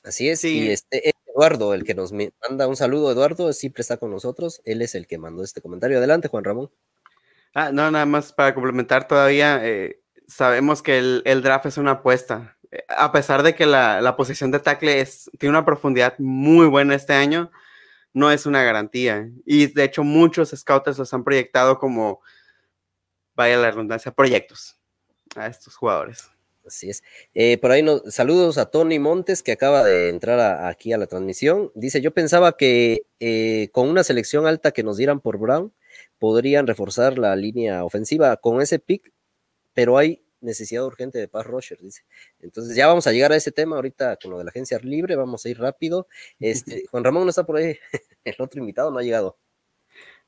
[0.04, 4.12] Así es, y este Eduardo, el que nos manda un saludo, Eduardo, siempre está con
[4.12, 4.62] nosotros.
[4.66, 5.98] Él es el que mandó este comentario.
[5.98, 6.70] Adelante, Juan Ramón.
[7.54, 9.60] Ah, no, nada más para complementar todavía.
[9.66, 12.55] Eh, sabemos que el, draft es una apuesta.
[12.76, 16.96] Eh, a pesar de que la, posición de tackle es, tiene una profundidad muy buena
[16.96, 17.52] este año,
[18.14, 19.30] no es una garantía.
[19.46, 22.22] Y de hecho, muchos scouts los han proyectado como,
[23.36, 24.78] vaya la redundancia, proyectos
[25.36, 26.30] a estos jugadores.
[26.66, 27.04] Así es.
[27.36, 31.06] Eh, por ahí nos, saludos a Tony Montes que acaba de entrar aquí a la
[31.06, 31.72] transmisión.
[31.76, 35.74] Dice, yo pensaba que eh, con una selección alta que nos dieran por Brown,
[36.18, 38.36] podrían reforzar la línea ofensiva.
[38.38, 39.14] Con ese pick
[39.76, 42.04] pero hay necesidad urgente de Paz Roger, dice.
[42.40, 45.16] Entonces ya vamos a llegar a ese tema ahorita con lo de la agencia libre,
[45.16, 46.08] vamos a ir rápido.
[46.40, 47.78] Este, Juan Ramón no está por ahí,
[48.24, 49.38] el otro invitado no ha llegado.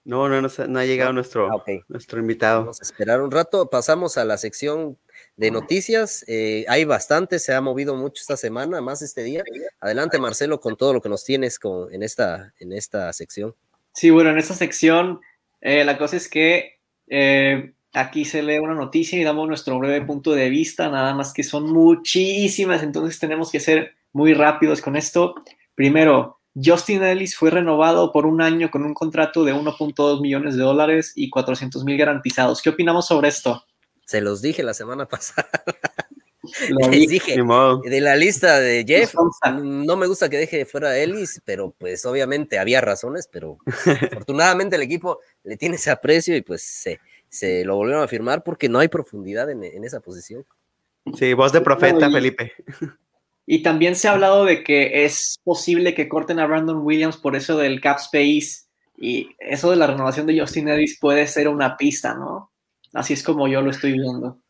[0.04, 2.62] No, no, no, ha llegado nuestro, ah, nuestro invitado.
[2.62, 4.98] Vamos a esperar un rato, pasamos a la sección
[5.36, 6.24] de noticias.
[6.30, 9.44] Eh, hay bastante, se ha movido mucho esta semana, más este día.
[9.82, 13.54] Adelante, Marcelo, con todo lo que nos tienes con, en, esta, en esta sección.
[13.94, 15.20] Sí, bueno, en esta sección
[15.60, 20.06] eh, la cosa es que eh, Aquí se lee una noticia y damos nuestro breve
[20.06, 24.96] punto de vista, nada más que son muchísimas, entonces tenemos que ser muy rápidos con
[24.96, 25.34] esto.
[25.74, 30.62] Primero, Justin Ellis fue renovado por un año con un contrato de 1.2 millones de
[30.62, 32.62] dólares y 400 mil garantizados.
[32.62, 33.66] ¿Qué opinamos sobre esto?
[34.06, 35.50] Se los dije la semana pasada.
[36.70, 39.14] Les dije, de la lista de Jeff,
[39.62, 43.58] no me gusta que deje fuera a Ellis, pero pues obviamente había razones, pero
[44.12, 47.00] afortunadamente el equipo le tiene ese aprecio y pues se,
[47.30, 50.46] se lo volvieron a firmar porque no hay profundidad en, esa posición.
[51.16, 52.54] Sí, voz de profeta, Felipe.
[53.50, 57.36] Y también se ha hablado de que es posible que corten a Brandon Williams por
[57.38, 58.66] eso del cap space
[58.98, 62.52] y eso de la renovación de Justin Edis puede ser una pista, ¿no?
[62.94, 64.42] Así es como yo lo estoy viendo.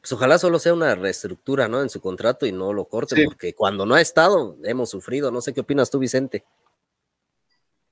[0.00, 1.80] Pues ojalá solo sea una reestructura, ¿no?
[1.80, 5.30] En su contrato y no lo corten, porque cuando no ha estado hemos sufrido.
[5.30, 6.44] No sé qué opinas tú, Vicente.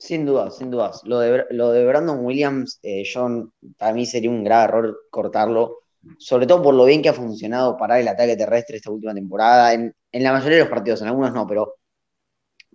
[0.04, 1.00] Sin dudas, sin dudas.
[1.04, 5.78] Lo de, lo de Brandon Williams, eh, John, para mí sería un gran error cortarlo,
[6.18, 9.72] sobre todo por lo bien que ha funcionado para el ataque terrestre esta última temporada,
[9.72, 11.76] en, la mayoría de los partidos, en algunos no, pero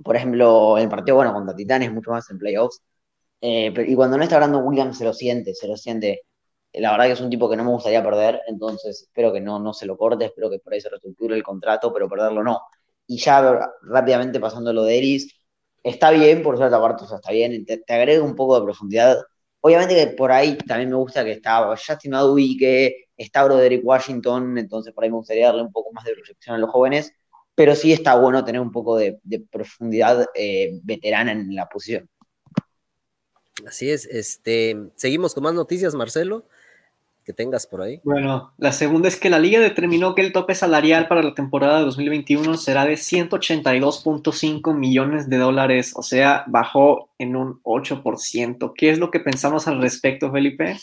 [0.03, 2.81] por ejemplo, en el partido, bueno, contra Titanes, mucho más en playoffs.
[3.41, 6.23] Eh, y cuando no está Brandon Williams, se lo siente, se lo siente.
[6.73, 9.60] La verdad que es un tipo que no me gustaría perder, entonces espero que no,
[9.60, 12.60] no se lo corte, espero que por ahí se reestructure el contrato, pero perderlo no.
[13.07, 15.39] Y ya rápidamente pasando lo de Eris,
[15.84, 19.18] está bien por cierta parte, o está bien, te, agrega un poco de profundidad.
[19.61, 24.57] Obviamente que por ahí también me gusta que está Justin Aduy, que está Broderick Washington,
[24.57, 27.11] entonces por ahí me gustaría darle un poco más de proyección a los jóvenes,
[27.56, 29.19] pero sí está bueno tener un poco de,
[29.51, 32.10] profundidad eh, veterana en la posición.
[33.68, 36.45] Así es, este, seguimos con más noticias, Marcelo
[37.30, 38.01] que tengas por ahí.
[38.03, 41.77] Bueno, la segunda es que la liga determinó que el tope salarial para la temporada
[41.77, 48.73] de 2021 será de 182.5 millones de dólares, o sea, bajó en un 8%.
[48.76, 50.77] ¿Qué es lo que pensamos al respecto, Felipe?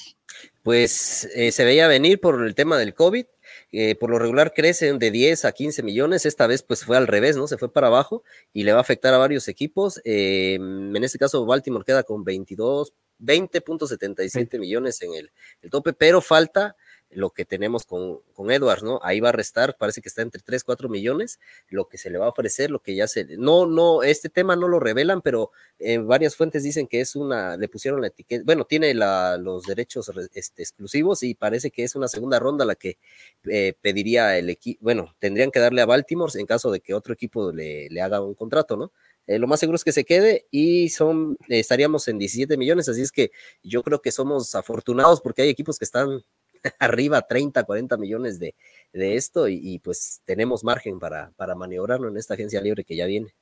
[0.62, 3.26] Pues eh, se veía venir por el tema del COVID.
[3.72, 7.08] Eh, por lo regular crecen de 10 a 15 millones, esta vez pues fue al
[7.08, 7.48] revés, ¿no?
[7.48, 10.00] Se fue para abajo y le va a afectar a varios equipos.
[10.04, 15.30] Eh, en este caso Baltimore queda con 22 20.77 millones en el,
[15.62, 16.76] el, tope, pero falta
[17.10, 19.00] lo que tenemos con, con Edwards, ¿no?
[19.02, 21.38] Ahí va a restar, parece que está entre 3, 4 millones,
[21.68, 23.24] lo que se le va a ofrecer, lo que ya se...
[23.38, 27.16] No, no, este tema no lo revelan, pero en eh, varias fuentes dicen que es
[27.16, 31.84] una, le pusieron la etiqueta, bueno, tiene la, los derechos este, exclusivos y parece que
[31.84, 32.98] es una segunda ronda la que
[33.44, 37.14] eh, pediría el equipo, bueno, tendrían que darle a Baltimore en caso de que otro
[37.14, 38.92] equipo le, le haga un contrato, ¿no?
[39.26, 43.02] Eh, lo más seguro es que se quede y son, estaríamos en 17 millones, así
[43.02, 43.32] es que
[43.62, 46.22] yo creo que somos afortunados porque hay equipos que están
[46.78, 48.54] arriba 30, 40 millones de,
[48.92, 53.06] de esto y, pues tenemos margen para, para maniobrarlo en esta agencia libre que ya
[53.06, 53.34] viene.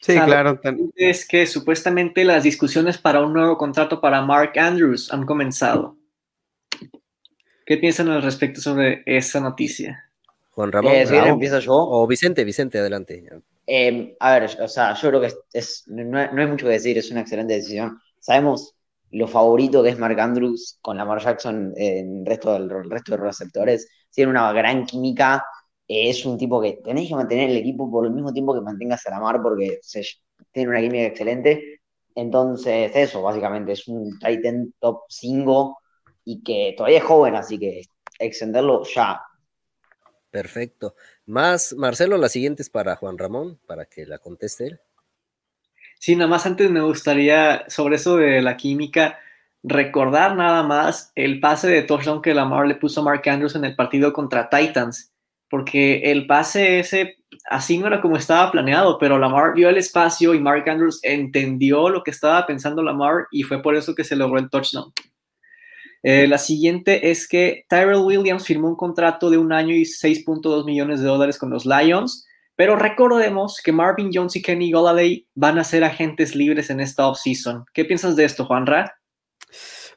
[0.00, 0.60] Sí, claro.
[0.94, 5.96] Es que supuestamente las discusiones para un nuevo contrato para Mark Andrews han comenzado.
[7.64, 10.10] ¿Qué piensan al respecto sobre esa noticia?
[10.50, 10.92] Juan Ramón.
[10.92, 11.72] Eh, si empiezo yo.
[11.74, 13.26] O Vicente, Vicente, adelante.
[13.66, 17.10] Eh, a ver, o sea, yo creo que es, no, hay mucho que decir, es
[17.10, 17.98] una excelente decisión.
[18.20, 18.74] Sabemos
[19.10, 23.18] lo favorito que es Mark Andrews con Lamar Jackson en el resto, del, resto de
[23.18, 23.88] los receptores.
[24.10, 25.44] Tiene una gran química.
[25.88, 28.60] Eh, es un tipo que tenéis que mantener el equipo por el mismo tiempo que
[28.60, 29.80] mantengas a Lamar porque
[30.52, 31.80] tiene una química excelente.
[32.14, 35.78] Entonces, eso, básicamente, es un Titan top 5
[36.24, 37.82] y que todavía es joven, así que
[38.18, 39.20] extenderlo ya.
[40.30, 40.94] Perfecto.
[41.26, 44.80] Más, Marcelo, la siguiente es para Juan Ramón, para que la conteste él.
[45.98, 49.18] Sí, nada más antes me gustaría, sobre eso de la química,
[49.62, 53.64] recordar nada más el pase de touchdown que Lamar le puso a Mark Andrews en
[53.64, 55.12] el partido contra Titans,
[55.50, 57.16] porque el pase ese
[57.50, 61.88] así no era como estaba planeado, pero Lamar vio el espacio y Mark Andrews entendió
[61.88, 64.92] lo que estaba pensando Lamar y fue por eso que se logró el touchdown.
[66.08, 70.64] Eh, la siguiente es que Tyrell Williams firmó un contrato de un año y 6.2
[70.64, 72.24] millones de dólares con los Lions,
[72.54, 77.08] pero recordemos que Marvin Jones y Kenny Golladay van a ser agentes libres en esta
[77.08, 77.64] offseason.
[77.72, 79.00] ¿Qué piensas de esto, Juanra?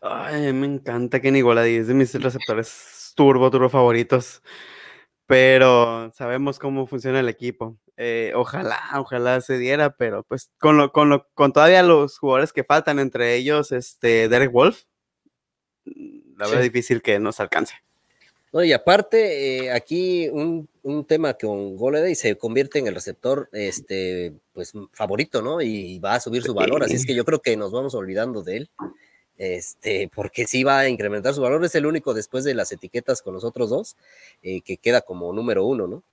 [0.02, 4.42] Ay, me encanta Kenny Golladay, es de mis receptores turbo, turbo favoritos,
[5.28, 7.78] pero sabemos cómo funciona el equipo.
[7.98, 12.98] Eh, ojalá, ojalá se diera, pero pues con, con, con todavía los jugadores que faltan,
[12.98, 14.86] entre ellos este Derek Wolf,
[16.38, 17.76] la verdad es difícil que nos alcance.
[18.52, 20.68] No, y aparte, eh, aquí un,
[21.08, 25.62] tema con Goleday se convierte en el receptor este, pues, favorito, ¿no?
[25.62, 28.42] Y va a subir su valor, así es que yo creo que nos vamos olvidando
[28.42, 28.70] de él,
[29.38, 33.22] este, porque sí va a incrementar su valor, es el único después de las etiquetas
[33.22, 33.98] con los otros dos,
[34.42, 36.04] eh, que queda como número uno, ¿no?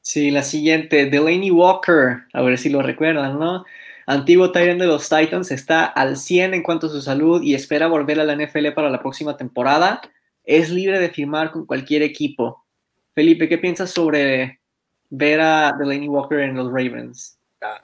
[0.00, 3.64] Sí, la siguiente, Delaney Walker, a ver si lo recuerdan, ¿no?
[4.10, 7.88] Antiguo Tyrant de los Titans está al 100 en cuanto a su salud y espera
[7.88, 10.00] volver a la NFL para la próxima temporada.
[10.44, 12.64] Es libre de firmar con cualquier equipo.
[13.12, 14.60] Felipe, ¿qué piensas sobre
[15.10, 17.38] ver a Delaney Walker en los Ravens?
[17.60, 17.82] Ah,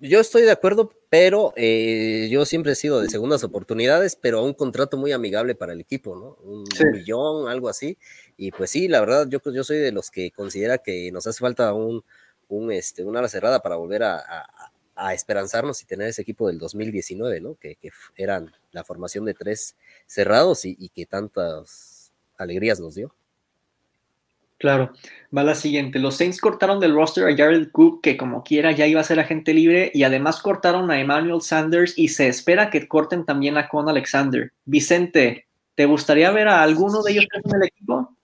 [0.00, 4.42] yo estoy de acuerdo, pero eh, yo siempre he sido de segundas oportunidades, pero a
[4.42, 6.38] un contrato muy amigable para el equipo, ¿no?
[6.42, 7.96] Un, millón, algo así.
[8.36, 11.38] Y pues sí, la verdad, yo, yo soy de los que considera que nos hace
[11.38, 12.02] falta un,
[12.48, 14.72] un este, una ala cerrada para volver a, a
[15.12, 17.54] esperanzarnos y tener ese equipo del 2019, ¿no?
[17.54, 17.76] Que,
[18.16, 23.14] eran la formación de tres cerrados y, que tantas alegrías nos dio.
[24.58, 24.92] Claro,
[25.36, 25.98] va la siguiente.
[25.98, 29.20] Los Saints cortaron del roster a Jared Cook, que como quiera ya iba a ser
[29.20, 33.68] agente libre, y además cortaron a Emmanuel Sanders y se espera que corten también a
[33.68, 34.52] Con Alexander.
[34.64, 38.16] Vicente, ¿te gustaría ver a alguno de ellos en el equipo?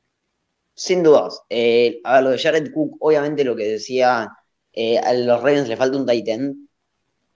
[0.75, 1.43] Sin dudas.
[1.51, 4.31] Eh, a lo de Jared Cook, obviamente lo que decía
[4.73, 6.69] eh, a los Ravens le falta un Titan,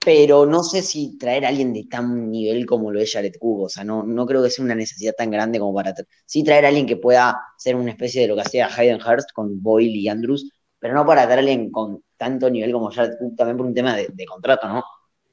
[0.03, 3.63] pero no sé si traer a alguien de tan nivel como lo es Jared Cook,
[3.63, 5.93] o sea, no, no creo que sea una necesidad tan grande como para...
[6.25, 9.31] Sí traer a alguien que pueda ser una especie de lo que hacía Hayden Hurst
[9.33, 10.49] con Boyle y Andrews,
[10.79, 13.73] pero no para traer a alguien con tanto nivel como Jared Cook, también por un
[13.73, 14.83] tema de, contrato, ¿no?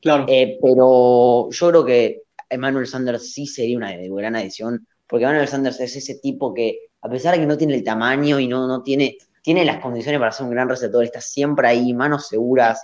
[0.00, 0.26] Claro.
[0.28, 5.80] Eh, pero yo creo que Emmanuel Sanders sí sería una gran adición, porque Emmanuel Sanders
[5.80, 8.82] es ese tipo que, a pesar de que no tiene el tamaño y no, no
[8.82, 12.82] tiene tiene las condiciones para ser un gran receptor, está siempre ahí, manos seguras,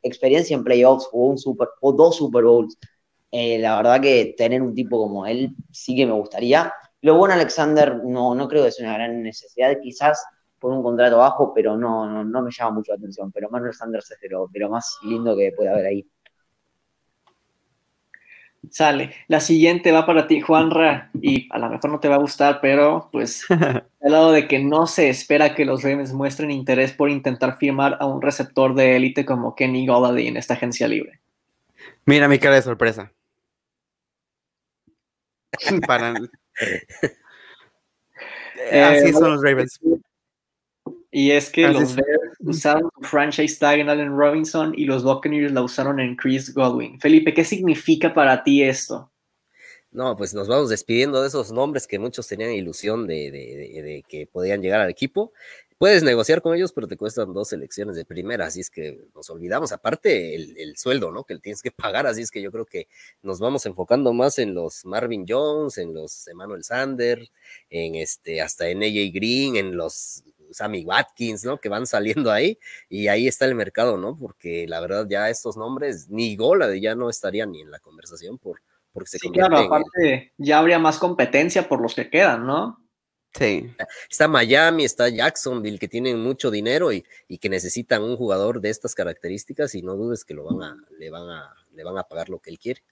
[0.00, 2.78] experiencia en playoffs, o un super, o dos Super Bowls.
[3.32, 6.72] Eh, la verdad que tener un tipo como él sí que me gustaría.
[7.00, 10.24] Lo bueno, Alexander, no, no creo que sea una gran necesidad, quizás
[10.60, 13.32] por un contrato bajo, pero no, no, me llama mucho la atención.
[13.32, 16.06] Pero Manuel Sanders es de lo más lindo que puede haber ahí.
[18.68, 19.14] Sale.
[19.26, 22.60] La siguiente va para ti, Juanra, y a lo mejor no te va a gustar,
[22.60, 27.08] pero pues al lado de que no se espera que los Ravens muestren interés por
[27.08, 31.20] intentar firmar a un receptor de élite como Kenny Golladay en esta agencia libre.
[32.04, 33.12] Mira mi cara de sorpresa.
[35.86, 36.14] para...
[38.72, 39.80] Eh, Así son los Ravens.
[41.12, 45.62] Y es que los Bears usaron franchise tag en Allen Robinson y los Buccaneers la
[45.62, 47.00] usaron en Chris Godwin.
[47.00, 49.10] Felipe, ¿qué significa para ti esto?
[49.92, 54.62] No, pues nos vamos despidiendo de esos nombres que muchos tenían ilusión de, que podían
[54.62, 55.32] llegar al equipo.
[55.78, 59.30] Puedes negociar con ellos, pero te cuestan dos selecciones de primera, así es que nos
[59.30, 59.72] olvidamos.
[59.72, 61.24] Aparte, el, sueldo, ¿no?
[61.24, 62.86] Que tienes que pagar, así es que yo creo que
[63.22, 67.28] nos vamos enfocando más en los Marvin Jones, en los Emmanuel Sander,
[67.70, 71.58] en este, hasta en AJ Green, en los Sammy Watkins, ¿no?
[71.58, 72.58] Que van saliendo ahí
[72.88, 74.16] y ahí está el mercado, ¿no?
[74.18, 78.38] Porque la verdad ya estos nombres, ni Gola ya no estarían ni en la conversación
[78.38, 78.62] por,
[78.92, 82.78] porque se sí, claro, aparte ya habría más competencia por los que quedan, ¿no?
[83.32, 83.70] Sí.
[84.10, 88.70] Está Miami, está Jacksonville, que tienen mucho dinero y, y, que necesitan un jugador de
[88.70, 92.02] estas características y no dudes que lo van a, le, van a, le van a
[92.02, 92.82] pagar lo que él quiere.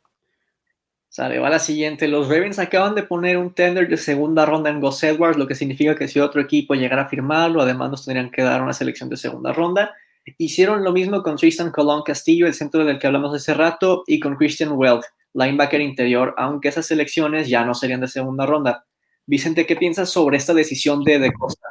[1.19, 2.07] Sale, va la siguiente.
[2.07, 5.57] Los Ravens acaban de poner un tender de segunda ronda en Gus Edwards, lo que
[5.57, 9.09] significa que si otro equipo llegara a firmarlo, además nos tendrían que dar una selección
[9.09, 9.93] de segunda ronda.
[10.37, 14.21] Hicieron lo mismo con Tristan Colón Castillo, el centro del que hablamos hace rato, y
[14.21, 15.03] con Christian Weld,
[15.35, 18.85] linebacker interior, aunque esas selecciones ya no serían de segunda ronda.
[19.27, 21.67] Vicente, ¿qué piensas sobre esta decisión de De Costa?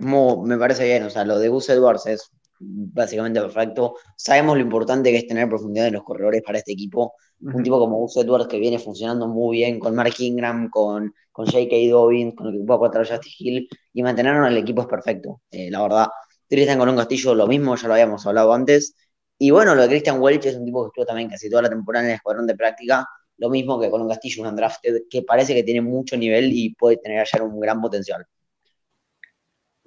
[0.00, 3.96] me parece bien, o sea, lo de Gus Edwards es básicamente perfecto.
[4.16, 7.14] Sabemos lo importante que es tener profundidad en los corredores para este equipo.
[7.40, 11.46] Un tipo como Gus Edwards que viene funcionando muy bien con Mark Ingram, con, con
[11.46, 11.74] J.K.
[11.90, 15.40] Dobbins, con el equipo a cuatro Justin Hill, y mantenerlo en el equipo es perfecto,
[15.50, 16.06] eh, la verdad.
[16.46, 18.94] Tristan con un Castillo lo mismo, ya lo habíamos hablado antes.
[19.38, 21.70] Y bueno, lo de Christian Welch es un tipo que estuvo también casi toda la
[21.70, 23.06] temporada en el escuadrón de práctica,
[23.38, 26.74] lo mismo que con un Castillo, un undrafted, que parece que tiene mucho nivel y
[26.74, 28.26] puede tener allá un gran potencial.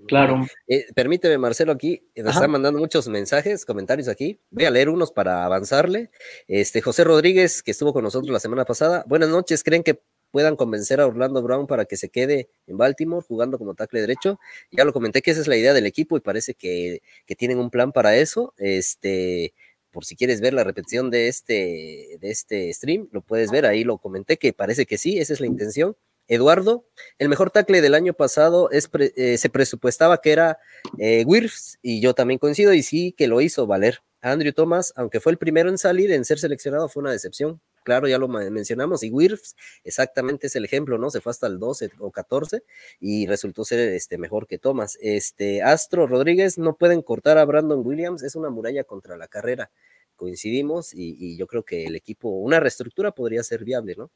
[0.07, 0.45] Claro.
[0.67, 4.39] Eh, permíteme, Marcelo, aquí nos están mandando muchos mensajes, comentarios aquí.
[4.49, 6.11] Voy a leer unos para avanzarle.
[6.47, 9.03] Este José Rodríguez, que estuvo con nosotros la semana pasada.
[9.07, 10.01] Buenas noches, ¿creen que
[10.31, 14.39] puedan convencer a Orlando Brown para que se quede en Baltimore jugando como tackle derecho?
[14.71, 17.59] Ya lo comenté que esa es la idea del equipo y parece que, que tienen
[17.59, 18.53] un plan para eso.
[18.57, 19.53] Este,
[19.91, 23.84] por si quieres ver la repetición de este, de este stream, lo puedes ver, ahí
[23.84, 25.95] lo comenté que parece que sí, esa es la intención.
[26.28, 26.86] Eduardo,
[27.20, 30.60] el mejor tackle del año pasado es eh, se presupuestaba que era
[30.98, 34.00] eh, Wirfs, y yo también coincido, y sí que lo hizo valer.
[34.22, 37.62] Andrew Thomas, aunque fue el primero en salir, en ser seleccionado, fue una decepción.
[37.84, 41.10] Claro, ya lo mencionamos, y Wirfs exactamente es el ejemplo, ¿no?
[41.10, 42.64] Se fue hasta el 12 o 14
[43.02, 44.98] y resultó ser este, mejor que Thomas.
[45.02, 49.70] Este, Astro Rodríguez, no pueden cortar a Brandon Williams, es una muralla contra la carrera
[50.16, 54.12] coincidimos y, yo creo que el equipo, una reestructura podría ser viable, ¿no?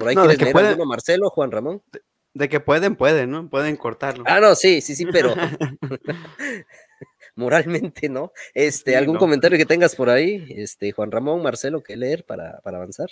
[0.00, 1.82] Por ahí no, quieres leer pueden, Marcelo, Juan Ramón.
[2.32, 3.50] De, que pueden, pueden, ¿no?
[3.50, 4.24] Pueden cortarlo.
[4.26, 5.34] Ah, no, sí, sí, sí, pero
[7.36, 8.32] moralmente, ¿no?
[8.54, 10.46] Este, ¿algún comentario que tengas por ahí?
[10.56, 13.10] Este, Juan Ramón, Marcelo, ¿qué leer para, para avanzar?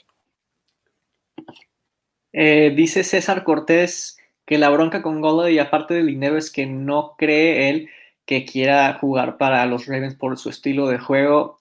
[2.33, 4.17] Eh, dice César Cortés
[4.47, 7.91] que la bronca con y aparte del dinero, es que no cree él
[8.25, 11.61] que quiera jugar para los Ravens por su estilo de juego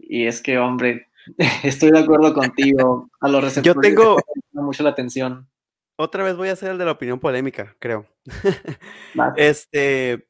[0.00, 1.06] y es que, hombre,
[1.62, 3.10] estoy de acuerdo contigo.
[3.20, 4.16] A los receptores Yo tengo
[4.62, 5.48] mucho la atención.
[5.96, 8.06] Otra vez voy a hacer el de la opinión polémica, creo.
[9.36, 10.26] este,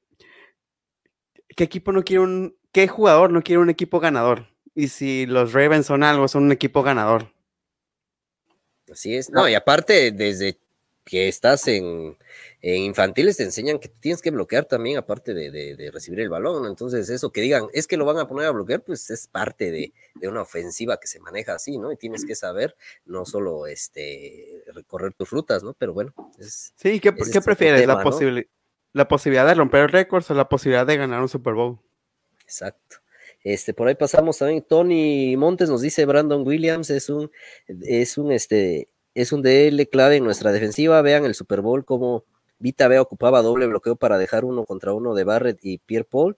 [1.57, 4.47] ¿qué equipo no quiere un, qué jugador no quiere un equipo ganador?
[4.75, 7.33] Y si los Ravens son algo, son un equipo ganador.
[8.91, 9.31] Así es.
[9.31, 10.59] No, y aparte, desde
[11.05, 12.17] que estás en,
[12.63, 16.67] infantiles te enseñan que tienes que bloquear también, aparte de, recibir el balón.
[16.67, 19.71] Entonces, eso que digan, es que lo van a poner a bloquear, pues es parte
[19.71, 19.93] de,
[20.27, 21.93] una ofensiva que se maneja así, ¿no?
[21.93, 25.75] Y tienes que saber, no solo este recorrer tus rutas, ¿no?
[25.75, 26.73] Pero bueno, es.
[26.77, 27.87] Sí, ¿qué, ¿qué prefieres?
[27.87, 28.03] la,
[28.95, 31.81] ¿La posibilidad de romper récords o la posibilidad de ganar un Super Bowl?
[32.45, 32.99] Exacto.
[33.43, 34.63] Este, por ahí pasamos también.
[34.63, 37.31] Tony Montes nos dice Brandon Williams es un,
[37.67, 41.01] es un este, es un DL clave en nuestra defensiva.
[41.03, 42.25] Vean el Super Bowl como
[42.59, 46.37] Vita Vea ocupaba doble bloqueo para dejar uno contra uno de Barrett y Pierre Paul.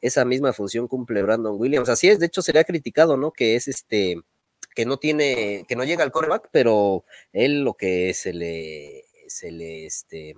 [0.00, 1.88] Esa misma función cumple Brandon Williams.
[1.88, 3.32] Así es, de hecho sería criticado, ¿no?
[3.32, 4.20] Que es este,
[4.74, 9.50] que no tiene, que no llega al coreback, pero él lo que se le, se
[9.50, 10.34] le, este,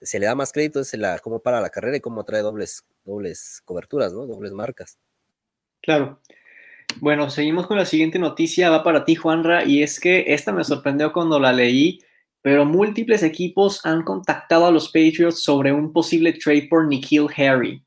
[0.00, 2.84] se le da más crédito es la, cómo para la carrera y cómo trae dobles,
[3.04, 4.26] dobles coberturas, ¿no?
[4.26, 4.98] Dobles marcas.
[5.80, 6.20] Claro.
[7.00, 10.64] Bueno, seguimos con la siguiente noticia, va para ti, Juanra, y es que esta me
[10.64, 12.00] sorprendió cuando la leí,
[12.42, 17.84] pero múltiples equipos han contactado a los Patriots sobre un posible trade por Nikhil Harry.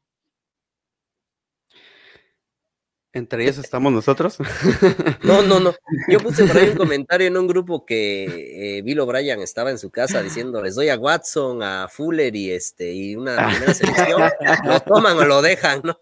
[3.16, 4.38] ¿Entre ellos estamos nosotros?
[5.24, 5.74] No, no, no.
[6.08, 9.80] Yo puse por ahí un comentario en un grupo que eh, Bill O'Brien estaba en
[9.80, 14.22] su casa diciendo, les doy a Watson, a Fuller y este, y una primera selección,
[14.66, 15.98] lo toman o lo dejan, ¿no?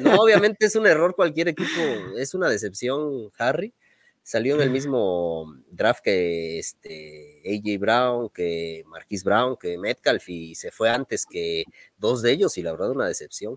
[0.00, 1.80] No, obviamente es un error cualquier equipo,
[2.16, 3.74] es una decepción, Harry.
[4.22, 10.54] Salió en el mismo draft que este AJ Brown, que Marquis Brown, que Metcalf y
[10.56, 11.64] se fue antes que
[11.96, 13.56] dos de ellos y la verdad una decepción.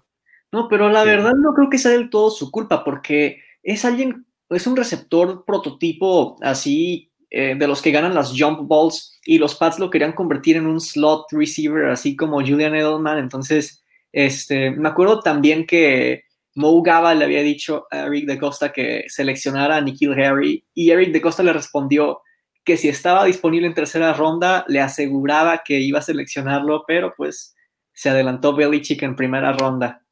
[0.52, 4.28] No, pero la verdad no creo que sea del todo su culpa porque es alguien,
[4.50, 9.56] es un receptor prototipo así eh, de los que ganan las jump balls y los
[9.56, 14.90] Pats lo querían convertir en un slot receiver así como Julian Edelman, entonces este, me
[14.90, 16.24] acuerdo también que
[16.56, 20.92] Mo Gaba le había dicho a Eric de Costa que seleccionara a Nikhil Harry y
[20.92, 22.22] Eric de Costa le respondió
[22.64, 27.56] que si estaba disponible en tercera ronda le aseguraba que iba a seleccionarlo, pero pues
[27.94, 30.04] se adelantó Belichick en primera ronda.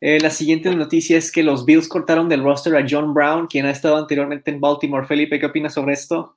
[0.00, 3.66] Eh, la siguiente noticia es que los Bills cortaron del roster a John Brown, quien
[3.66, 5.06] ha estado anteriormente en Baltimore.
[5.06, 6.36] Felipe, ¿qué opinas sobre esto?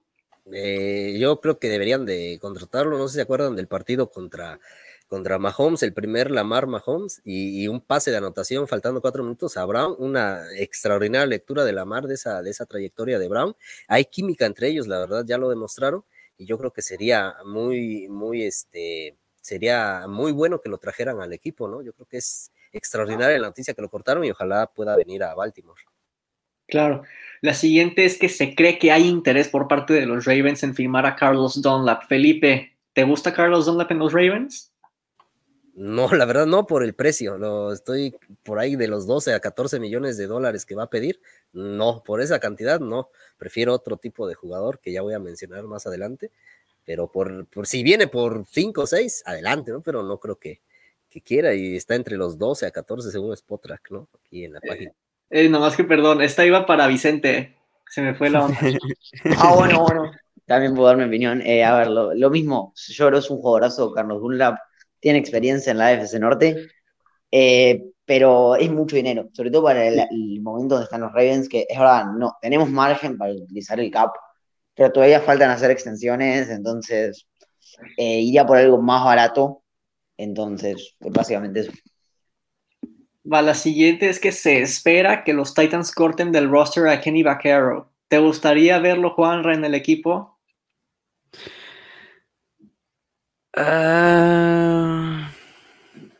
[0.52, 2.98] Eh, yo creo que deberían de contratarlo.
[2.98, 4.60] No sé si se acuerdan del partido contra,
[5.14, 9.66] contra Mahomes, el primer Lamar Mahomes, y, un pase de anotación faltando cuatro minutos a
[9.66, 9.96] Brown.
[10.00, 13.56] Una extraordinaria lectura de Lamar de esa, de esa trayectoria de Brown.
[13.88, 16.04] Hay química entre ellos, la verdad, ya lo demostraron.
[16.36, 21.32] Y yo creo que sería muy, muy, este, sería muy bueno que lo trajeran al
[21.32, 21.84] equipo, ¿no?
[21.84, 25.36] Yo creo que es extraordinaria la noticia que lo cortaron y ojalá pueda venir a
[25.36, 25.80] Baltimore.
[26.68, 27.04] Claro.
[27.42, 30.74] La siguiente es que se cree que hay interés por parte de los Ravens en
[30.74, 32.08] firmar a Carlos Dunlap.
[32.08, 34.73] Felipe, ¿te gusta Carlos Dunlap en los Ravens?
[35.74, 37.38] No, la verdad no por el precio.
[37.38, 40.90] Lo estoy por ahí de los 12 a 14 millones de dólares que va a
[40.90, 41.20] pedir.
[41.52, 43.10] No, por esa cantidad no.
[43.38, 46.32] Prefiero otro tipo de jugador que ya voy a mencionar más adelante.
[46.86, 49.82] Pero por, por si viene por 5 o 6, adelante, ¿no?
[49.82, 50.62] Pero no creo que,
[51.10, 54.08] que quiera y está entre los 12 a 14 según Spotrack, ¿no?
[54.14, 54.92] Aquí en la página.
[55.30, 57.56] Eh, nomás que perdón, esta iba para Vicente.
[57.90, 58.60] Se me fue la onda.
[59.38, 60.12] ah, bueno, bueno.
[60.46, 61.42] También puedo dar mi opinión.
[61.42, 62.74] Eh, a ver, lo, mismo.
[62.90, 63.94] Yo creo es un jugadorazo.
[63.94, 64.60] Carlos Dunlap
[65.04, 66.68] tiene experiencia en la AFC Norte.
[67.30, 71.66] Eh, pero es mucho dinero, sobre todo para el, momento donde están los Ravens, que
[71.70, 74.12] es verdad, no, tenemos margen para utilizar el cap,
[74.76, 77.28] pero todavía faltan hacer extensiones, entonces
[77.98, 79.62] eh, iría por algo más barato.
[80.18, 81.72] Entonces, pues básicamente eso.
[83.32, 87.24] Va, la siguiente es que se espera que los Titans corten del roster a Kenny
[87.24, 87.92] Vaquero.
[88.08, 90.33] ¿Te gustaría verlo, Juanra, en el equipo?
[93.56, 95.26] Uh,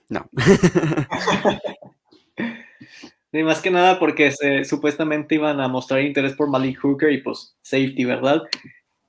[0.10, 0.30] no.
[3.36, 4.32] Y más que nada porque
[4.64, 8.44] supuestamente iban a mostrar interés por Malik Hooker y pues safety, ¿verdad?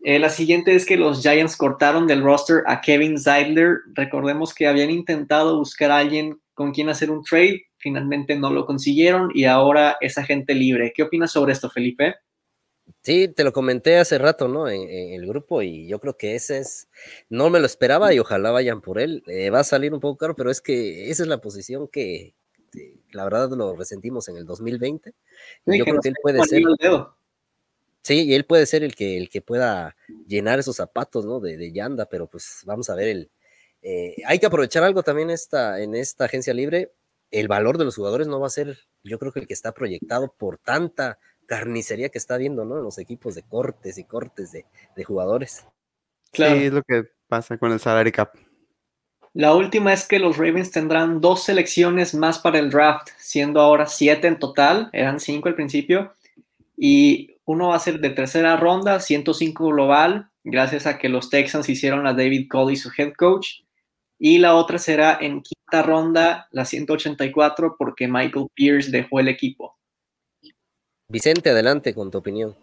[0.03, 3.81] Eh, la siguiente es que los Giants cortaron del roster a Kevin Zeidler.
[3.93, 8.65] Recordemos que habían intentado buscar a alguien con quien hacer un trade, finalmente no lo
[8.65, 10.93] consiguieron y ahora es agente libre.
[10.97, 12.15] ¿Qué opinas sobre esto, Felipe?
[13.03, 14.69] Sí, te lo comenté hace rato, ¿no?
[14.69, 16.89] En, el grupo y yo creo que ese es,
[17.29, 19.23] no me lo esperaba y ojalá vayan por él.
[19.27, 22.35] Eh, va a salir un poco caro, pero es que esa es la posición que,
[23.13, 25.13] la verdad lo resentimos en el 2020.
[25.67, 26.63] Y yo creo que él puede ser.
[28.03, 29.97] Sí, y él puede ser el que, el que pueda
[30.27, 31.41] llenar esos zapatos, ¿no?
[31.41, 33.31] De, de Yanda, pero pues vamos a ver el.
[33.83, 36.93] Eh, hay que aprovechar algo también esta, en esta agencia libre.
[37.31, 39.73] El valor de los jugadores no va a ser, yo creo que el que está
[39.73, 42.79] proyectado por tanta carnicería que está viendo, ¿no?
[42.79, 44.67] En los equipos de cortes y cortes de,
[44.97, 45.67] de jugadores.
[46.33, 46.57] Claro.
[46.57, 48.35] Sí, es lo que pasa con el salary cap.
[49.35, 53.87] La última es que los Ravens tendrán dos selecciones más para el draft, siendo ahora
[53.87, 56.15] siete en total, eran cinco al principio,
[56.77, 61.69] y uno va a ser de tercera ronda, 105 global, gracias a que los Texans
[61.69, 63.63] hicieron a David Cole su head coach,
[64.21, 69.77] y la otra será en quinta ronda, la 184, porque Michael Pierce dejó el equipo.
[71.15, 72.55] Vicente, adelante con tu opinión.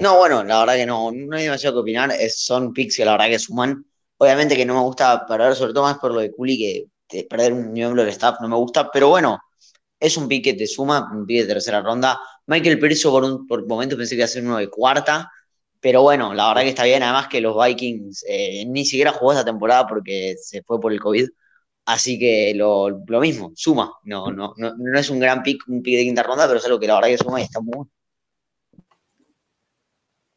[0.00, 3.12] No, bueno, la verdad que no, no hay demasiado que opinar, son picks que la
[3.12, 3.86] verdad que suman
[4.22, 7.52] Obviamente que no me gusta perder, sobre todo más por lo de Culi, que perder
[7.52, 9.40] un miembro del staff no me gusta, pero bueno,
[9.98, 12.20] es un pique de suma, un pique de tercera ronda.
[12.46, 15.28] Michael Pierce por un por momentos pensé que iba a ser uno de cuarta,
[15.80, 19.32] pero bueno, la verdad que está bien, además que los Vikings eh, ni siquiera jugó
[19.32, 21.28] esta temporada porque se fue por el COVID.
[21.84, 22.90] Así que lo,
[23.20, 23.92] mismo, suma.
[24.04, 26.64] No, no, no, no es un gran pick, un pick de quinta ronda, pero es
[26.64, 27.90] algo que la verdad que suma y está muy bueno.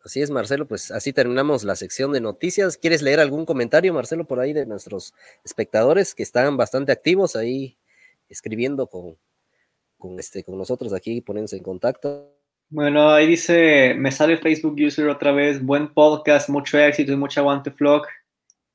[0.05, 2.77] Así es, Marcelo, pues así terminamos la sección de noticias.
[2.77, 7.79] ¿Quieres leer algún comentario, Marcelo, por ahí de nuestros espectadores que están bastante activos ahí
[8.29, 9.17] escribiendo con,
[9.97, 12.31] con, este, con nosotros aquí, poniéndose en contacto?
[12.69, 17.39] Bueno, ahí dice, me sale Facebook User otra vez, buen podcast, mucho éxito y mucho
[17.39, 18.07] aguante, Flock.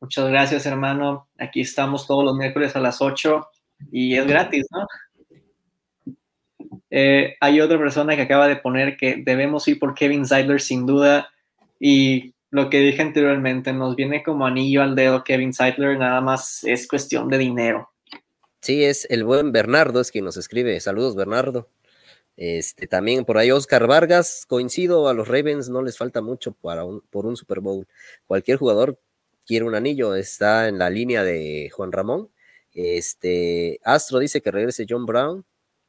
[0.00, 1.28] Muchas gracias, hermano.
[1.38, 3.46] Aquí estamos todos los miércoles a las 8
[3.92, 4.86] y es gratis, ¿no?
[6.90, 10.86] Eh, hay otra persona que acaba de poner que debemos ir por Kevin Zeidler sin
[10.86, 11.30] duda.
[11.78, 16.64] Y lo que dije anteriormente, nos viene como anillo al dedo Kevin Zeidler, nada más
[16.64, 17.90] es cuestión de dinero.
[18.60, 20.78] Sí, es el buen Bernardo, es quien nos escribe.
[20.80, 21.68] Saludos, Bernardo.
[22.36, 26.84] Este, también por ahí Oscar Vargas, coincido, a los Ravens no les falta mucho para
[27.10, 27.86] por un Super Bowl.
[28.26, 28.98] Cualquier jugador
[29.50, 32.30] quiere un anillo, está en la línea de Juan Ramón.
[32.72, 35.44] Este, Astro dice que regrese John Brown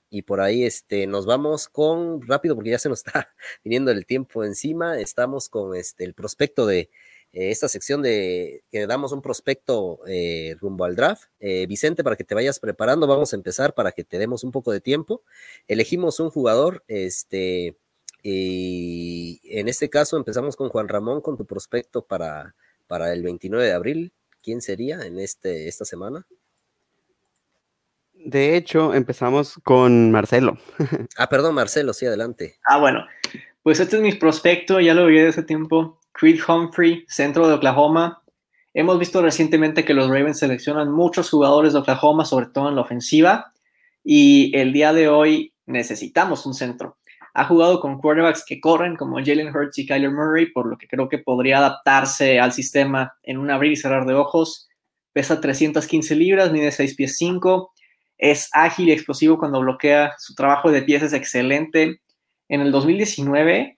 [0.10, 3.32] y por ahí este, nos vamos con, rápido porque ya se nos está
[3.64, 6.90] viniendo el tiempo encima, estamos con este, el prospecto de
[7.34, 11.26] eh, esta sección de que damos un prospecto eh, rumbo al draft.
[11.40, 14.52] Eh, Vicente, para que te vayas preparando, vamos a empezar para que te demos un
[14.52, 15.22] poco de tiempo.
[15.68, 17.78] Elegimos un jugador, este,
[18.24, 22.56] y en este caso empezamos con Juan Ramón, con tu prospecto para,
[22.92, 24.12] para el 29 de abril.
[24.44, 26.28] ¿Quién sería en este, esta semana?
[28.12, 30.58] De hecho, empezamos con Marcelo.
[31.18, 32.58] ah, perdón, Marcelo, sí, adelante.
[32.66, 33.06] Ah, bueno.
[33.64, 36.00] Pues este es mi prospecto, ya lo vi de ese tiempo.
[36.12, 38.22] Creed Humphrey, centro de Oklahoma.
[38.74, 42.82] Hemos visto recientemente que los Ravens seleccionan muchos jugadores de Oklahoma, sobre todo en la
[42.82, 43.54] ofensiva,
[44.04, 46.98] y el día de hoy necesitamos un centro.
[47.34, 50.88] Ha jugado con quarterbacks que corren como Jalen Hurts y Kyler Murray, por lo que
[50.88, 54.68] creo que podría adaptarse al sistema en un abrir y cerrar de ojos.
[55.14, 57.72] Pesa 315 libras, mide 6 pies 5,
[58.18, 62.02] es ágil y explosivo cuando bloquea, su trabajo de pies es excelente.
[62.48, 63.78] En el 2019,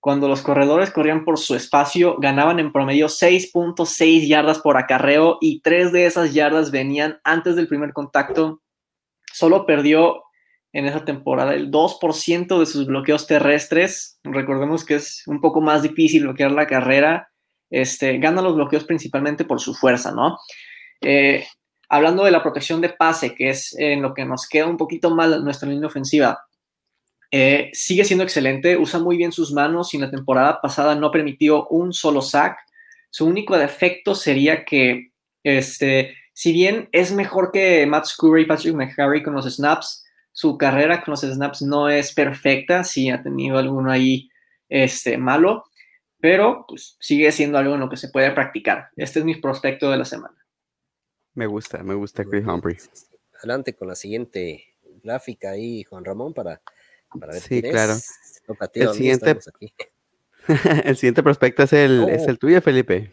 [0.00, 5.60] cuando los corredores corrían por su espacio, ganaban en promedio 6.6 yardas por acarreo y
[5.60, 8.60] tres de esas yardas venían antes del primer contacto.
[9.32, 10.22] Solo perdió
[10.72, 14.18] en esa temporada el 2% de sus bloqueos terrestres.
[14.24, 17.30] Recordemos que es un poco más difícil bloquear la carrera.
[17.70, 20.38] Este, gana los bloqueos principalmente por su fuerza, ¿no?
[21.00, 21.46] Eh,
[21.88, 25.14] hablando de la protección de pase, que es en lo que nos queda un poquito
[25.14, 26.38] mal nuestra línea ofensiva,
[27.30, 31.10] eh, sigue siendo excelente, usa muy bien sus manos y en la temporada pasada no
[31.10, 32.58] permitió un solo sack.
[33.10, 35.12] Su único defecto sería que,
[35.42, 40.04] este, si bien es mejor que Matt Scurry y Patrick McHarry con los snaps,
[40.38, 44.30] su carrera con los snaps no es perfecta, sí ha tenido alguno ahí
[44.68, 45.64] este, malo,
[46.20, 48.90] pero pues, sigue siendo algo en lo que se puede practicar.
[48.94, 50.36] Este es mi prospecto de la semana.
[51.34, 52.76] Me gusta, me gusta Chris Humphrey.
[53.36, 56.62] Adelante con la siguiente gráfica ahí, Juan Ramón, para,
[57.18, 57.94] para ver Sí, claro.
[57.94, 59.38] el, siguiente,
[60.84, 63.12] el siguiente prospecto es el, es el tuyo, Felipe.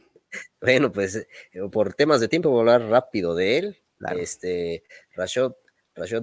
[0.61, 1.27] Bueno, pues eh,
[1.72, 3.77] por temas de tiempo voy a hablar rápido de él.
[4.15, 4.84] Este,
[5.15, 5.53] Rashad,
[5.95, 6.22] Rashad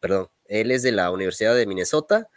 [0.00, 2.28] perdón, él es de la Universidad de Minnesota.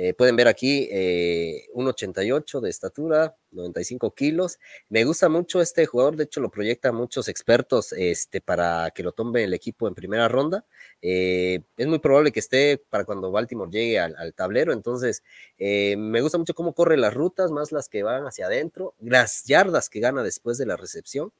[0.00, 4.60] Eh, pueden ver aquí eh, 1,88 de estatura, 95 kilos.
[4.88, 9.10] Me gusta mucho este jugador, de hecho lo proyectan muchos expertos este, para que lo
[9.10, 10.64] tome el equipo en primera ronda.
[11.02, 15.24] Eh, es muy probable que esté para cuando Baltimore llegue al, al tablero, entonces
[15.58, 19.42] eh, me gusta mucho cómo corre las rutas, más las que van hacia adentro, las
[19.46, 21.32] yardas que gana después de la recepción.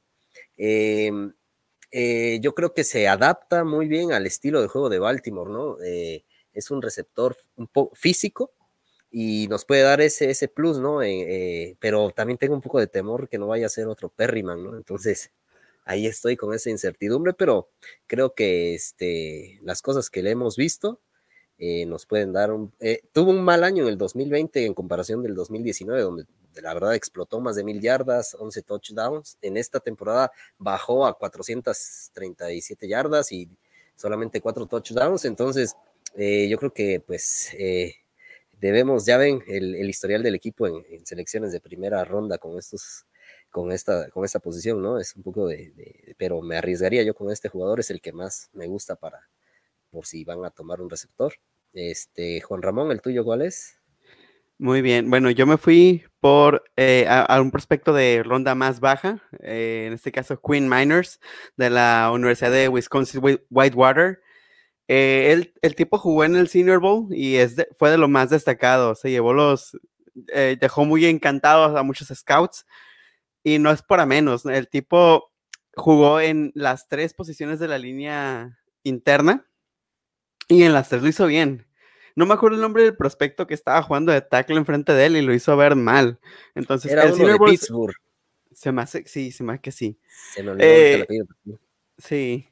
[1.91, 5.51] Eh, eh, yo creo que se adapta muy bien al estilo de juego de Baltimore,
[5.51, 5.77] ¿no?
[5.83, 8.51] Eh, es un receptor un poco físico
[9.11, 11.01] y nos puede dar ese, ese plus, ¿no?
[11.03, 14.63] Eh, pero también tengo un poco de temor que no vaya a ser otro Perryman,
[14.63, 14.77] ¿no?
[14.77, 15.31] Entonces,
[15.85, 17.69] ahí estoy con esa incertidumbre, pero
[18.07, 21.01] creo que este, las cosas que le hemos visto
[21.87, 22.73] nos pueden dar un...
[23.11, 26.25] tuvo un mal año en el 2020 en comparación del 2019, donde
[26.55, 29.37] la verdad explotó más de mil yardas, 11 touchdowns.
[29.41, 33.49] En esta temporada bajó a 437 yardas y
[33.95, 35.25] solamente cuatro touchdowns.
[35.25, 35.75] Entonces,
[36.15, 37.95] eh, yo creo que pues eh,
[38.59, 43.05] debemos, ya ven el, historial del equipo en, selecciones de primera ronda con estos
[43.51, 44.99] con esta, con esta posición, ¿no?
[44.99, 48.11] Es un poco de, de, pero me arriesgaría yo con este jugador, es el que
[48.11, 49.27] más me gusta para,
[49.89, 51.33] por si van a tomar un receptor.
[51.73, 53.78] Este, Juan Ramón, ¿el tuyo cuál es?
[54.61, 59.23] Muy bien, bueno, yo me fui por eh, a, un prospecto de ronda más baja,
[59.41, 61.21] eh, en este caso Queen Miners,
[61.55, 64.21] de la Universidad de Wisconsin Whitewater.
[64.89, 68.95] Eh, el, tipo jugó en el Senior Bowl y es fue de lo más destacado,
[68.95, 69.77] se llevó los,
[70.13, 72.65] dejó muy encantados a muchos scouts
[73.43, 75.31] y no es para menos, el tipo
[75.75, 79.47] jugó en las tres posiciones de la línea interna
[80.49, 81.68] y en las tres lo hizo bien
[82.15, 85.17] no me acuerdo el nombre del prospecto que estaba jugando de tackle enfrente de él
[85.17, 86.19] y lo hizo ver mal.
[86.55, 87.95] Entonces, Era el uno de Pittsburgh.
[88.51, 89.97] Se me hace, sí, se me hace que sí.
[90.33, 91.05] Se olvidó eh,
[91.97, 92.47] Sí.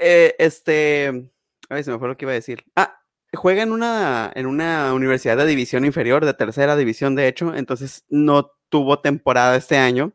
[0.00, 1.30] Eh, este,
[1.68, 2.64] a ver, se me fue lo que iba a decir.
[2.76, 3.00] Ah,
[3.32, 8.04] juega en una, en una universidad de división inferior, de tercera división, de hecho, entonces
[8.08, 10.12] no tuvo temporada este año,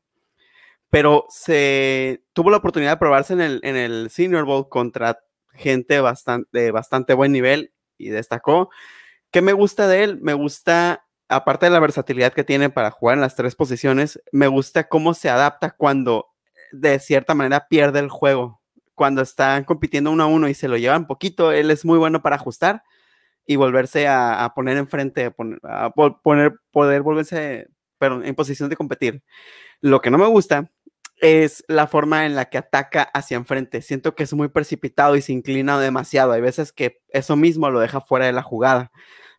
[0.90, 5.20] pero se tuvo la oportunidad de probarse en el, en el Senior Bowl contra
[5.54, 8.70] gente bastante, de bastante buen nivel y destacó.
[9.32, 10.20] ¿Qué me gusta de él?
[10.22, 14.48] Me gusta, aparte de la versatilidad que tiene para jugar en las tres posiciones, me
[14.48, 16.30] gusta cómo se adapta cuando
[16.72, 18.62] de cierta manera pierde el juego.
[18.96, 22.22] Cuando están compitiendo uno a uno y se lo llevan poquito, él es muy bueno
[22.22, 22.84] para ajustar
[23.46, 27.68] y volverse a, poner enfrente, a poner, poder volverse
[28.00, 29.24] pero en posición de competir.
[29.82, 30.72] Lo que no me gusta
[31.22, 33.82] es la forma en la que ataca hacia enfrente.
[33.82, 36.32] Siento que es muy precipitado y se inclina demasiado.
[36.32, 38.92] Hay veces que eso mismo lo deja fuera de la jugada,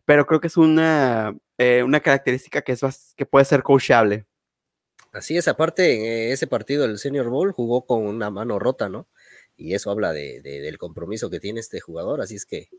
[0.05, 4.25] pero creo que es una, eh, una característica que, es, que puede ser coachable.
[5.11, 9.09] Así es, aparte, eh, ese partido del Senior Bowl jugó con una mano rota, ¿no?
[9.57, 12.69] Y eso habla de, del compromiso que tiene este jugador, así es que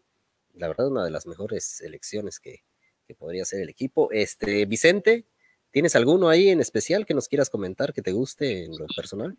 [0.55, 2.65] la verdad una de las mejores elecciones que,
[3.07, 4.11] que podría ser el equipo.
[4.12, 5.27] Este, Vicente,
[5.73, 9.36] ¿Tienes alguno ahí en especial que nos quieras comentar que te guste en lo personal?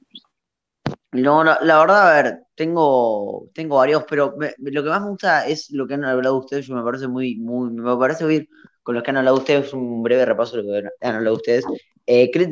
[1.11, 5.69] No, la, verdad, a ver, tengo, tengo varios, pero lo que más me gusta es
[5.69, 8.49] lo que han hablado ustedes, yo me parece muy, muy, me parece muy,
[8.81, 11.65] con los que han hablado ustedes, un breve repaso de lo que han hablado ustedes.
[12.07, 12.49] Eh, Chris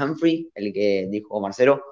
[0.00, 1.84] Humphrey, el que dijo Marcelo,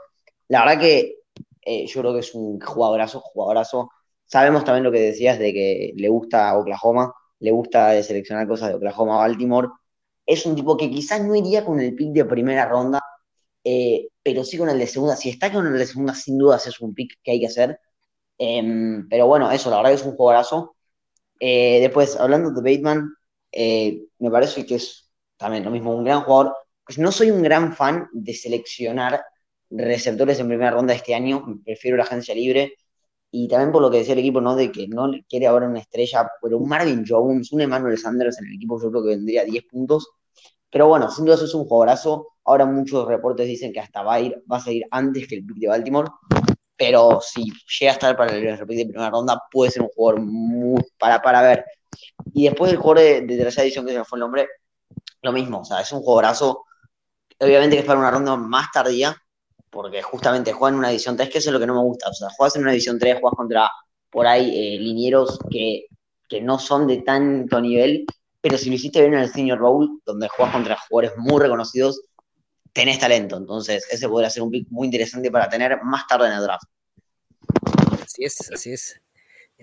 [0.49, 1.17] la verdad que
[1.63, 3.91] eh, yo creo que es un jugadorazo, jugadorazo.
[4.25, 8.77] Sabemos también lo que decías de que le gusta Oklahoma, le gusta seleccionar cosas de
[8.77, 9.69] Oklahoma Baltimore.
[10.31, 13.01] Es un tipo que quizás no iría con el pick de primera ronda,
[13.65, 15.17] eh, pero sí con el de segunda.
[15.17, 17.81] Si está con el de segunda, sin dudas es un pick que hay que hacer.
[18.39, 20.77] Em, pero bueno, eso, la verdad es un jugadorazo.
[21.41, 23.15] Eh, después, hablando de Bateman,
[24.19, 26.55] me parece que es también lo mismo, un gran jugador.
[26.85, 29.23] Pues no soy un gran fan de seleccionar
[29.71, 32.75] receptores en primera ronda este año, prefiero la agencia libre.
[33.33, 34.57] Y también por lo que decía el equipo, ¿no?
[34.57, 38.47] De que no quiere ahora una estrella, pero un Marvin Jones, un Emmanuel Sanders en
[38.49, 40.09] el equipo, yo creo que vendría 10 puntos.
[40.71, 42.29] Pero bueno, sin duda eso es un jugadorazo.
[42.45, 45.47] Ahora muchos reportes dicen que hasta va a ir, va a seguir antes que el
[45.47, 46.09] pick de Baltimore.
[46.77, 47.45] Pero si
[47.79, 51.21] llega a estar para el pick de primera ronda, puede ser un jugador muy para,
[51.21, 51.65] para ver.
[52.33, 54.49] Y después el jugador de, de tercera edición, que se fue el nombre,
[55.23, 55.61] lo mismo.
[55.61, 56.65] O sea, es un jugadorazo.
[57.39, 59.17] Obviamente que es para una ronda más tardía,
[59.71, 62.11] porque justamente juegan en una edición 3, que eso es lo que no me gusta.
[62.11, 63.71] O sea, juegas en una edición 3, juegas contra
[64.11, 65.87] por ahí eh, linieros que,
[66.29, 68.05] que, no son de tanto nivel,
[68.41, 72.01] pero si lo hiciste bien en el Senior Bowl, donde juegas contra jugadores muy reconocidos,
[72.73, 73.37] tenés talento.
[73.37, 76.65] Entonces, ese podría ser un pick muy interesante para tener más tarde en el draft.
[78.03, 79.01] Así es, así es.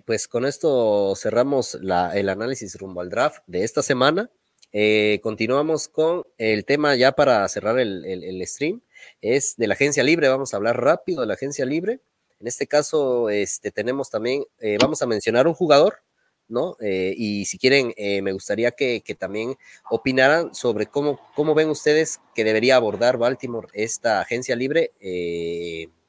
[0.06, 4.30] Pues con esto cerramos la, el análisis rumbo al draft de esta semana.
[4.72, 8.82] Eh, continuamos con el tema ya para cerrar el, el, stream.
[9.22, 10.28] Es de la agencia libre.
[10.28, 12.02] Vamos a hablar rápido de la agencia libre.
[12.40, 16.04] En este caso, este, tenemos también, eh, vamos a mencionar un jugador,
[16.50, 16.76] ¿no?
[16.80, 17.94] Eh, y si quieren,
[18.24, 19.56] me gustaría que, también
[19.90, 24.92] opinaran sobre cómo, cómo ven ustedes que debería abordar Baltimore esta agencia libre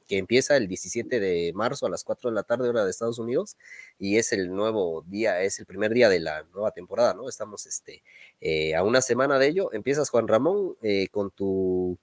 [0.09, 3.19] que empieza el 17 de marzo a las 4 de la tarde hora de Estados
[3.19, 3.57] Unidos
[3.99, 7.29] y es el nuevo día, es el primer día de la nueva temporada, ¿no?
[7.29, 8.03] Estamos este,
[8.41, 9.73] eh, a una semana de ello.
[9.73, 11.99] Empiezas, Juan Ramón, eh, con, tu,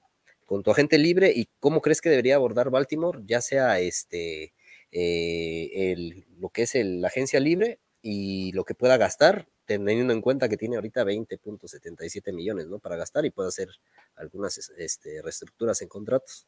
[0.46, 4.54] con tu agente libre y cómo crees que debería abordar Baltimore, ya sea este,
[4.92, 10.14] eh, el, lo que es el, la agencia libre y lo que pueda gastar, teniendo
[10.14, 12.78] en cuenta que tiene ahorita 20.77 millones, ¿no?
[12.78, 13.70] Para gastar y puede hacer
[14.16, 16.48] algunas este, reestructuras en contratos.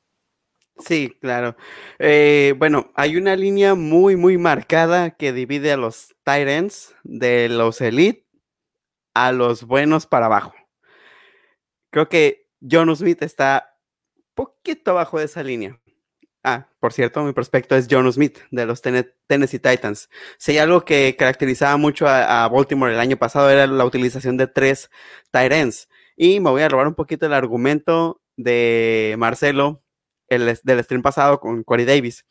[0.77, 1.57] Sí, claro.
[1.97, 7.81] Eh, bueno, hay una línea muy, muy marcada que divide a los Tyrants de los
[7.81, 8.27] Elite
[9.15, 10.53] a los buenos para abajo.
[11.89, 13.79] Creo que John Smith está
[14.35, 15.81] poquito abajo de esa línea.
[16.49, 20.09] Ah, por cierto, mi prospecto es John Smith de los Tennessee Titans.
[20.37, 24.89] Si algo que caracterizaba mucho a, Baltimore el año pasado era la utilización de tres
[25.29, 25.89] Tyrants.
[26.15, 29.83] Y me voy a robar un poquito el argumento de Marcelo
[30.29, 32.25] el, del stream pasado con Corey Davis.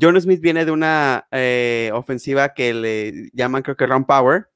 [0.00, 4.48] John Smith viene de una eh, ofensiva que le llaman creo que Run Power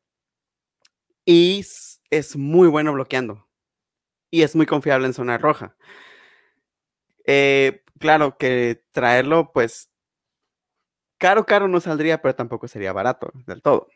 [1.27, 1.63] y
[2.09, 3.47] es muy bueno bloqueando
[4.31, 5.77] y es muy confiable en zona roja.
[7.27, 9.91] Eh, claro que traerlo pues
[11.19, 13.89] caro, caro no saldría, pero tampoco sería barato del todo.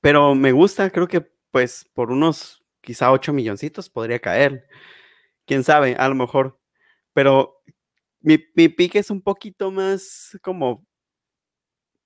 [0.00, 4.68] Pero me gusta, creo que pues por unos quizá 8 milloncitos podría caer.
[5.46, 6.58] Quién sabe, a lo mejor
[7.14, 7.62] pero
[8.20, 10.86] mi, mi pique es un poquito más como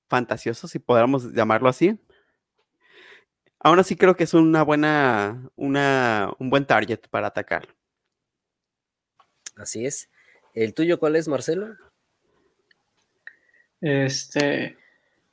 [0.09, 1.99] fantasioso, si podamos llamarlo así.
[3.61, 7.69] Aún así creo que es una buena, una, un buen target para atacar.
[9.57, 10.11] Así es.
[10.55, 11.77] ¿El tuyo cuál es, Marcelo?
[13.81, 14.77] Este,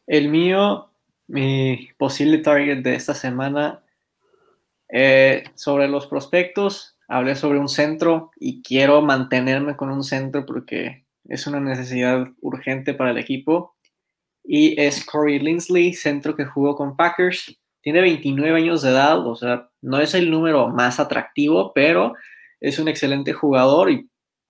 [0.08, 0.92] el mío,
[1.28, 3.84] mi posible target de esta semana,
[4.88, 11.06] eh, sobre los prospectos, hablé sobre un centro y quiero mantenerme con un centro porque
[11.26, 13.76] es una necesidad urgente para el equipo.
[14.44, 17.60] Y es Corey Linsley, centro que jugó con Packers.
[17.82, 22.14] Tiene 29 años de edad, o sea, no es el número más atractivo, pero
[22.62, 24.10] es un excelente jugador y,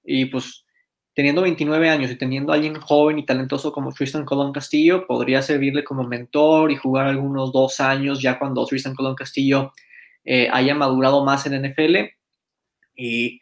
[0.09, 0.65] y pues
[1.13, 5.41] teniendo 29 años y teniendo a alguien joven y talentoso como Tristan Colón Castillo, podría
[5.41, 9.71] servirle como mentor y jugar algunos dos años ya cuando Tristan Colón Castillo
[10.25, 11.97] eh, haya madurado más en NFL
[12.95, 13.39] y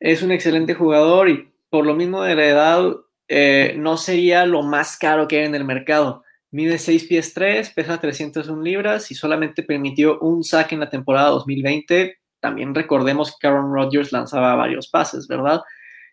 [0.00, 2.92] es un excelente jugador y por lo mismo de la edad
[3.28, 6.24] eh, no sería lo más caro que hay en el mercado.
[6.50, 11.28] Mide 6 pies 3, pesa 301 libras y solamente permitió un saque en la temporada
[11.30, 12.18] 2020.
[12.40, 15.60] También recordemos que Aaron Rodgers lanzaba varios pases, ¿verdad?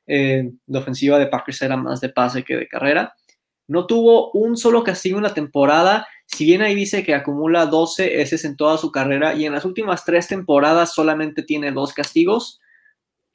[0.07, 3.15] Eh, la ofensiva de Packers era más de pase que de carrera.
[3.67, 8.21] No tuvo un solo castigo en la temporada, si bien ahí dice que acumula 12
[8.21, 12.59] S en toda su carrera y en las últimas tres temporadas solamente tiene dos castigos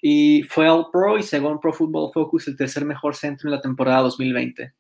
[0.00, 3.60] y fue al Pro y según Pro Football Focus el tercer mejor centro en la
[3.60, 4.74] temporada 2020.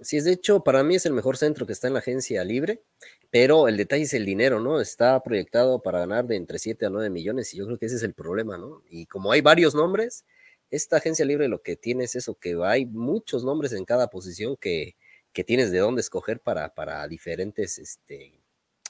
[0.00, 2.44] Sí, es de hecho, para mí es el mejor centro que está en la agencia
[2.44, 2.82] libre,
[3.30, 4.80] pero el detalle es el dinero, ¿no?
[4.80, 7.96] Está proyectado para ganar de entre 7 a 9 millones y yo creo que ese
[7.96, 8.82] es el problema, ¿no?
[8.88, 10.24] Y como hay varios nombres,
[10.70, 14.56] esta agencia libre lo que tiene es eso, que hay muchos nombres en cada posición
[14.56, 14.96] que,
[15.32, 18.40] que tienes de dónde escoger para, para diferentes este,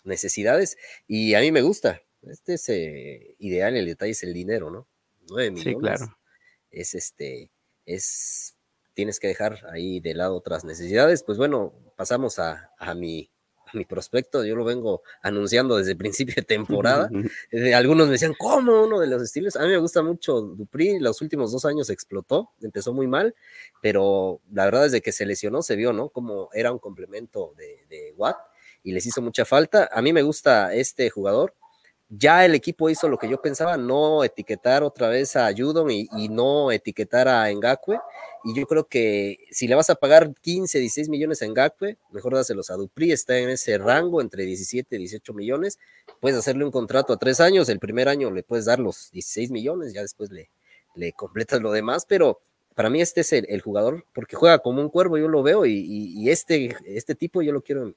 [0.04, 0.76] necesidades
[1.06, 2.02] y a mí me gusta.
[2.22, 4.88] Este es eh, ideal, el detalle es el dinero, ¿no?
[5.30, 5.72] 9 millones.
[5.72, 6.18] Sí, claro.
[6.70, 7.50] Es este,
[7.86, 8.56] es
[8.98, 11.22] tienes que dejar ahí de lado otras necesidades.
[11.22, 13.30] Pues bueno, pasamos a, a, mi,
[13.74, 14.44] mi prospecto.
[14.44, 17.10] Yo lo vengo anunciando desde el principio de temporada.
[17.50, 19.56] Eh, algunos me decían, ¿cómo uno de los estilos?
[19.56, 20.98] A mí me gusta mucho Dupri.
[20.98, 23.34] Los últimos dos años explotó, empezó muy mal,
[23.82, 26.08] pero la verdad es que se lesionó, se vio, ¿no?
[26.08, 28.38] Como era un complemento de, de Watt
[28.82, 29.88] y les hizo mucha falta.
[29.92, 31.54] A mí me gusta este jugador
[32.10, 36.28] ya el equipo hizo lo que yo pensaba, no etiquetar otra vez a Judon y,
[36.28, 37.98] no etiquetar a Ngakwe.
[38.44, 42.34] Y yo creo que si le vas a pagar 15, 16 millones a Ngakwe, mejor
[42.34, 45.78] dáselos a Dupri, está en ese rango entre 17 y 18 millones.
[46.20, 49.50] Puedes hacerle un contrato a tres años, el primer año le puedes dar los 16
[49.50, 50.50] millones, ya después le,
[50.94, 52.40] le completas lo demás, pero
[52.78, 56.30] para mí este es el, jugador, porque juega como un cuervo, yo lo veo, y,
[56.30, 57.92] este, este tipo yo lo quiero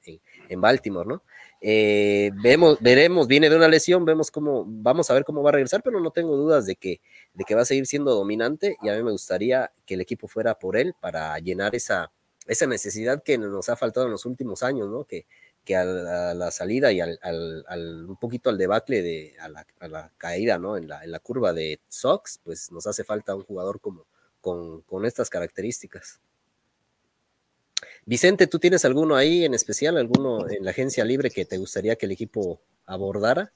[0.50, 1.22] en, Baltimore, ¿no?
[1.62, 5.54] Eh, vemos, veremos, viene de una lesión, vemos cómo, vamos a ver cómo va a
[5.54, 7.00] regresar, pero no tengo dudas de que,
[7.36, 10.28] de que va a seguir siendo dominante y a mí me gustaría que el equipo
[10.28, 12.12] fuera por él para llenar esa,
[12.48, 15.04] esa necesidad que nos ha faltado en los últimos años, ¿no?
[15.04, 15.28] Que,
[15.64, 19.36] que a la, a la salida y al, al, al, un poquito al debacle de
[19.40, 20.76] a la, a la caída, ¿no?
[20.76, 24.08] En la, en la, curva de Sox, pues nos hace falta un jugador como
[24.42, 26.20] con, con estas características.
[28.06, 31.96] Vicente, ¿tú tienes alguno ahí en especial, alguno en la agencia libre que te gustaría
[31.96, 33.54] que el equipo abordara?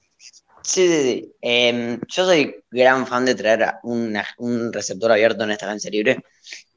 [0.62, 1.34] Sí, sí.
[1.42, 6.24] Eh, yo soy gran fan de traer un receptor abierto en esta agencia libre.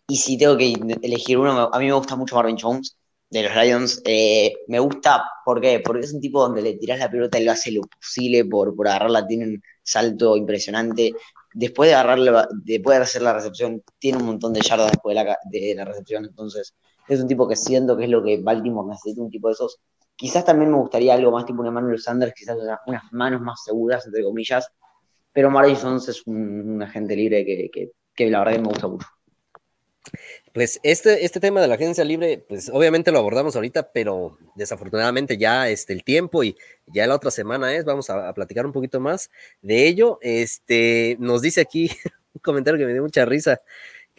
[0.08, 2.98] Y si tengo que elegir uno, a mí me gusta mucho Marvin Jones
[3.30, 4.02] de los Lions.
[4.06, 5.80] Eh, me gusta, ¿por qué?
[5.80, 8.76] Porque es un tipo donde le tiras la pelota y lo hace lo posible por,
[8.76, 11.14] por agarrarla, tiene un salto impresionante.
[11.54, 15.24] Después de agarrarla, después de hacer la recepción, tiene un montón de yardas después de
[15.24, 16.26] la, de la recepción.
[16.26, 16.76] Entonces,
[17.08, 19.80] es un tipo que siento que es lo que Baltimore necesita, un tipo de esos.
[20.16, 24.06] Quizás también me gustaría algo más tipo un Emmanuel Sanders, quizás unas manos más seguras,
[24.06, 24.70] entre comillas.
[25.32, 28.68] Pero Marvin Jones es un, un agente libre que, que, que, la verdad que me
[28.68, 29.08] gusta mucho.
[30.54, 35.38] Pues este, este tema de la agencia libre, pues obviamente lo abordamos ahorita, pero desafortunadamente
[35.38, 36.56] ya este, el tiempo y
[36.88, 39.30] ya la otra semana es, vamos a, a platicar un poquito más
[39.62, 40.20] de ello.
[40.22, 41.90] Este, nos dice aquí
[42.34, 43.62] un comentario que me dio mucha risa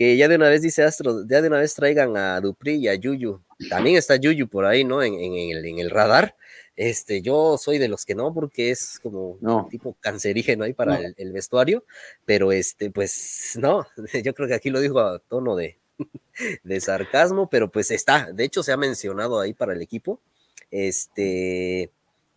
[0.00, 2.88] que ya de una vez dice Astro, ya de una vez traigan a Dupri y
[2.88, 3.42] a Yuyu.
[3.68, 5.02] También está Yuyu por ahí, ¿no?
[5.02, 6.36] En, en, el, en el, radar.
[6.74, 9.68] Este, yo soy de los que no, porque es como no.
[9.70, 11.00] tipo cancerígeno ahí para no.
[11.04, 11.84] el, el, vestuario,
[12.24, 13.86] pero este, pues no,
[14.24, 15.76] yo creo que aquí lo dijo a tono de,
[16.64, 20.20] de sarcasmo, pero pues está, de hecho se ha mencionado ahí para el equipo.
[20.70, 21.90] Este,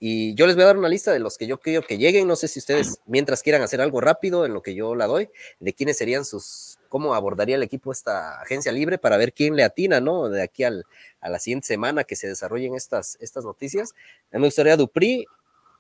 [0.06, 2.28] y yo les voy a dar una lista de los que yo quiero que lleguen.
[2.28, 5.30] No sé si ustedes, mientras quieran hacer algo rápido en lo que yo la doy,
[5.62, 9.64] de quiénes serían sus, cómo abordaría el equipo esta agencia libre para ver quién le
[9.64, 10.28] atina, ¿no?
[10.28, 10.84] De aquí al,
[11.22, 13.94] a la siguiente semana que se desarrollen estas, estas noticias.
[14.32, 15.26] A mí me gustaría Dupri,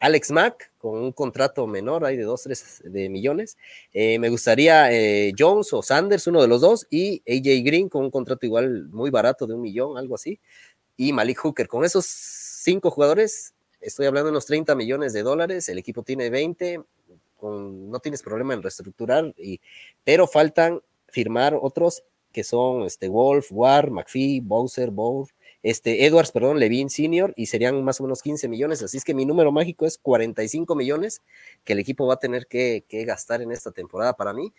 [0.03, 3.57] Alex Mack, con un contrato menor, ahí de 2, 3 de millones.
[3.93, 8.03] Eh, me gustaría eh, Jones o Sanders, uno de los dos, y AJ Green con
[8.03, 10.41] un contrato igual muy barato de un millón, algo así.
[10.97, 11.69] Y Malik Hooker.
[11.69, 16.30] Con esos cinco jugadores estoy hablando de unos 30 millones de dólares, el equipo tiene
[16.30, 16.81] 20,
[17.38, 19.61] con, no tienes problema en reestructurar, y,
[20.03, 22.03] pero faltan firmar otros
[22.34, 25.30] que son este, Wolf, War, McPhee, Bowser, Bow,
[25.64, 29.14] este, Edwards, perdón, Levine Senior, y serían más o menos 15 millones, así es que
[29.14, 31.22] mi número mágico es 45 millones
[31.64, 34.53] que el equipo va a tener que, que gastar en esta temporada para mí,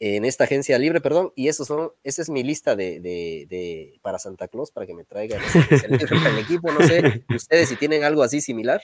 [0.00, 3.98] en esta agencia libre, perdón, y esos son, esa es mi lista de, de, de
[4.02, 5.40] para Santa Claus, para que me traigan
[5.70, 8.80] el equipo, no sé, ustedes si tienen algo así similar.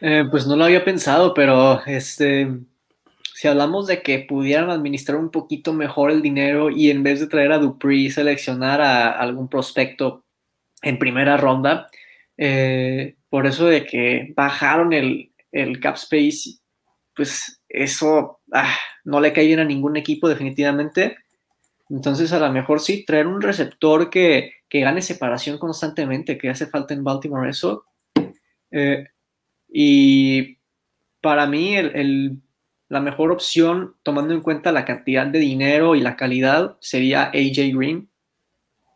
[0.00, 2.48] Eh, pues no lo había pensado, pero este,
[3.44, 7.26] si hablamos de que pudieran administrar un poquito mejor el dinero y en vez de
[7.26, 10.24] traer a Dupree, seleccionar a algún prospecto
[10.80, 11.90] en primera ronda,
[12.38, 16.58] eh, por eso de que bajaron el, el cap space
[17.14, 21.18] pues eso ah, no le cae bien a ningún equipo definitivamente.
[21.90, 26.66] Entonces a lo mejor sí, traer un receptor que, que gane separación constantemente, que hace
[26.66, 27.84] falta en Baltimore eso.
[28.70, 29.04] Eh,
[29.68, 30.56] y
[31.20, 32.42] para mí el, el,
[32.94, 37.74] la mejor opción, tomando en cuenta la cantidad de dinero y la calidad, sería AJ
[37.74, 38.08] Green.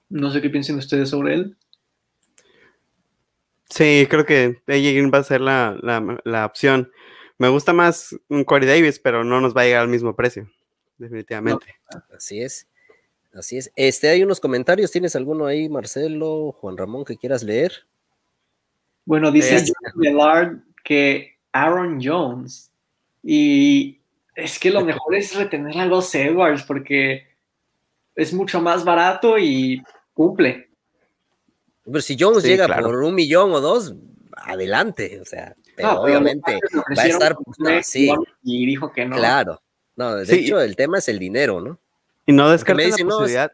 [0.08, 1.56] No sé qué piensen ustedes sobre él.
[3.68, 6.92] Sí, creo que AJ Green va a ser la, la, la opción.
[7.38, 10.48] Me gusta más un Corey Davis, pero no nos va a llegar al mismo precio,
[10.96, 11.74] definitivamente.
[11.92, 12.68] No, así es.
[13.34, 13.72] Así es.
[13.74, 14.92] Este, hay unos comentarios.
[14.92, 17.72] ¿Tienes alguno ahí, Marcelo, Juan Ramón, que quieras leer?
[19.04, 19.64] Bueno, dice
[19.96, 22.70] Millard que Aaron Jones.
[23.22, 24.00] Y
[24.34, 27.26] es que lo mejor es retener a los Edwards porque
[28.14, 29.82] es mucho más barato y
[30.14, 30.70] cumple.
[31.84, 33.94] Pero si Jones llega por un millón o dos,
[34.36, 35.20] adelante.
[35.20, 36.58] O sea, pero obviamente
[36.96, 37.36] va a estar.
[37.82, 38.10] sí.
[38.42, 39.16] Y dijo que no.
[39.16, 39.60] Claro.
[39.96, 41.80] No, de hecho, el tema es el dinero, ¿no?
[42.24, 43.52] Y no descarten la posibilidad.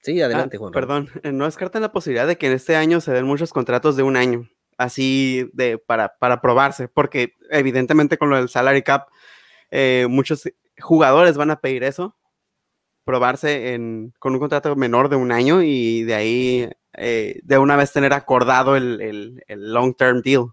[0.00, 0.20] sí.
[0.20, 0.72] adelante, ah, Juan.
[0.72, 3.94] Perdón, eh, no descarten la posibilidad de que en este año se den muchos contratos
[3.96, 4.48] de un año,
[4.80, 9.08] así de para, para probarse, porque evidentemente con lo del salary cap,
[9.70, 10.48] eh, muchos
[10.78, 12.16] jugadores van a pedir eso,
[13.04, 17.76] probarse en, con un contrato menor de un año y de ahí eh, de una
[17.76, 20.46] vez tener acordado el, el, long term deal.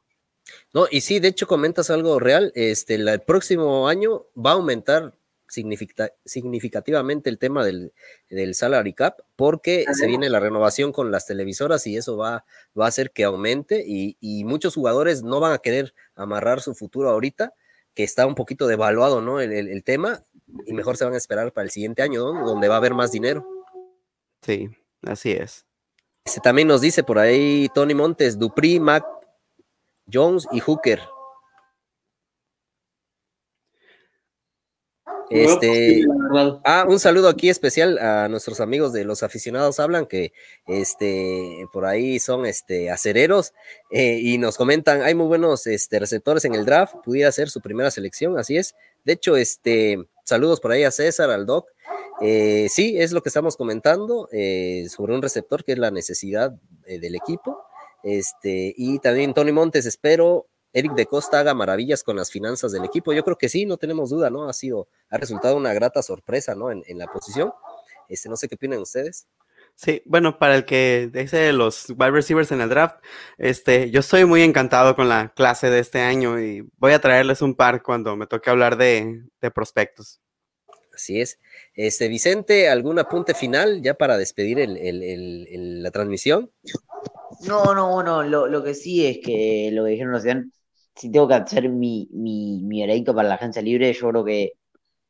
[0.74, 2.52] No, y sí, de hecho comentas algo real.
[2.54, 5.17] Este, el próximo año va a aumentar
[5.48, 7.94] significativamente el tema del,
[8.30, 12.46] del, salary cap porque se viene la renovación con las televisoras y eso va,
[12.78, 16.76] va a hacer que aumente y, y, muchos jugadores no van a querer amarrar su
[16.76, 17.54] futuro ahorita,
[17.94, 19.40] que está un poquito devaluado ¿no?
[19.40, 20.24] el, el, tema
[20.66, 23.12] y mejor se van a esperar para el siguiente año, donde va a haber más
[23.12, 23.48] dinero.
[24.42, 24.70] Sí,
[25.04, 25.66] así es.
[26.28, 29.06] Este, también nos dice por ahí Tony Montes, Dupri, Mac,
[30.12, 31.02] Jones y Hooker.
[35.30, 36.06] Este,
[36.64, 40.32] ah, un saludo aquí especial a nuestros amigos de los aficionados hablan que
[40.68, 43.54] este por ahí son este acereros
[43.92, 47.62] eh, y nos comentan hay muy buenos este, receptores en el draft, pudiera ser su
[47.62, 48.76] primera selección, así es.
[49.04, 51.68] De hecho, este saludos por ahí a César, al Doc.
[52.22, 56.52] Eh, sí, es lo que estamos comentando eh, sobre un receptor que es la necesidad
[56.86, 57.60] del equipo.
[58.04, 62.86] Este, y también Tony Montes, espero Eric de Costa haga maravillas con las finanzas del
[62.86, 63.14] equipo.
[63.14, 64.48] Yo creo que sí, no tenemos duda, ¿no?
[64.48, 66.72] Ha sido, ha resultado una grata sorpresa, ¿no?
[66.72, 67.52] En, la posición.
[68.10, 69.28] Este, no sé qué opinan ustedes.
[69.76, 72.98] Sí, bueno, para el que dice los wide receivers en el draft,
[73.38, 77.44] este, yo estoy muy encantado con la clase de este año y voy a traerles
[77.44, 79.22] un par cuando me toque hablar de,
[79.54, 80.20] prospectos.
[80.94, 81.40] Así es.
[81.76, 86.52] Este, Vicente, ¿algún apunte final ya para despedir la transmisión?
[87.42, 90.24] No, no, bueno, lo, lo, que sí es que lo que dijeron los
[90.96, 94.52] si tengo que hacer mi, mi, mi para la agencia libre, yo creo que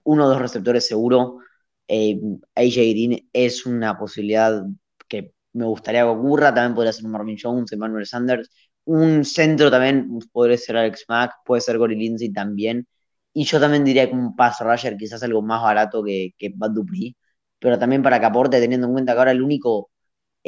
[0.04, 1.40] uno o dos receptores seguro.
[1.88, 2.20] Eh,
[2.56, 4.64] AJ Green es una posibilidad
[5.08, 6.54] que me gustaría que ocurra.
[6.54, 8.49] También podría ser Marvin Jones, Emmanuel Sanders.
[8.86, 12.88] Un centro también podría ser Alex Mack, puede ser Gory Lindsay también.
[13.34, 16.72] Y yo también diría que un pass rusher, quizás algo más barato que, que Bad
[16.72, 17.16] Dupri,
[17.60, 19.91] pero también para que aporte, teniendo en cuenta que ahora el único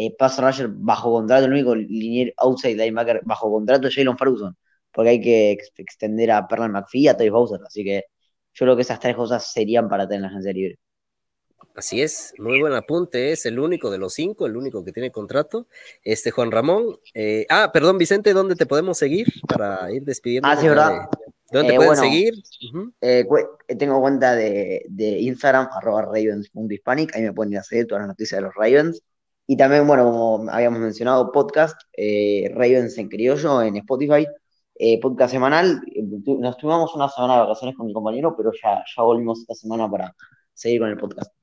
[0.05, 4.55] eh, pass rusher bajo contrato, el único linear outside linebacker bajo contrato es Jalen Ferguson
[4.91, 7.59] porque hay que extender a Perlan McPhee y a Toy Bowser.
[7.65, 8.05] Así que
[8.53, 10.80] yo creo que esas tres cosas serían para tener la agencia libre.
[11.76, 15.11] Así es, muy buen apunte, es el único de los cinco, el único que tiene
[15.11, 15.67] contrato.
[16.03, 20.49] Este Juan Ramón, eh, ah, perdón, Vicente, ¿dónde te podemos seguir para ir despidiendo?
[20.49, 21.07] Ah, sí, ¿verdad?
[21.51, 22.34] ¿Dónde te eh, pueden seguir?
[22.99, 23.26] Eh,
[23.77, 28.09] tengo cuenta de, de Instagram, arroba ravens.hispanic, ahí me pueden ir a seguir todas las
[28.09, 29.01] noticias de los Ravens.
[29.51, 31.81] Y también, bueno, como habíamos mencionado, podcast,
[32.53, 34.27] Ravens en criollo en Spotify,
[34.76, 35.81] eh, podcast semanal.
[36.39, 39.89] Nos tuvimos una semana de vacaciones con mi compañero, pero ya, ya volvimos esta semana
[39.89, 40.15] para
[40.53, 41.34] seguir con el podcast.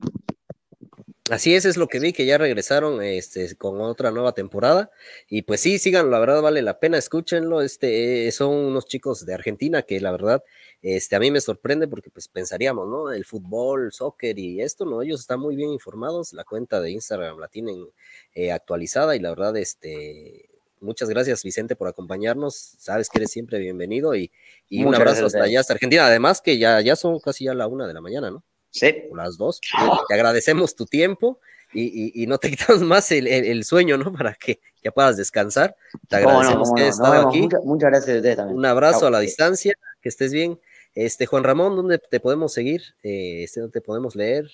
[1.29, 4.89] Así es, es lo que vi, que ya regresaron este, con otra nueva temporada.
[5.29, 7.61] Y pues sí, sigan, la verdad vale la pena, escúchenlo.
[7.61, 10.43] Este, eh, son unos chicos de Argentina que la verdad
[10.81, 13.11] este, a mí me sorprende porque pues pensaríamos, ¿no?
[13.11, 15.01] El fútbol, soccer y esto, ¿no?
[15.01, 17.87] Ellos están muy bien informados, la cuenta de Instagram la tienen
[18.33, 20.49] eh, actualizada y la verdad, este,
[20.79, 22.55] muchas gracias, Vicente, por acompañarnos.
[22.55, 24.31] Sabes que eres siempre bienvenido y,
[24.69, 26.05] un abrazo hasta allá, hasta Argentina.
[26.05, 28.43] Además, que ya, ya son casi ya la una de la mañana, ¿no?
[28.79, 29.03] Sí.
[29.13, 29.61] las dos.
[30.07, 31.39] Te agradecemos tu tiempo
[31.73, 34.11] y, no te quitamos más el, sueño, ¿no?
[34.13, 35.75] Para que ya puedas descansar.
[36.07, 37.47] Te agradecemos que hayas estado aquí.
[37.63, 38.57] Muchas, gracias a ustedes también.
[38.57, 40.59] Un abrazo a la distancia, que estés bien.
[40.95, 42.81] Este, Juan Ramón, ¿dónde te podemos seguir?
[43.03, 44.49] Eh, este, ¿Dónde te podemos leer?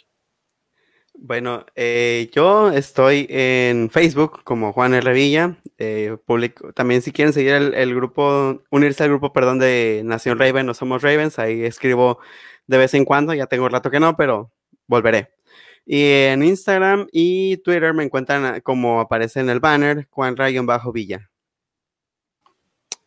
[1.16, 5.14] Bueno, eh, yo estoy en Facebook como Juan R.
[5.14, 5.58] Villa.
[5.78, 6.18] Eh,
[6.74, 11.02] también si quieren seguir el, grupo, unirse al grupo, perdón, de Nación Raven, no somos
[11.02, 12.20] Ravens, ahí escribo
[12.68, 14.52] de vez en cuando, ya tengo un rato que no, pero
[14.88, 15.32] volveré.
[15.86, 20.92] Y en Instagram y Twitter me encuentran como aparece en el banner, Juan Rayon bajo
[20.92, 21.30] Villa.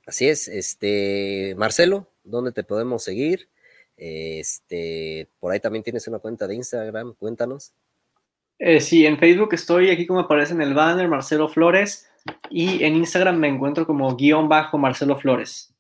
[0.07, 3.49] Así es, este Marcelo, ¿dónde te podemos seguir?
[3.97, 7.73] Este, por ahí también tienes una cuenta de Instagram, cuéntanos.
[8.59, 12.09] Eh, sí, en Facebook estoy aquí como aparece en el banner, Marcelo Flores,
[12.51, 15.75] y en Instagram me encuentro como guion bajo Marcelo Flores.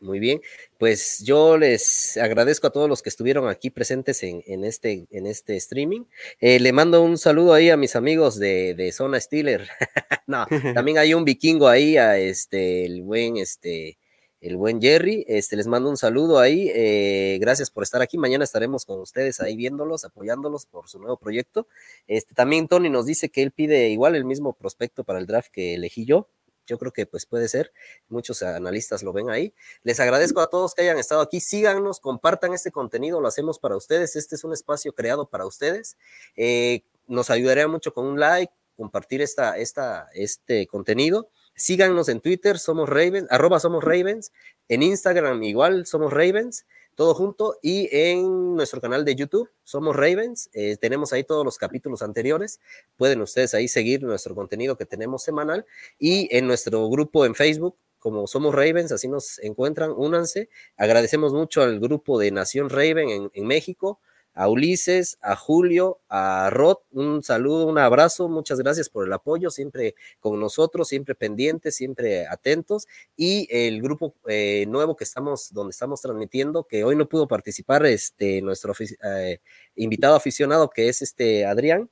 [0.00, 0.40] Muy bien.
[0.78, 5.56] Pues yo les agradezco a todos los que estuvieron aquí presentes en, este, en este
[5.56, 6.04] streaming.
[6.40, 9.68] Eh, le mando un saludo ahí a mis amigos de, de Zona Steeler.
[10.26, 13.98] no, también hay un vikingo ahí, a este, el buen, este,
[14.40, 15.24] el buen Jerry.
[15.26, 16.70] Este, les mando un saludo ahí.
[16.72, 18.16] Eh, gracias por estar aquí.
[18.16, 21.66] Mañana estaremos con ustedes ahí viéndolos, apoyándolos por su nuevo proyecto.
[22.06, 25.50] Este, también Tony nos dice que él pide igual el mismo prospecto para el draft
[25.50, 26.28] que elegí yo
[26.68, 27.72] yo creo que pues puede ser,
[28.08, 29.54] muchos analistas lo ven ahí.
[29.82, 33.76] Les agradezco a todos que hayan estado aquí, síganos, compartan este contenido, lo hacemos para
[33.76, 35.96] ustedes, este es un espacio creado para ustedes,
[36.36, 41.30] eh, nos ayudaría mucho con un like, compartir esta, esta, este contenido.
[41.56, 44.30] Síganos en Twitter, somos Ravens, arroba somos Ravens,
[44.68, 46.64] en Instagram igual somos Ravens
[46.98, 47.56] todo junto.
[47.62, 52.58] Y en nuestro canal de YouTube, Somos Ravens, eh, tenemos ahí todos los capítulos anteriores.
[52.96, 55.64] Pueden ustedes ahí seguir nuestro contenido que tenemos semanal.
[56.00, 60.48] Y en nuestro grupo en Facebook, como Somos Ravens, así nos encuentran, únanse.
[60.76, 64.00] Agradecemos mucho al grupo de Nación Raven en, en México
[64.38, 69.50] a Ulises, a Julio, a Rod, un saludo, un abrazo, muchas gracias por el apoyo,
[69.50, 72.86] siempre con nosotros, siempre pendientes, siempre atentos,
[73.16, 77.84] y el grupo eh, nuevo que estamos, donde estamos transmitiendo, que hoy no pudo participar,
[77.86, 79.40] este, nuestro eh,
[79.74, 81.90] invitado aficionado, que es este Adrián,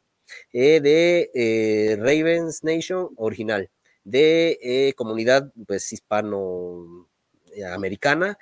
[0.53, 3.71] eh, de Ravens Nation original,
[4.05, 7.09] de comunidad, pues, hispano
[7.73, 8.39] americana,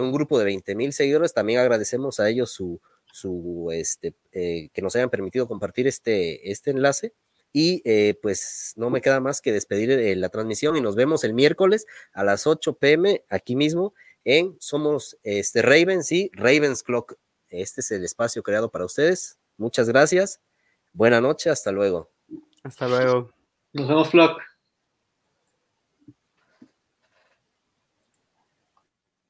[0.00, 2.80] un grupo de 20 mil seguidores, también agradecemos a ellos su,
[3.14, 7.14] su, este, eh, que nos hayan permitido compartir este, este enlace.
[7.52, 11.22] Y eh, pues no me queda más que despedir eh, la transmisión y nos vemos
[11.22, 17.14] el miércoles a las 8 pm aquí mismo en Somos este, Ravens y Ravens Clock.
[17.48, 19.38] Este es el espacio creado para ustedes.
[19.56, 20.40] Muchas gracias.
[20.92, 22.10] Buena noche, hasta luego.
[22.64, 23.30] Hasta luego.
[23.72, 24.53] Nos vemos, Flock.